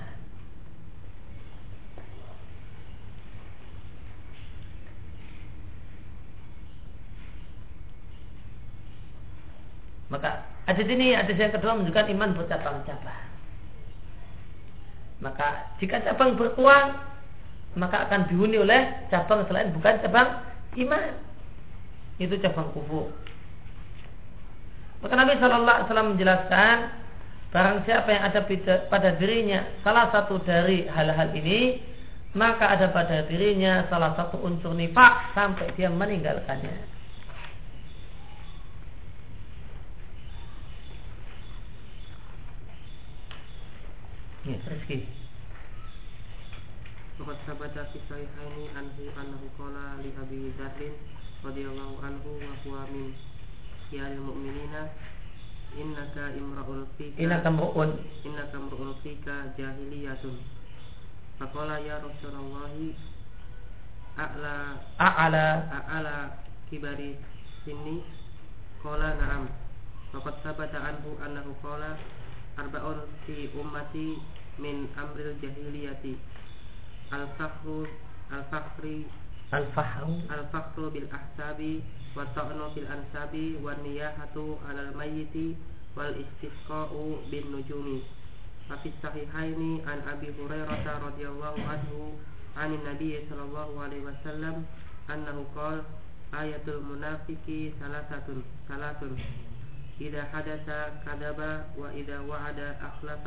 Maka 10.11 10.47
ada 10.67 10.81
ini 10.83 11.15
ada 11.15 11.31
yang 11.31 11.51
kedua 11.55 11.79
menunjukkan 11.79 12.07
iman 12.11 12.29
bercabang-cabang. 12.35 13.23
Maka 15.23 15.71
jika 15.79 16.03
cabang 16.03 16.35
berkurang 16.35 16.95
maka 17.75 18.07
akan 18.07 18.31
dihuni 18.31 18.59
oleh 18.59 19.07
cabang 19.11 19.43
selain 19.47 19.75
bukan 19.75 19.99
cabang 20.03 20.54
iman. 20.79 21.13
Itu 22.19 22.35
cabang 22.39 22.71
kufur. 22.71 23.11
Maka 25.03 25.13
Nabi 25.15 25.37
Shallallahu 25.37 25.75
Alaihi 25.75 25.87
Wasallam 25.91 26.09
menjelaskan 26.15 26.77
barang 27.51 27.77
siapa 27.87 28.09
yang 28.11 28.23
ada 28.27 28.39
pada 28.91 29.09
dirinya 29.15 29.63
salah 29.79 30.11
satu 30.11 30.43
dari 30.43 30.87
hal-hal 30.91 31.31
ini 31.35 31.79
maka 32.35 32.75
ada 32.75 32.91
pada 32.91 33.23
dirinya 33.31 33.87
salah 33.87 34.11
satu 34.19 34.43
unsur 34.43 34.75
nifak 34.75 35.31
sampai 35.31 35.71
dia 35.79 35.87
meninggalkannya. 35.87 36.75
Ya, 44.45 44.59
rezeki. 44.67 45.24
Waqad 47.15 47.39
sabata 47.47 47.87
fi 47.95 47.97
sahihaini 48.11 48.75
anhu 48.75 49.07
annahu 49.15 49.47
qala 49.55 49.95
li 50.03 50.11
Abi 50.19 50.51
Dzar 50.59 50.75
radhiyallahu 51.47 52.03
anhu 52.03 52.29
wa 52.43 52.51
huwa 52.67 52.83
min 52.91 53.15
khiyaril 53.87 54.19
mu'minina 54.19 54.91
innaka 55.79 56.35
imra'ul 56.35 56.83
fika 56.99 57.15
Innaka 57.15 57.47
mru'un 57.55 57.95
innaka 58.27 58.59
imra'ul 58.59 58.99
fika 58.99 59.55
jahiliyatun. 59.55 60.35
Faqala 61.39 61.79
ya 61.79 62.03
Rasulullah 62.03 62.75
a'la 64.19 64.55
a'ala 64.99 65.47
a'ala 65.71 66.15
kibari 66.67 67.15
sini 67.63 68.03
qala 68.83 69.15
na'am. 69.15 69.47
Waqad 70.11 70.35
sabata 70.43 70.83
anhu 70.83 71.15
annahu 71.23 71.55
qala 71.63 71.95
arba'un 72.59 73.07
fi 73.23 73.47
ummati 73.55 74.19
min 74.59 74.91
amril 74.99 75.31
jahiliyati 75.39 76.34
al-fakhru 77.10 77.86
al-fakhri 78.30 79.06
al-fahru 79.52 80.22
al-fakhru 80.30 80.90
bil 80.94 81.08
ahsabi 81.10 81.82
wa 82.16 82.24
ta'nu 82.34 82.70
fil 82.74 82.86
ansabi 82.86 83.56
wa 83.62 83.74
niyahatu 83.82 84.58
'alal 84.66 84.94
mayyiti 84.94 85.56
wal 85.96 86.14
istisqa'u 86.14 87.26
bin 87.30 87.50
nujumi 87.50 88.02
fa 88.68 88.78
fi 88.82 88.92
sahihaini 89.02 89.82
an 89.86 90.02
Abi 90.06 90.30
Hurairah 90.38 90.86
radhiyallahu 90.86 91.60
anhu 91.66 92.18
عن 92.56 92.74
النبي 92.74 93.30
صلى 93.30 93.42
الله 93.46 93.70
عليه 93.82 94.00
وسلم 94.10 94.66
أنه 95.10 95.36
قال 95.54 95.82
آية 96.34 96.66
المنافق 96.66 97.46
ثلاثة 97.80 98.28
ثلاث 98.68 99.00
إذا 100.00 100.22
حدث 100.34 100.66
كذب 101.06 101.40
وإذا 101.78 102.18
وعد 102.20 102.58
أخلف 102.90 103.24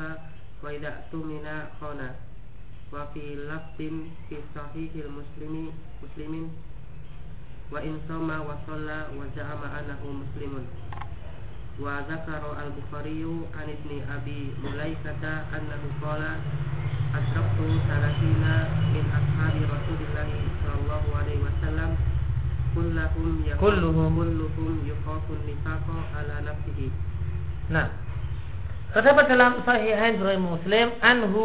وإذا 0.64 0.90
اؤتمن 1.00 1.46
خان 1.82 2.02
wa 2.89 3.05
fi 3.13 3.37
lafdin 3.49 4.09
fi 4.29 4.37
sahihil 4.57 5.13
muslimi 5.13 5.73
muslimin. 6.01 6.49
Wa 7.69 7.85
in 7.85 8.01
sama 8.09 8.41
wa 8.43 8.57
shalla 8.65 9.13
wa 9.13 9.29
za'ama 9.37 9.69
annahu 9.77 10.25
muslimun. 10.25 10.65
Wa 11.79 12.01
zakara 12.09 12.65
al-bukhari 12.65 13.23
an 13.53 13.67
ibni 13.69 14.01
abi 14.09 14.57
mulaikata 14.65 15.47
annahu 15.53 15.89
qala 16.01 16.41
asraftu 17.13 17.69
salahina 17.87 18.55
min 18.97 19.05
ashabi 19.13 19.63
rasulillah 19.69 20.29
sallallahu 20.65 21.09
alaihi 21.13 21.45
wasallam 21.45 21.91
kullahum 22.73 23.45
yakulluhum 23.45 24.17
kulluhum. 24.17 24.73
Yukhafu 24.89 25.37
nifaqo 25.45 25.97
ala 26.17 26.41
nafsihi. 26.49 26.89
Nah. 27.69 28.09
Terdapat 28.89 29.29
dalam 29.29 29.61
sahihain 29.69 30.17
Bukhari 30.17 30.41
Muslim 30.41 30.89
anhu 31.05 31.45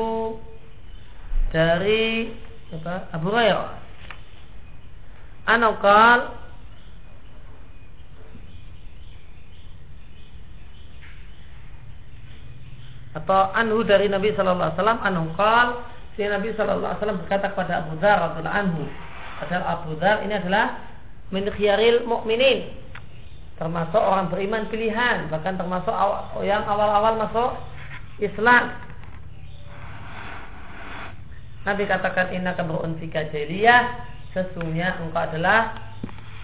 dari 1.53 2.33
apa? 2.73 3.13
Abu 3.13 3.29
Hurairah. 3.29 3.71
Anakal 5.45 6.19
atau 13.13 13.53
anhu 13.53 13.85
dari 13.85 14.09
Nabi 14.09 14.33
Shallallahu 14.33 14.73
Alaihi 14.73 14.77
Wasallam 14.81 15.01
anukal 15.05 15.67
si 16.17 16.25
Nabi 16.25 16.49
Shallallahu 16.57 16.81
Alaihi 16.81 16.97
Wasallam 16.97 17.19
berkata 17.21 17.45
kepada 17.53 17.73
Abu 17.85 17.93
Dhar 18.01 18.17
radhiallahu 18.17 18.57
anhu 18.57 18.83
padahal 19.37 19.65
Abu 19.69 19.91
Dhar 20.01 20.17
ini 20.25 20.33
adalah 20.33 20.65
min 21.29 21.45
khiyaril 21.45 22.09
mukminin 22.09 22.73
termasuk 23.61 24.01
orang 24.01 24.33
beriman 24.33 24.65
pilihan 24.73 25.29
bahkan 25.29 25.53
termasuk 25.61 25.93
yang 26.41 26.65
awal-awal 26.65 27.13
masuk 27.21 27.49
Islam 28.17 28.73
Nabi 31.63 31.87
katakan 31.87 32.35
inna 32.35 32.55
kabrun 32.59 32.99
fika 32.99 33.31
jahiliyah. 33.31 34.11
Sesungguhnya 34.35 34.99
engkau 34.99 35.23
adalah 35.23 35.77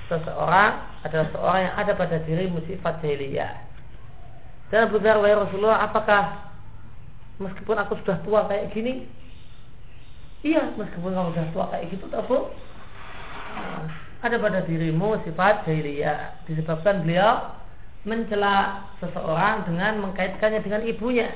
seseorang 0.07 0.71
adalah 1.03 1.27
seorang 1.35 1.59
yang 1.67 1.75
ada 1.75 1.91
pada 1.95 2.17
dirimu 2.23 2.63
sifat 2.65 3.03
jahiliyah. 3.03 3.53
Dan 4.71 4.87
Abu 4.87 5.01
Dhar 5.01 5.19
Rasulullah 5.19 5.83
apakah 5.83 6.53
meskipun 7.41 7.77
aku 7.81 7.99
sudah 8.05 8.21
tua 8.23 8.47
kayak 8.47 8.71
gini? 8.71 9.09
Iya 10.45 10.71
meskipun 10.79 11.11
kamu 11.11 11.35
sudah 11.35 11.47
tua 11.51 11.65
kayak 11.73 11.91
gitu 11.91 12.05
nah, 12.15 13.83
ada 14.23 14.35
pada 14.39 14.63
dirimu 14.63 15.19
sifat 15.27 15.67
jahiliyah 15.67 16.47
disebabkan 16.47 17.03
beliau 17.03 17.59
mencela 18.07 18.87
seseorang 19.03 19.67
dengan 19.67 19.99
mengkaitkannya 20.07 20.63
dengan 20.63 20.81
ibunya. 20.87 21.27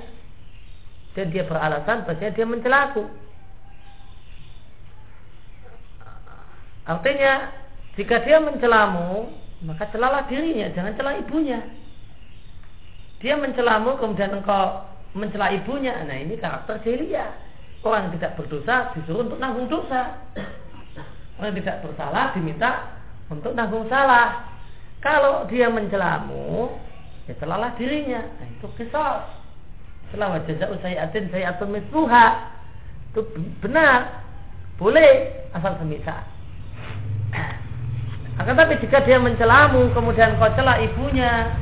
Dan 1.13 1.29
dia 1.35 1.43
beralasan 1.45 2.07
bahwa 2.07 2.29
dia 2.31 2.45
mencela 2.47 2.79
aku 2.89 3.03
artinya 6.83 7.53
jika 7.95 8.25
dia 8.25 8.41
mencelamu 8.41 9.31
maka 9.63 9.87
celalah 9.95 10.27
dirinya 10.27 10.67
jangan 10.75 10.93
celah 10.99 11.15
ibunya. 11.23 11.59
Dia 13.23 13.39
mencelamu 13.39 13.95
kemudian 13.95 14.35
engkau 14.35 14.83
mencela 15.15 15.55
ibunya. 15.55 15.95
Nah 16.03 16.19
ini 16.19 16.35
karakter 16.35 16.83
jahiliyah. 16.83 17.31
Orang 17.83 18.11
tidak 18.15 18.35
berdosa 18.35 18.91
disuruh 18.95 19.23
untuk 19.23 19.39
nanggung 19.39 19.71
dosa. 19.71 20.19
Orang 21.39 21.55
tidak 21.55 21.79
bersalah 21.87 22.35
diminta 22.35 22.99
untuk 23.31 23.55
nanggung 23.55 23.87
salah. 23.87 24.51
Kalau 24.99 25.47
dia 25.47 25.71
mencelamu 25.71 26.75
ya 27.27 27.33
celalah 27.39 27.71
dirinya. 27.79 28.19
Nah, 28.19 28.47
itu 28.51 28.67
kisah 28.75 29.31
setelah 30.11 30.39
wajah 30.39 30.79
sayatin 30.83 31.31
sayatun 31.31 31.71
misluha. 31.71 32.51
Itu 33.15 33.23
benar. 33.63 34.27
Boleh 34.75 35.47
asal 35.55 35.79
semisal 35.79 36.32
akan 38.33 38.53
tapi 38.57 38.81
jika 38.81 39.05
dia 39.05 39.21
mencelamu 39.21 39.93
kemudian 39.93 40.37
kau 40.41 40.49
celah 40.57 40.81
ibunya. 40.81 41.53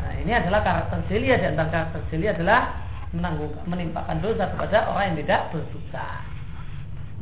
Nah, 0.00 0.12
ini 0.24 0.32
adalah 0.32 0.64
karakter 0.64 1.04
jeli 1.12 1.32
di 1.32 1.46
antara 1.46 1.68
karakter 1.68 2.00
jeli 2.08 2.32
adalah 2.32 2.84
menanggung 3.14 3.52
menimpakan 3.68 4.18
dosa 4.24 4.50
kepada 4.50 4.90
orang 4.90 5.14
yang 5.14 5.18
tidak 5.22 5.40
berdosa 5.54 6.06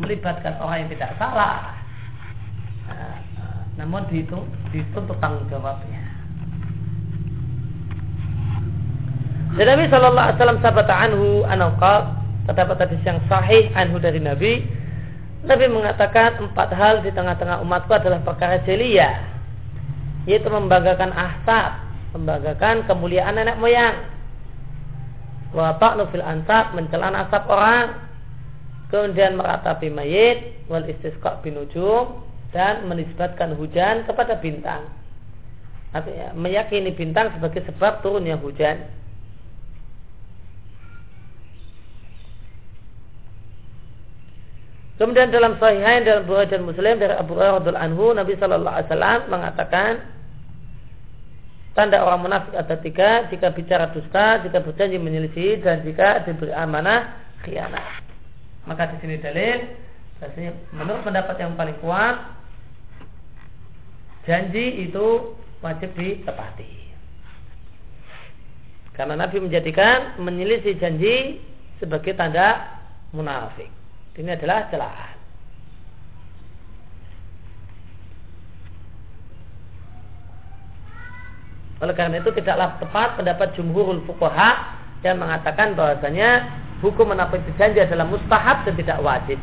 melibatkan 0.01 0.57
orang 0.57 0.87
yang 0.87 0.91
tidak 0.97 1.11
salah 1.20 1.77
nah, 2.89 3.20
namun 3.77 4.09
dihitung, 4.09 4.49
dituntut 4.73 5.16
tanggung 5.20 5.45
jawabnya. 5.53 6.01
Dan 9.53 9.68
Nabi 9.68 9.85
Shallallahu 9.93 10.25
Alaihi 10.25 10.39
Wasallam 10.41 10.61
sahabat 10.64 10.89
anhu 10.89 11.45
anakal 11.45 11.97
terdapat 12.49 12.89
hadis 12.89 13.03
yang 13.05 13.20
sahih 13.29 13.68
anhu 13.77 14.01
dari 14.01 14.16
Nabi 14.16 14.64
Nabi 15.43 15.66
mengatakan 15.66 16.38
empat 16.38 16.70
hal 16.70 17.03
di 17.03 17.11
tengah-tengah 17.11 17.59
umatku 17.66 17.90
adalah 17.90 18.22
perkara 18.22 18.62
jelia 18.62 19.26
yaitu 20.22 20.47
membanggakan 20.47 21.11
ahsab 21.11 21.82
membanggakan 22.14 22.86
kemuliaan 22.86 23.34
nenek 23.34 23.59
moyang. 23.59 24.07
Wa 25.51 25.76
ta'nu 25.82 26.07
fil 26.14 26.22
ansab 26.22 26.78
mencelan 26.78 27.18
asap 27.26 27.43
orang 27.51 27.99
kemudian 28.93 29.34
meratapi 29.34 29.90
mayit 29.90 30.62
wal 30.70 30.84
istisqa 30.86 31.43
binujum 31.43 32.22
dan 32.55 32.86
menisbatkan 32.86 33.57
hujan 33.59 34.07
kepada 34.07 34.38
bintang. 34.38 34.86
Artinya 35.93 36.32
meyakini 36.38 36.95
bintang 36.95 37.34
sebagai 37.36 37.66
sebab 37.68 38.01
turunnya 38.01 38.38
hujan 38.38 38.80
Kemudian 45.03 45.35
dalam 45.35 45.59
Sahihain 45.59 46.07
dalam 46.07 46.31
Bukhari 46.31 46.47
dan 46.47 46.63
Muslim 46.63 46.95
dari 47.03 47.11
Abu 47.11 47.35
Hurairah 47.35 47.75
anhu 47.75 48.15
Nabi 48.15 48.39
Shallallahu 48.39 48.71
Alaihi 48.71 48.87
Wasallam 48.87 49.21
mengatakan 49.35 49.93
tanda 51.75 52.07
orang 52.07 52.23
munafik 52.23 52.55
ada 52.55 52.79
tiga 52.79 53.27
jika 53.27 53.51
bicara 53.51 53.91
dusta, 53.91 54.47
jika 54.47 54.63
berjanji 54.63 55.03
menyelisih 55.03 55.59
dan 55.59 55.83
jika 55.83 56.23
diberi 56.23 56.55
amanah 56.55 57.19
khianat. 57.43 57.99
Maka 58.63 58.95
di 58.95 59.03
sini 59.03 59.19
dalil 59.19 59.75
bahasanya 60.23 60.55
menurut 60.71 61.03
pendapat 61.03 61.35
yang 61.35 61.59
paling 61.59 61.75
kuat 61.83 62.23
janji 64.23 64.87
itu 64.87 65.35
wajib 65.67 65.91
ditepati. 65.99 66.95
Karena 68.95 69.19
Nabi 69.19 69.43
menjadikan 69.43 70.15
menyelisih 70.23 70.79
janji 70.79 71.43
sebagai 71.83 72.15
tanda 72.15 72.79
munafik. 73.11 73.82
Ini 74.13 74.37
adalah 74.37 74.69
celaan. 74.69 75.13
Oleh 81.83 81.95
karena 81.99 82.23
itu 82.23 82.31
tidaklah 82.31 82.79
tepat 82.79 83.19
pendapat 83.19 83.59
jumhurul 83.59 84.07
fuqaha 84.07 84.79
yang 85.03 85.19
mengatakan 85.19 85.75
bahwasanya 85.75 86.47
hukum 86.79 87.11
menepati 87.11 87.51
janji 87.59 87.83
adalah 87.83 88.07
mustahab 88.07 88.63
dan 88.63 88.75
tidak 88.79 89.03
wajib. 89.03 89.39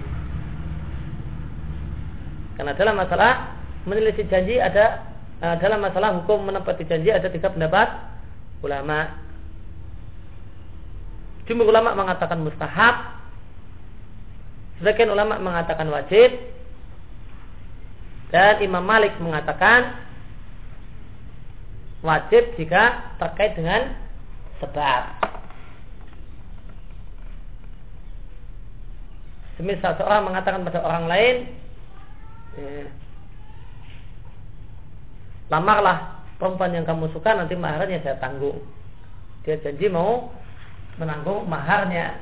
Karena 2.56 2.72
dalam 2.80 2.96
masalah 2.96 3.60
menyelisih 3.84 4.28
janji 4.32 4.56
ada 4.56 5.04
uh, 5.44 5.60
dalam 5.60 5.84
masalah 5.84 6.16
hukum 6.24 6.48
menepati 6.48 6.88
janji 6.88 7.12
ada 7.12 7.28
tiga 7.28 7.52
pendapat 7.52 7.92
ulama. 8.64 9.20
Jumhur 11.44 11.68
ulama 11.76 11.92
mengatakan 11.92 12.40
mustahab, 12.40 13.19
sebagian 14.80 15.12
ulama 15.12 15.38
mengatakan 15.38 15.92
wajib, 15.92 16.40
dan 18.30 18.62
Imam 18.62 18.86
Malik 18.86 19.18
mengatakan 19.18 20.00
wajib 22.06 22.56
jika 22.56 23.16
terkait 23.20 23.58
dengan 23.58 23.98
sebab. 24.62 25.04
Semisal 29.60 30.00
seorang 30.00 30.24
mengatakan 30.24 30.64
pada 30.64 30.80
orang 30.80 31.06
lain, 31.12 31.36
eh, 32.56 32.88
lamarlah 35.52 36.24
perempuan 36.40 36.72
yang 36.72 36.88
kamu 36.88 37.12
suka 37.12 37.36
nanti 37.36 37.60
maharnya 37.60 38.00
saya 38.00 38.16
tanggung. 38.24 38.64
Dia 39.44 39.60
janji 39.60 39.92
mau 39.92 40.32
menanggung 40.96 41.44
maharnya. 41.50 42.16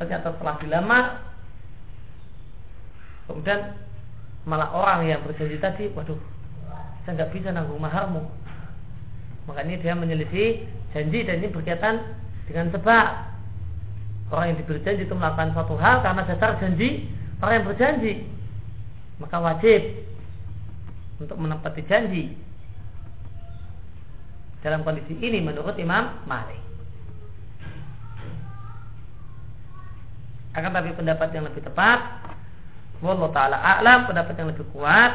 Ternyata 0.00 0.32
setelah 0.32 0.56
dilamar, 0.64 1.04
kemudian 3.26 3.76
malah 4.44 4.70
orang 4.72 5.08
yang 5.08 5.20
berjanji 5.24 5.56
tadi, 5.60 5.88
waduh, 5.96 6.18
saya 7.04 7.16
nggak 7.16 7.32
bisa 7.32 7.48
nanggung 7.52 7.80
maharmu. 7.80 8.22
Makanya 9.48 9.80
dia 9.80 9.94
menyelisih 9.96 10.64
janji 10.96 11.20
dan 11.24 11.44
ini 11.44 11.48
berkaitan 11.52 12.00
dengan 12.48 12.72
sebab 12.72 13.06
orang 14.32 14.46
yang 14.52 14.58
diberi 14.60 14.80
janji 14.84 15.04
itu 15.04 15.14
melakukan 15.16 15.52
suatu 15.52 15.76
hal 15.76 16.00
karena 16.00 16.22
dasar 16.24 16.56
janji 16.60 17.08
orang 17.44 17.60
yang 17.60 17.66
berjanji 17.68 18.14
maka 19.20 19.36
wajib 19.38 19.80
untuk 21.22 21.38
menepati 21.38 21.82
janji 21.86 22.34
dalam 24.64 24.82
kondisi 24.82 25.14
ini 25.20 25.44
menurut 25.44 25.76
Imam 25.76 26.24
Malik. 26.24 26.58
Akan 30.56 30.70
tapi 30.72 30.94
pendapat 30.94 31.34
yang 31.34 31.44
lebih 31.50 31.66
tepat, 31.66 32.00
Wallahu 33.04 33.36
taala 33.36 33.60
a'lam 33.60 34.08
pendapat 34.08 34.32
yang 34.40 34.48
lebih 34.48 34.64
kuat 34.72 35.12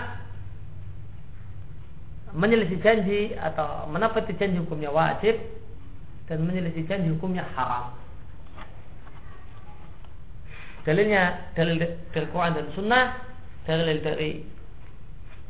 menyelisih 2.38 2.78
janji 2.86 3.34
atau 3.34 3.90
menepati 3.90 4.38
janji 4.38 4.62
hukumnya 4.62 4.94
wajib 4.94 5.42
dan 6.30 6.46
menyelisih 6.46 6.86
janji 6.86 7.10
hukumnya 7.10 7.42
haram. 7.58 7.98
Dalilnya 10.86 11.52
dalil 11.58 11.82
dari 12.14 12.28
Quran 12.30 12.54
dan 12.54 12.68
Sunnah, 12.78 13.06
dalil 13.66 14.00
dari 14.06 14.46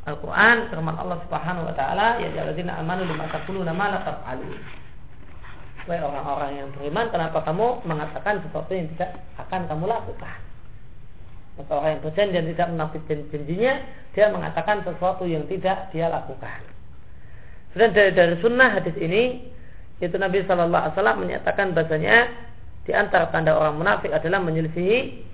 Al-Quran 0.08 0.72
firman 0.72 0.96
Allah 0.96 1.20
Subhanahu 1.28 1.68
Wa 1.68 1.74
Taala 1.76 2.06
ya 2.24 2.32
jaladina 2.32 2.80
amanu 2.80 3.04
lima 3.04 3.28
takulu 3.28 3.60
nama 3.60 3.92
la 3.92 4.00
taf'alun. 4.00 4.56
Wahai 5.84 6.00
orang-orang 6.00 6.50
yang 6.60 6.68
beriman, 6.76 7.08
kenapa 7.08 7.40
kamu 7.44 7.84
mengatakan 7.88 8.40
sesuatu 8.44 8.72
yang 8.72 8.88
tidak 8.96 9.20
akan 9.40 9.64
kamu 9.68 9.84
lakukan? 9.88 10.49
Maka 11.58 11.72
orang 11.74 11.90
yang 11.98 12.02
berjanji 12.02 12.34
dan 12.36 12.46
tidak 12.54 12.68
menafik 12.70 13.02
janjinya, 13.08 13.72
dia 14.14 14.26
mengatakan 14.30 14.86
sesuatu 14.86 15.24
yang 15.26 15.44
tidak 15.50 15.90
dia 15.90 16.06
lakukan. 16.10 16.60
Dan 17.74 17.94
dari, 17.94 18.10
dari 18.14 18.34
sunnah 18.42 18.74
hadis 18.74 18.96
ini, 18.98 19.46
itu 20.00 20.16
Nabi 20.16 20.42
Shallallahu 20.42 20.82
Alaihi 20.90 20.96
Wasallam 20.96 21.18
menyatakan 21.22 21.66
bahasanya 21.76 22.16
di 22.88 22.92
antara 22.96 23.28
tanda 23.28 23.54
orang 23.54 23.76
munafik 23.78 24.10
adalah 24.10 24.40
menyelisihi 24.42 25.29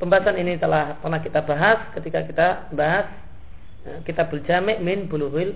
pembahasan 0.00 0.40
ini 0.40 0.56
telah 0.56 0.96
pernah 0.98 1.20
kita 1.20 1.44
bahas 1.44 1.78
ketika 1.94 2.24
kita 2.24 2.48
bahas 2.72 3.06
ya, 3.84 4.00
kita 4.08 4.24
berjamik 4.26 4.80
min 4.80 5.06
buluhil 5.06 5.54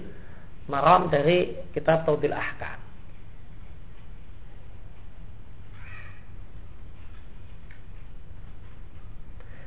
maram 0.69 1.09
dari 1.09 1.57
kitab 1.73 2.05
Taudil 2.05 2.37
Ahkam. 2.37 2.85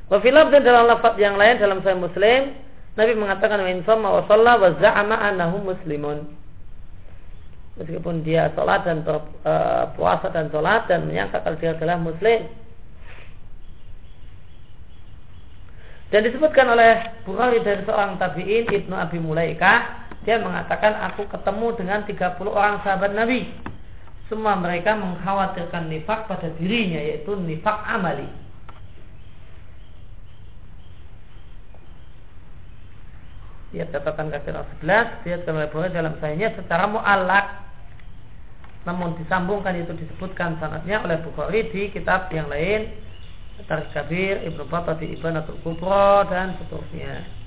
Wafilab 0.08 0.48
dan 0.48 0.64
dalam 0.64 0.88
lafaz 0.88 1.20
yang 1.20 1.36
lain 1.36 1.60
dalam 1.60 1.84
Sahih 1.84 2.00
Muslim, 2.00 2.56
Nabi 2.96 3.12
mengatakan 3.12 3.60
wa 3.60 3.68
insama 3.68 4.08
wa 4.08 4.22
shalla 4.24 4.56
wa 4.56 4.72
za'ama 4.80 5.16
annahu 5.20 5.68
muslimun. 5.68 6.32
Meskipun 7.76 8.24
dia 8.24 8.48
sholat 8.56 8.88
dan 8.88 9.04
uh, 9.04 9.84
puasa 9.94 10.32
dan 10.32 10.48
sholat 10.48 10.88
dan 10.88 11.06
menyangka 11.06 11.44
kalau 11.44 11.60
dia 11.60 11.76
adalah 11.76 12.00
muslim, 12.00 12.48
Dan 16.08 16.24
disebutkan 16.24 16.72
oleh 16.72 17.20
Bukhari 17.28 17.60
dari 17.60 17.84
seorang 17.84 18.16
tabi'in 18.16 18.64
Ibnu 18.64 18.96
Abi 18.96 19.20
Mulaikah 19.20 20.08
dia 20.24 20.40
mengatakan 20.40 20.96
aku 21.08 21.28
ketemu 21.28 21.66
dengan 21.76 22.00
30 22.04 22.48
orang 22.48 22.80
sahabat 22.84 23.12
Nabi. 23.12 23.48
Semua 24.28 24.56
mereka 24.60 24.92
mengkhawatirkan 24.96 25.88
nifak 25.88 26.28
pada 26.28 26.52
dirinya 26.56 27.00
yaitu 27.00 27.32
nifak 27.36 27.76
amali. 27.88 28.28
Dia 33.72 33.84
catatan 33.92 34.32
kaki 34.32 34.48
11 34.84 35.24
dia 35.28 35.36
oleh 35.44 35.92
dalam 35.92 36.16
sayanya 36.24 36.56
secara 36.56 36.88
mu'allak 36.88 37.68
namun 38.88 39.12
disambungkan 39.20 39.76
itu 39.76 39.92
disebutkan 39.92 40.56
sanatnya 40.56 41.04
oleh 41.04 41.20
Bukhari 41.20 41.68
di 41.68 41.92
kitab 41.92 42.32
yang 42.32 42.48
lain 42.48 43.07
Tarik 43.66 43.90
Kabir, 43.90 44.46
Ibnu 44.46 44.70
Battah 44.70 44.94
di 44.94 45.18
Ibanatul 45.18 45.58
Kubra 45.66 46.22
dan 46.30 46.54
seterusnya. 46.62 47.38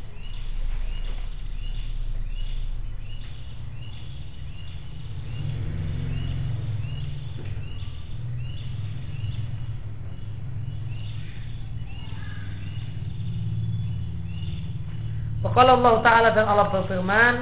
Kalau 15.51 15.77
Allah 15.83 15.95
Ta'ala 15.99 16.29
dan 16.31 16.47
Allah 16.47 16.67
berfirman 16.71 17.33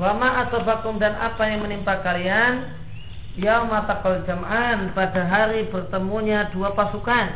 Wa 0.00 0.16
ma'asabakum 0.16 0.96
dan 0.96 1.12
apa 1.20 1.44
yang 1.44 1.60
menimpa 1.60 2.00
kalian 2.00 2.72
Yaumah 3.36 3.84
taqal 3.84 4.24
jam'an 4.24 4.96
Pada 4.96 5.28
hari 5.28 5.68
bertemunya 5.68 6.48
dua 6.50 6.72
pasukan 6.72 7.30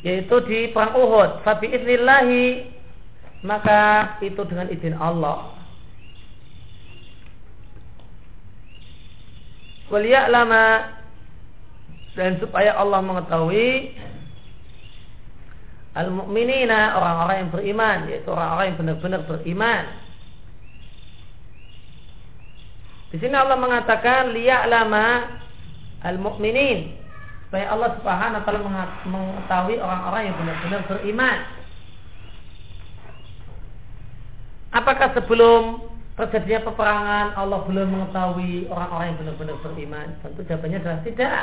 yaitu 0.00 0.36
di 0.48 0.72
perang 0.72 0.96
Uhud. 0.96 1.44
Fabi 1.44 1.68
idnillahi 1.72 2.44
maka 3.44 4.16
itu 4.20 4.40
dengan 4.48 4.68
izin 4.68 4.96
Allah. 4.96 5.56
lama 10.30 10.86
dan 12.14 12.38
supaya 12.38 12.78
Allah 12.78 13.02
mengetahui 13.02 13.98
al-mu'minina 15.98 16.94
orang-orang 16.94 17.36
yang 17.42 17.50
beriman 17.50 17.98
yaitu 18.06 18.28
orang-orang 18.30 18.66
yang 18.70 18.78
benar-benar 18.78 19.20
beriman. 19.26 19.84
Di 23.10 23.18
sini 23.18 23.34
Allah 23.34 23.58
mengatakan 23.58 24.30
lama 24.70 25.06
al-mu'minin 26.06 26.99
supaya 27.50 27.66
Allah 27.74 27.98
Subhanahu 27.98 28.38
wa 28.38 28.44
taala 28.46 28.62
mengetahui 29.10 29.82
orang-orang 29.82 30.22
yang 30.22 30.36
benar-benar 30.38 30.80
beriman. 30.86 31.38
Apakah 34.70 35.10
sebelum 35.18 35.82
terjadinya 36.14 36.70
peperangan 36.70 37.34
Allah 37.34 37.66
belum 37.66 37.90
mengetahui 37.90 38.70
orang-orang 38.70 39.06
yang 39.10 39.18
benar-benar 39.18 39.56
beriman? 39.66 40.06
Tentu 40.22 40.46
jawabannya 40.46 40.78
adalah 40.78 41.00
tidak. 41.02 41.42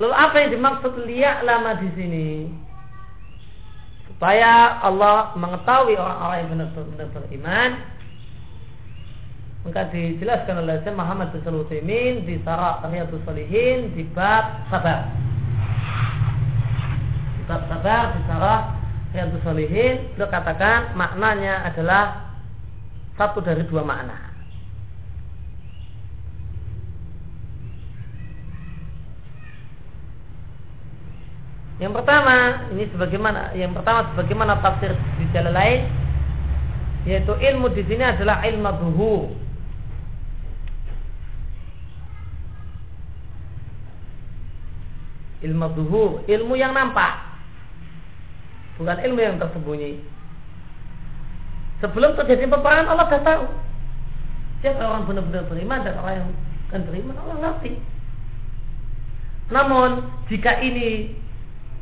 Lalu 0.00 0.14
apa 0.16 0.36
yang 0.40 0.50
dimaksud 0.56 0.92
liak 1.04 1.38
lama 1.44 1.76
di 1.76 1.88
sini? 2.00 2.28
Supaya 4.08 4.80
Allah 4.80 5.36
mengetahui 5.36 6.00
orang-orang 6.00 6.36
yang 6.40 6.48
benar-benar 6.48 7.08
beriman 7.12 7.70
maka 9.66 9.90
dijelaskan 9.90 10.62
oleh 10.62 10.78
Syekh 10.86 10.94
Muhammad 10.94 11.34
bin 11.34 11.42
Sulaiman 11.42 12.22
di 12.22 12.38
Sarah 12.46 12.78
Riyadhus 12.86 13.18
Salihin 13.26 13.90
di 13.98 14.06
bab 14.14 14.62
sabar. 14.70 15.10
bab 17.50 17.62
sabar 17.66 18.14
di 18.14 18.20
sarah 18.30 18.78
Riyadus 19.10 19.42
Solihin 19.42 20.06
beliau 20.14 20.30
katakan 20.30 20.94
maknanya 20.94 21.66
adalah 21.66 22.30
satu 23.18 23.42
dari 23.42 23.66
dua 23.66 23.82
makna. 23.82 24.34
Yang 31.76 31.92
pertama, 31.92 32.66
ini 32.72 32.88
sebagaimana 32.88 33.52
yang 33.52 33.74
pertama 33.76 34.08
sebagaimana 34.14 34.62
tafsir 34.64 34.94
di 35.20 35.26
jalan 35.34 35.52
lain 35.52 35.80
yaitu 37.06 37.30
ilmu 37.30 37.70
di 37.70 37.82
sini 37.86 38.02
adalah 38.02 38.42
ilmu 38.46 38.70
zuhur. 38.82 39.45
Ilmu 45.44 45.66
zuhur, 45.76 46.10
ilmu 46.24 46.54
yang 46.56 46.72
nampak. 46.72 47.26
Bukan 48.80 48.96
ilmu 49.04 49.20
yang 49.20 49.36
tersembunyi. 49.36 50.00
Sebelum 51.84 52.16
terjadi 52.16 52.48
peperangan 52.48 52.88
Allah 52.88 53.06
sudah 53.08 53.22
tahu. 53.24 53.44
Siapa 54.64 54.80
orang 54.80 55.04
benar-benar 55.04 55.44
beriman 55.52 55.84
dan 55.84 55.94
orang 56.00 56.14
yang 56.24 56.28
kan 56.72 56.80
beriman 56.88 57.16
Allah 57.20 57.36
ngerti. 57.36 57.76
Namun 59.52 60.08
jika 60.32 60.58
ini 60.64 61.12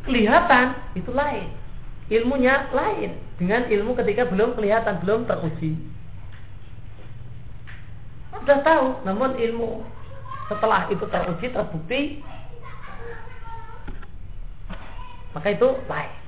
kelihatan 0.03 0.75
itu 0.99 1.11
lain. 1.15 1.49
Ilmunya 2.13 2.69
lain 2.75 3.17
dengan 3.41 3.65
ilmu 3.71 3.97
ketika 3.97 4.29
belum 4.29 4.53
kelihatan, 4.59 5.01
belum 5.01 5.25
teruji. 5.25 5.79
Sudah 8.35 8.61
tahu, 8.61 8.87
namun 9.09 9.41
ilmu 9.41 9.81
setelah 10.53 10.91
itu 10.93 11.07
teruji, 11.09 11.47
terbukti, 11.49 12.21
maka 15.35 15.53
itu 15.53 15.69
lain 15.91 16.25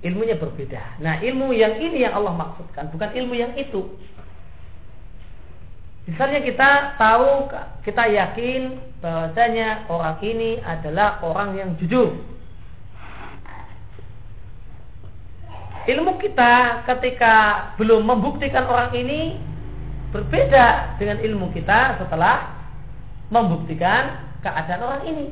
ilmunya 0.00 0.36
berbeda. 0.40 1.00
Nah, 1.04 1.20
ilmu 1.20 1.52
yang 1.52 1.76
ini 1.76 2.08
yang 2.08 2.16
Allah 2.16 2.32
maksudkan, 2.32 2.88
bukan 2.88 3.10
ilmu 3.12 3.36
yang 3.36 3.52
itu. 3.56 3.84
Misalnya 6.08 6.40
kita 6.40 6.96
tahu, 6.96 7.52
kita 7.84 8.08
yakin 8.08 8.80
bahwasanya 9.04 9.86
orang 9.92 10.16
ini 10.24 10.58
adalah 10.64 11.20
orang 11.20 11.54
yang 11.54 11.70
jujur. 11.76 12.16
Ilmu 15.84 16.20
kita 16.20 16.84
ketika 16.88 17.34
belum 17.76 18.04
membuktikan 18.04 18.68
orang 18.68 18.92
ini 18.96 19.40
berbeda 20.12 20.96
dengan 21.00 21.20
ilmu 21.20 21.52
kita 21.52 22.00
setelah 22.00 22.56
membuktikan 23.28 24.32
keadaan 24.40 24.80
orang 24.80 25.02
ini. 25.08 25.26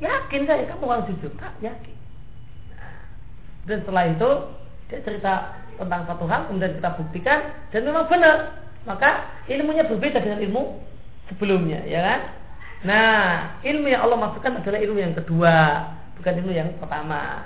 Yakin 0.00 0.48
saya 0.48 0.64
kamu 0.64 0.84
orang 0.88 1.06
jujur, 1.12 1.28
tak 1.36 1.52
yakin. 1.60 1.96
Dan 3.68 3.84
setelah 3.84 4.04
itu 4.08 4.30
dia 4.88 4.98
cerita 5.04 5.34
tentang 5.76 6.02
satu 6.08 6.24
hal 6.24 6.48
kemudian 6.48 6.76
kita 6.80 6.90
buktikan 6.96 7.38
dan 7.70 7.80
memang 7.84 8.08
benar. 8.08 8.64
Maka 8.88 9.28
ilmunya 9.44 9.84
berbeda 9.84 10.24
dengan 10.24 10.40
ilmu 10.40 10.80
sebelumnya 11.28 11.84
ya 11.84 12.00
kan? 12.00 12.20
Nah 12.88 13.16
ilmu 13.60 13.92
yang 13.92 14.08
Allah 14.08 14.16
masukkan 14.16 14.56
adalah 14.56 14.80
ilmu 14.80 14.98
yang 14.98 15.12
kedua 15.12 15.84
bukan 16.16 16.32
ilmu 16.40 16.52
yang 16.56 16.72
pertama. 16.80 17.44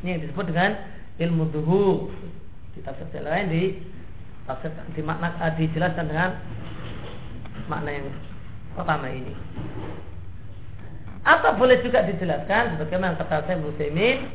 Ini 0.00 0.08
yang 0.16 0.20
disebut 0.24 0.44
dengan 0.48 0.72
ilmu 1.20 1.52
duhu. 1.52 2.08
Di 2.72 2.80
tafsir 2.80 3.06
lain 3.20 3.52
di 3.52 3.62
tafsir 4.48 4.72
di 4.96 5.02
makna 5.04 5.36
eh, 5.36 5.52
dijelaskan 5.60 6.08
dengan 6.08 6.30
makna 7.68 7.90
yang 7.92 8.08
pertama 8.74 9.06
ini 9.08 9.32
atau 11.24 11.56
boleh 11.56 11.80
juga 11.80 12.04
dijelaskan 12.04 12.76
sebagaimana 12.76 13.16
kata 13.16 13.48
saya 13.48 13.56
Muslimin 13.56 14.28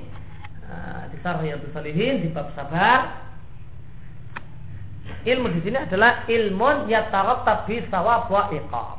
di 1.13 1.17
Sarhiyatul 1.21 1.73
Salihin 1.73 2.25
di 2.25 2.27
bab 2.33 2.49
sabar 2.57 3.29
ilmu 5.25 5.47
di 5.53 5.59
sini 5.65 5.77
adalah 5.77 6.25
ilmun 6.29 6.87
yatarattab 6.87 7.67
bi 7.67 7.83
sawab 7.91 8.29
wa 8.31 8.49
iqab. 8.53 8.97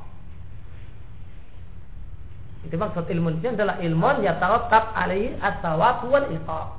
Itu 2.69 2.77
maksud 2.77 3.09
ilmu 3.09 3.41
ini 3.41 3.57
adalah 3.57 3.81
ilmu 3.81 4.21
yatarattab 4.21 4.93
alaihi 4.93 5.33
as-sawab 5.41 6.05
wal 6.13 6.29
iqab. 6.29 6.77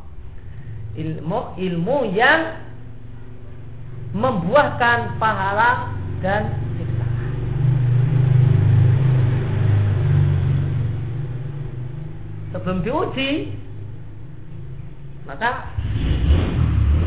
Ilmu 0.93 1.57
ilmu 1.57 1.97
yang 2.13 2.61
membuahkan 4.13 5.17
pahala 5.17 5.89
dan 6.19 6.70
Sebelum 12.51 12.83
diuji, 12.83 13.55
maka 15.23 15.71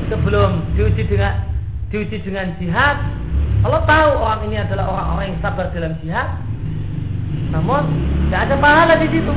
sebelum 0.09 0.73
diuji 0.73 1.05
dengan 1.05 1.45
diuji 1.93 2.17
dengan 2.25 2.57
jihad, 2.57 2.97
Allah 3.65 3.83
tahu 3.85 4.11
orang 4.21 4.41
ini 4.49 4.57
adalah 4.61 4.85
orang-orang 4.89 5.27
yang 5.37 5.41
sabar 5.45 5.69
dalam 5.73 5.93
jihad. 6.01 6.29
Namun 7.53 7.83
tidak 8.29 8.41
ada 8.51 8.57
pahala 8.59 8.95
di 8.99 9.09
situ. 9.13 9.33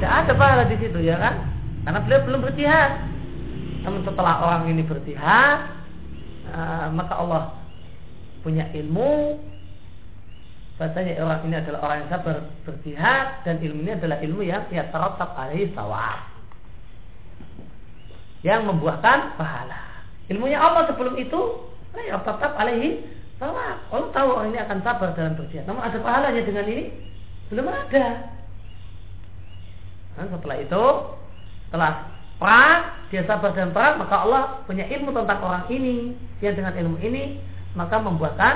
Tidak 0.00 0.12
ada 0.12 0.32
pahala 0.32 0.62
di 0.68 0.76
situ 0.80 0.98
ya 1.04 1.16
kan? 1.20 1.34
Karena 1.84 1.98
beliau 2.02 2.20
belum 2.24 2.40
berjihad. 2.40 2.90
Namun 3.84 4.00
setelah 4.08 4.34
orang 4.48 4.72
ini 4.72 4.82
berjihad, 4.84 5.58
uh, 6.48 6.88
maka 6.88 7.14
Allah 7.20 7.42
punya 8.40 8.68
ilmu 8.72 9.40
Bahasanya 10.74 11.22
orang 11.22 11.40
ini 11.46 11.54
adalah 11.54 11.80
orang 11.86 11.96
yang 12.02 12.10
sabar 12.10 12.36
berjihad 12.66 13.26
dan 13.46 13.62
ilmu 13.62 13.80
ini 13.86 13.92
adalah 13.94 14.18
ilmu 14.18 14.42
yang 14.42 14.66
ya 14.74 14.90
teratab 14.90 15.30
alaihi 15.38 15.70
sawab 15.70 16.34
yang 18.44 18.68
membuahkan 18.68 19.40
pahala. 19.40 19.80
Ilmunya 20.28 20.60
Allah 20.60 20.84
sebelum 20.92 21.16
itu, 21.16 21.40
ya 21.96 22.20
tetap 22.20 22.52
alaihi 22.60 23.00
salah. 23.40 23.80
Allah 23.88 24.08
tahu 24.12 24.28
orang 24.36 24.52
ini 24.52 24.60
akan 24.60 24.78
sabar 24.84 25.16
dalam 25.16 25.34
berjihad. 25.34 25.64
Namun 25.64 25.82
ada 25.82 25.98
pahalanya 25.98 26.42
dengan 26.44 26.68
ini? 26.68 26.92
Belum 27.48 27.66
ada. 27.70 28.06
Dan 30.14 30.26
setelah 30.30 30.56
itu, 30.60 30.84
setelah 31.66 31.92
perang, 32.36 32.80
dia 33.08 33.22
sabar 33.24 33.50
dan 33.56 33.72
perang, 33.72 33.94
maka 33.98 34.16
Allah 34.28 34.42
punya 34.68 34.84
ilmu 34.92 35.10
tentang 35.10 35.40
orang 35.40 35.64
ini. 35.72 36.12
Yang 36.44 36.60
dengan 36.60 36.74
ilmu 36.76 36.96
ini, 37.00 37.40
maka 37.72 37.96
membuahkan 37.96 38.54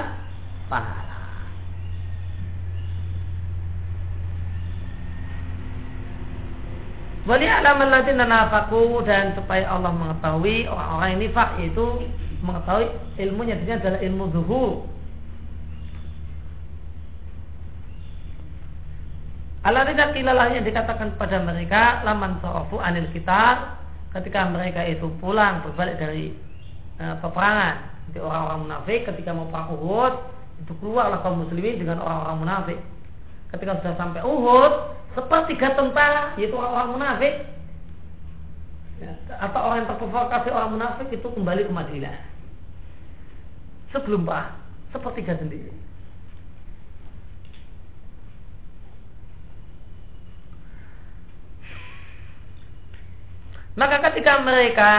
pahala. 0.68 1.07
Wali 7.28 7.44
nafaku 7.44 9.04
dan 9.04 9.36
supaya 9.36 9.68
Allah 9.68 9.92
mengetahui 9.92 10.64
orang-orang 10.64 11.08
yang 11.12 11.20
nifak 11.28 11.50
itu 11.60 12.08
mengetahui 12.40 12.88
ilmunya 13.20 13.60
ini 13.60 13.76
adalah 13.76 14.00
ilmu 14.00 14.24
zuhur. 14.32 14.88
Allah 19.60 19.84
tidak 19.84 20.16
kilalah 20.16 20.48
yang 20.56 20.64
dikatakan 20.64 21.12
kepada 21.20 21.44
mereka 21.44 22.00
laman 22.08 22.40
sorofu 22.40 22.80
anil 22.80 23.04
kita 23.12 23.76
ketika 24.16 24.48
mereka 24.48 24.80
itu 24.88 25.12
pulang 25.20 25.60
berbalik 25.60 26.00
dari 26.00 26.32
e, 26.96 27.04
peperangan. 27.20 27.92
Jadi 28.08 28.24
orang-orang 28.24 28.60
munafik 28.64 29.04
ketika 29.04 29.36
mau 29.36 29.52
perang 29.52 29.76
Uhud 29.76 30.14
itu 30.64 30.72
keluarlah 30.80 31.20
kaum 31.20 31.44
muslimin 31.44 31.76
dengan 31.76 32.00
orang-orang 32.00 32.38
munafik. 32.40 32.78
Ketika 33.52 33.84
sudah 33.84 33.94
sampai 34.00 34.24
Uhud, 34.24 34.97
sepertiga 35.16 35.76
tentara 35.76 36.34
yaitu 36.36 36.56
orang-orang 36.56 36.90
munafik 36.96 37.34
ya, 39.00 39.12
atau 39.40 39.60
orang 39.62 39.84
yang 39.84 39.88
terprovokasi 39.94 40.48
orang 40.52 40.72
munafik 40.74 41.08
itu 41.12 41.28
kembali 41.28 41.62
ke 41.68 41.72
Madinah. 41.72 42.16
Sebelum 43.94 44.28
perang 44.28 44.52
sepertiga 44.92 45.36
sendiri. 45.36 45.72
Maka 53.78 54.02
ketika 54.10 54.42
mereka 54.42 54.92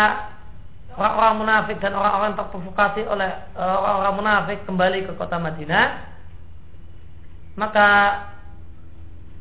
orang-orang 0.96 1.36
munafik 1.44 1.78
dan 1.84 1.94
orang-orang 1.96 2.34
terprovokasi 2.40 3.04
oleh 3.06 3.32
eh, 3.56 3.78
orang-orang 3.80 4.16
munafik 4.20 4.60
kembali 4.64 5.00
ke 5.04 5.14
kota 5.20 5.36
Madinah 5.36 6.10
maka 7.60 7.88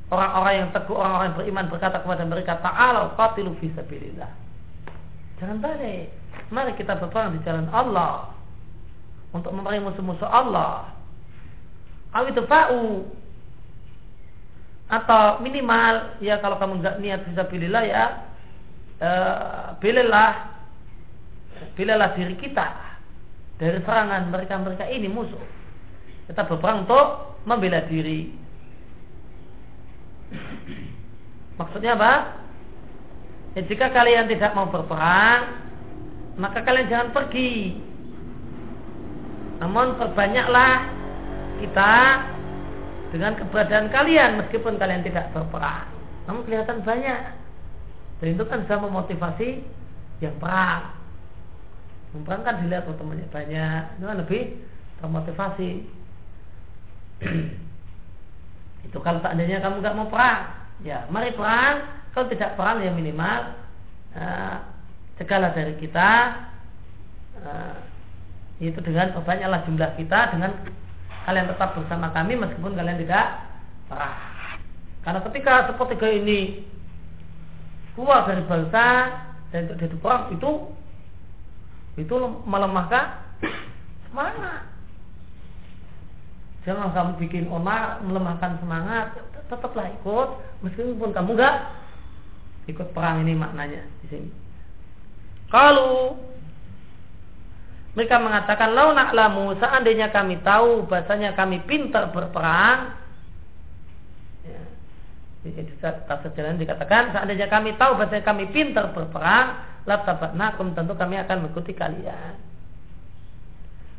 orang-orang 0.08 0.54
yang 0.64 0.68
teguh, 0.72 0.96
orang-orang 0.96 1.26
yang 1.32 1.38
beriman 1.38 1.66
berkata 1.68 2.00
kepada 2.00 2.24
mereka, 2.24 2.60
Ta'ala 2.64 3.12
qatilu 3.16 3.52
fi 3.60 3.68
sabilillah. 3.76 4.30
Jangan 5.38 5.60
balik. 5.60 6.10
Mari 6.48 6.72
kita 6.80 6.96
berperang 6.96 7.36
di 7.36 7.44
jalan 7.44 7.68
Allah 7.68 8.32
untuk 9.36 9.52
memerangi 9.52 9.84
musuh-musuh 9.84 10.28
Allah. 10.28 10.96
itu 12.24 12.42
fa'u 12.48 13.04
atau 14.88 15.44
minimal 15.44 16.16
ya 16.24 16.40
kalau 16.40 16.56
kamu 16.56 16.80
nggak 16.80 16.96
niat 17.04 17.20
fisabilillah 17.28 17.84
ya 17.84 18.04
e, 18.96 19.10
bilillah 19.84 20.48
bilillah 21.76 22.16
diri 22.16 22.32
kita 22.40 22.96
dari 23.60 23.84
serangan 23.84 24.32
mereka-mereka 24.32 24.88
ini 24.88 25.12
musuh. 25.12 25.44
Kita 26.24 26.48
berperang 26.48 26.88
untuk 26.88 27.36
membela 27.44 27.84
diri 27.84 28.32
Maksudnya 31.58 31.98
apa? 31.98 32.12
Ya, 33.58 33.62
jika 33.66 33.90
kalian 33.90 34.30
tidak 34.30 34.54
mau 34.54 34.70
berperang, 34.70 35.58
maka 36.38 36.62
kalian 36.62 36.86
jangan 36.86 37.10
pergi. 37.10 37.74
Namun 39.58 39.98
perbanyaklah 39.98 40.86
kita 41.58 41.94
dengan 43.10 43.34
keberadaan 43.34 43.90
kalian 43.90 44.38
meskipun 44.38 44.78
kalian 44.78 45.02
tidak 45.02 45.34
berperang. 45.34 45.90
Namun 46.30 46.46
kelihatan 46.46 46.86
banyak. 46.86 47.20
Dan 48.22 48.26
itu 48.34 48.44
kan 48.46 48.62
bisa 48.62 48.78
memotivasi 48.78 49.48
yang 50.22 50.36
perang. 50.38 50.94
Yang 52.14 52.22
perang 52.22 52.42
kan 52.46 52.54
dilihat 52.62 52.86
temannya 52.86 53.26
banyak, 53.30 53.82
itu 53.98 54.04
kan 54.06 54.16
lebih 54.18 54.42
termotivasi. 55.02 55.70
itu 58.86 58.98
kalau 59.02 59.18
seandainya 59.24 59.62
kamu 59.62 59.80
nggak 59.82 59.96
mau 59.96 60.08
perang, 60.10 60.70
ya 60.84 61.06
mari 61.08 61.34
perang. 61.34 61.98
Kalau 62.14 62.26
tidak 62.30 62.58
perang 62.58 62.82
ya 62.82 62.90
minimal 62.90 63.54
uh, 64.16 64.56
segala 65.20 65.54
dari 65.54 65.74
kita 65.78 66.10
uh, 67.42 67.76
itu 68.58 68.78
dengan 68.82 69.14
perbanyaklah 69.14 69.62
jumlah 69.66 69.90
kita 69.94 70.34
dengan 70.34 70.50
kalian 71.26 71.46
tetap 71.46 71.78
bersama 71.78 72.10
kami 72.10 72.34
meskipun 72.34 72.74
kalian 72.74 72.98
tidak 73.02 73.26
perang. 73.86 74.18
Karena 75.06 75.20
ketika 75.30 75.54
sepertiga 75.70 76.08
ini 76.10 76.40
keluar 77.94 78.26
dari 78.26 78.42
bangsa 78.46 78.86
dan 79.54 79.62
tidak 79.78 79.98
perang 80.02 80.30
itu 80.34 80.50
itu 81.98 82.14
melemahkan 82.46 83.26
semangat. 84.06 84.77
Jangan 86.66 86.90
kamu 86.90 87.10
bikin 87.22 87.44
onar 87.48 88.02
melemahkan 88.02 88.58
semangat, 88.58 89.14
tetaplah 89.46 89.88
ikut. 90.00 90.28
Meskipun 90.66 91.10
kamu 91.14 91.38
enggak 91.38 91.56
ikut 92.68 92.88
perang 92.92 93.24
ini 93.24 93.32
maknanya 93.32 93.82
di 94.04 94.06
sini. 94.12 94.30
Kalau 95.48 96.20
mereka 97.96 98.20
mengatakan 98.20 98.76
lau 98.76 98.92
na'lamu 98.92 99.56
seandainya 99.56 100.12
kami 100.12 100.38
tahu 100.44 100.84
bahasanya 100.86 101.32
kami 101.32 101.64
pintar 101.64 102.12
berperang. 102.12 102.94
Ya, 104.44 104.60
di 105.42 105.50
tafsir 105.80 106.30
jalan 106.36 106.60
dikatakan 106.60 107.16
seandainya 107.16 107.48
kami 107.48 107.74
tahu 107.80 107.96
bahasanya 107.96 108.24
kami 108.28 108.44
pintar 108.52 108.92
berperang 108.92 109.64
nakum 110.36 110.76
tentu 110.76 110.92
kami 110.92 111.16
akan 111.16 111.48
mengikuti 111.48 111.72
kalian. 111.72 112.36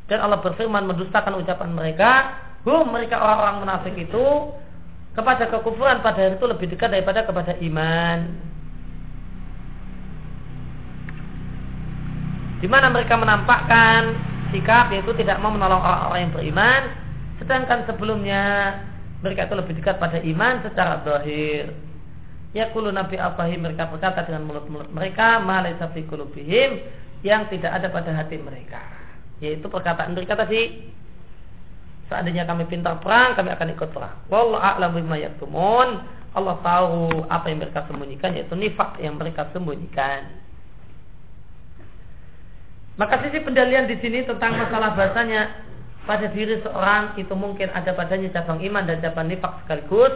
Dan 0.05 0.21
Allah 0.21 0.37
berfirman 0.41 0.85
mendustakan 0.85 1.41
ucapan 1.41 1.69
mereka 1.73 2.11
hum 2.67 2.91
mereka 2.91 3.19
orang-orang 3.19 3.55
munafik 3.63 3.95
itu 3.95 4.27
kepada 5.15 5.51
kekufuran 5.51 5.99
pada 5.99 6.19
hari 6.19 6.35
itu 6.35 6.47
lebih 6.47 6.67
dekat 6.71 6.89
daripada 6.91 7.27
kepada 7.27 7.53
iman. 7.59 8.19
Di 12.59 12.67
mana 12.67 12.91
mereka 12.91 13.15
menampakkan 13.15 14.19
sikap 14.51 14.91
yaitu 14.91 15.15
tidak 15.15 15.39
mau 15.39 15.53
menolong 15.53 15.79
orang-orang 15.79 16.19
yang 16.27 16.33
beriman 16.35 16.81
sedangkan 17.39 17.87
sebelumnya 17.87 18.75
mereka 19.23 19.47
itu 19.47 19.55
lebih 19.55 19.73
dekat 19.79 19.95
pada 19.99 20.19
iman 20.19 20.59
secara 20.63 21.03
zahir. 21.07 21.71
Ya 22.51 22.67
kulu 22.73 22.89
nabi 22.89 23.15
abahi 23.15 23.61
mereka 23.61 23.87
berkata 23.87 24.25
dengan 24.25 24.49
mulut-mulut 24.49 24.89
mereka 24.89 25.39
fi 25.93 26.01
kulubihim 26.09 26.81
yang 27.21 27.45
tidak 27.51 27.71
ada 27.79 27.87
pada 27.91 28.11
hati 28.15 28.39
mereka. 28.41 28.81
Yaitu 29.39 29.71
perkataan 29.71 30.15
mereka 30.17 30.35
tadi 30.35 30.91
seandainya 32.09 32.43
kami 32.49 32.65
pintar 32.67 32.97
perang 32.99 33.37
kami 33.37 33.53
akan 33.53 33.67
ikut 33.77 33.89
perang 33.93 34.17
wallahu 34.27 34.59
a'lam 34.59 34.97
bima 34.97 35.15
yaktumun 35.21 36.03
Allah 36.33 36.61
tahu 36.61 37.25
apa 37.25 37.45
yang 37.49 37.61
mereka 37.61 37.85
sembunyikan 37.89 38.33
yaitu 38.37 38.53
nifak 38.53 38.97
yang 39.01 39.17
mereka 39.17 39.49
sembunyikan 39.53 40.25
maka 42.99 43.23
sisi 43.23 43.39
pendalian 43.39 43.87
di 43.87 43.95
sini 44.03 44.27
tentang 44.27 44.59
masalah 44.59 44.91
bahasanya 44.91 45.69
pada 46.03 46.27
diri 46.35 46.59
seorang 46.59 47.15
itu 47.15 47.31
mungkin 47.31 47.71
ada 47.71 47.95
padanya 47.95 48.27
cabang 48.35 48.59
iman 48.59 48.83
dan 48.83 48.99
cabang 48.99 49.31
nifak 49.31 49.63
sekaligus. 49.63 50.11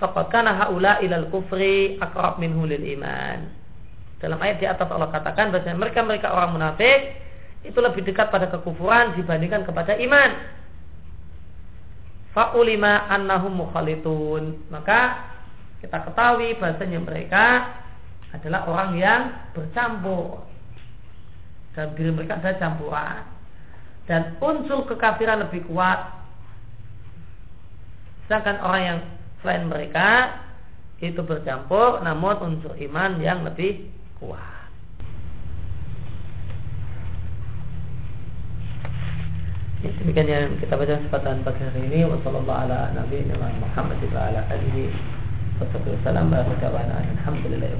Faqad 0.00 0.32
kana 0.32 0.56
haula 0.56 0.96
ilal 1.04 1.28
kufri 1.28 2.00
akrab 2.00 2.40
minhu 2.40 2.64
lil 2.64 2.80
iman. 2.96 3.52
Dalam 4.16 4.40
ayat 4.40 4.64
di 4.64 4.66
atas 4.70 4.88
Allah 4.88 5.12
katakan 5.12 5.52
bahwa 5.52 5.76
mereka-mereka 5.76 6.32
orang 6.32 6.56
munafik 6.56 7.20
itu 7.68 7.76
lebih 7.76 8.00
dekat 8.00 8.32
pada 8.32 8.48
kekufuran 8.48 9.12
dibandingkan 9.20 9.68
kepada 9.68 10.00
iman. 10.00 10.30
Fa'ulima 12.36 13.08
annahum 13.08 13.64
mukhalitun. 13.64 14.68
Maka 14.68 15.24
kita 15.80 16.04
ketahui 16.04 16.52
bahasanya 16.60 17.00
mereka 17.00 17.44
adalah 18.36 18.68
orang 18.68 18.90
yang 19.00 19.20
bercampur. 19.56 20.44
Dalam 21.72 21.96
diri 21.96 22.12
mereka 22.12 22.36
ada 22.36 22.60
campuran. 22.60 23.24
Dan 24.04 24.36
unsur 24.44 24.84
kekafiran 24.84 25.48
lebih 25.48 25.64
kuat. 25.64 26.12
Sedangkan 28.28 28.60
orang 28.60 28.82
yang 28.84 29.00
selain 29.40 29.64
mereka 29.72 30.36
itu 31.00 31.20
bercampur 31.24 32.04
namun 32.04 32.36
unsur 32.40 32.76
iman 32.76 33.16
yang 33.20 33.44
lebih 33.44 33.88
kuat 34.20 34.55
demikian 39.84 40.24
yang 40.24 40.56
kita 40.56 40.72
baca 40.72 40.96
kesempatan 40.96 41.44
pagi 41.44 41.60
hari 41.60 41.84
ini 41.84 42.08
wassalamualaikum 42.08 42.48
ala 42.48 42.96
nabi 42.96 43.20
Muhammad 43.60 44.00
wa 44.08 44.20
ala 44.32 44.40
alihi 44.48 44.88
wa 45.60 45.68
sallam 46.00 46.32
wa 46.32 46.40
alhamdulillah 46.40 47.76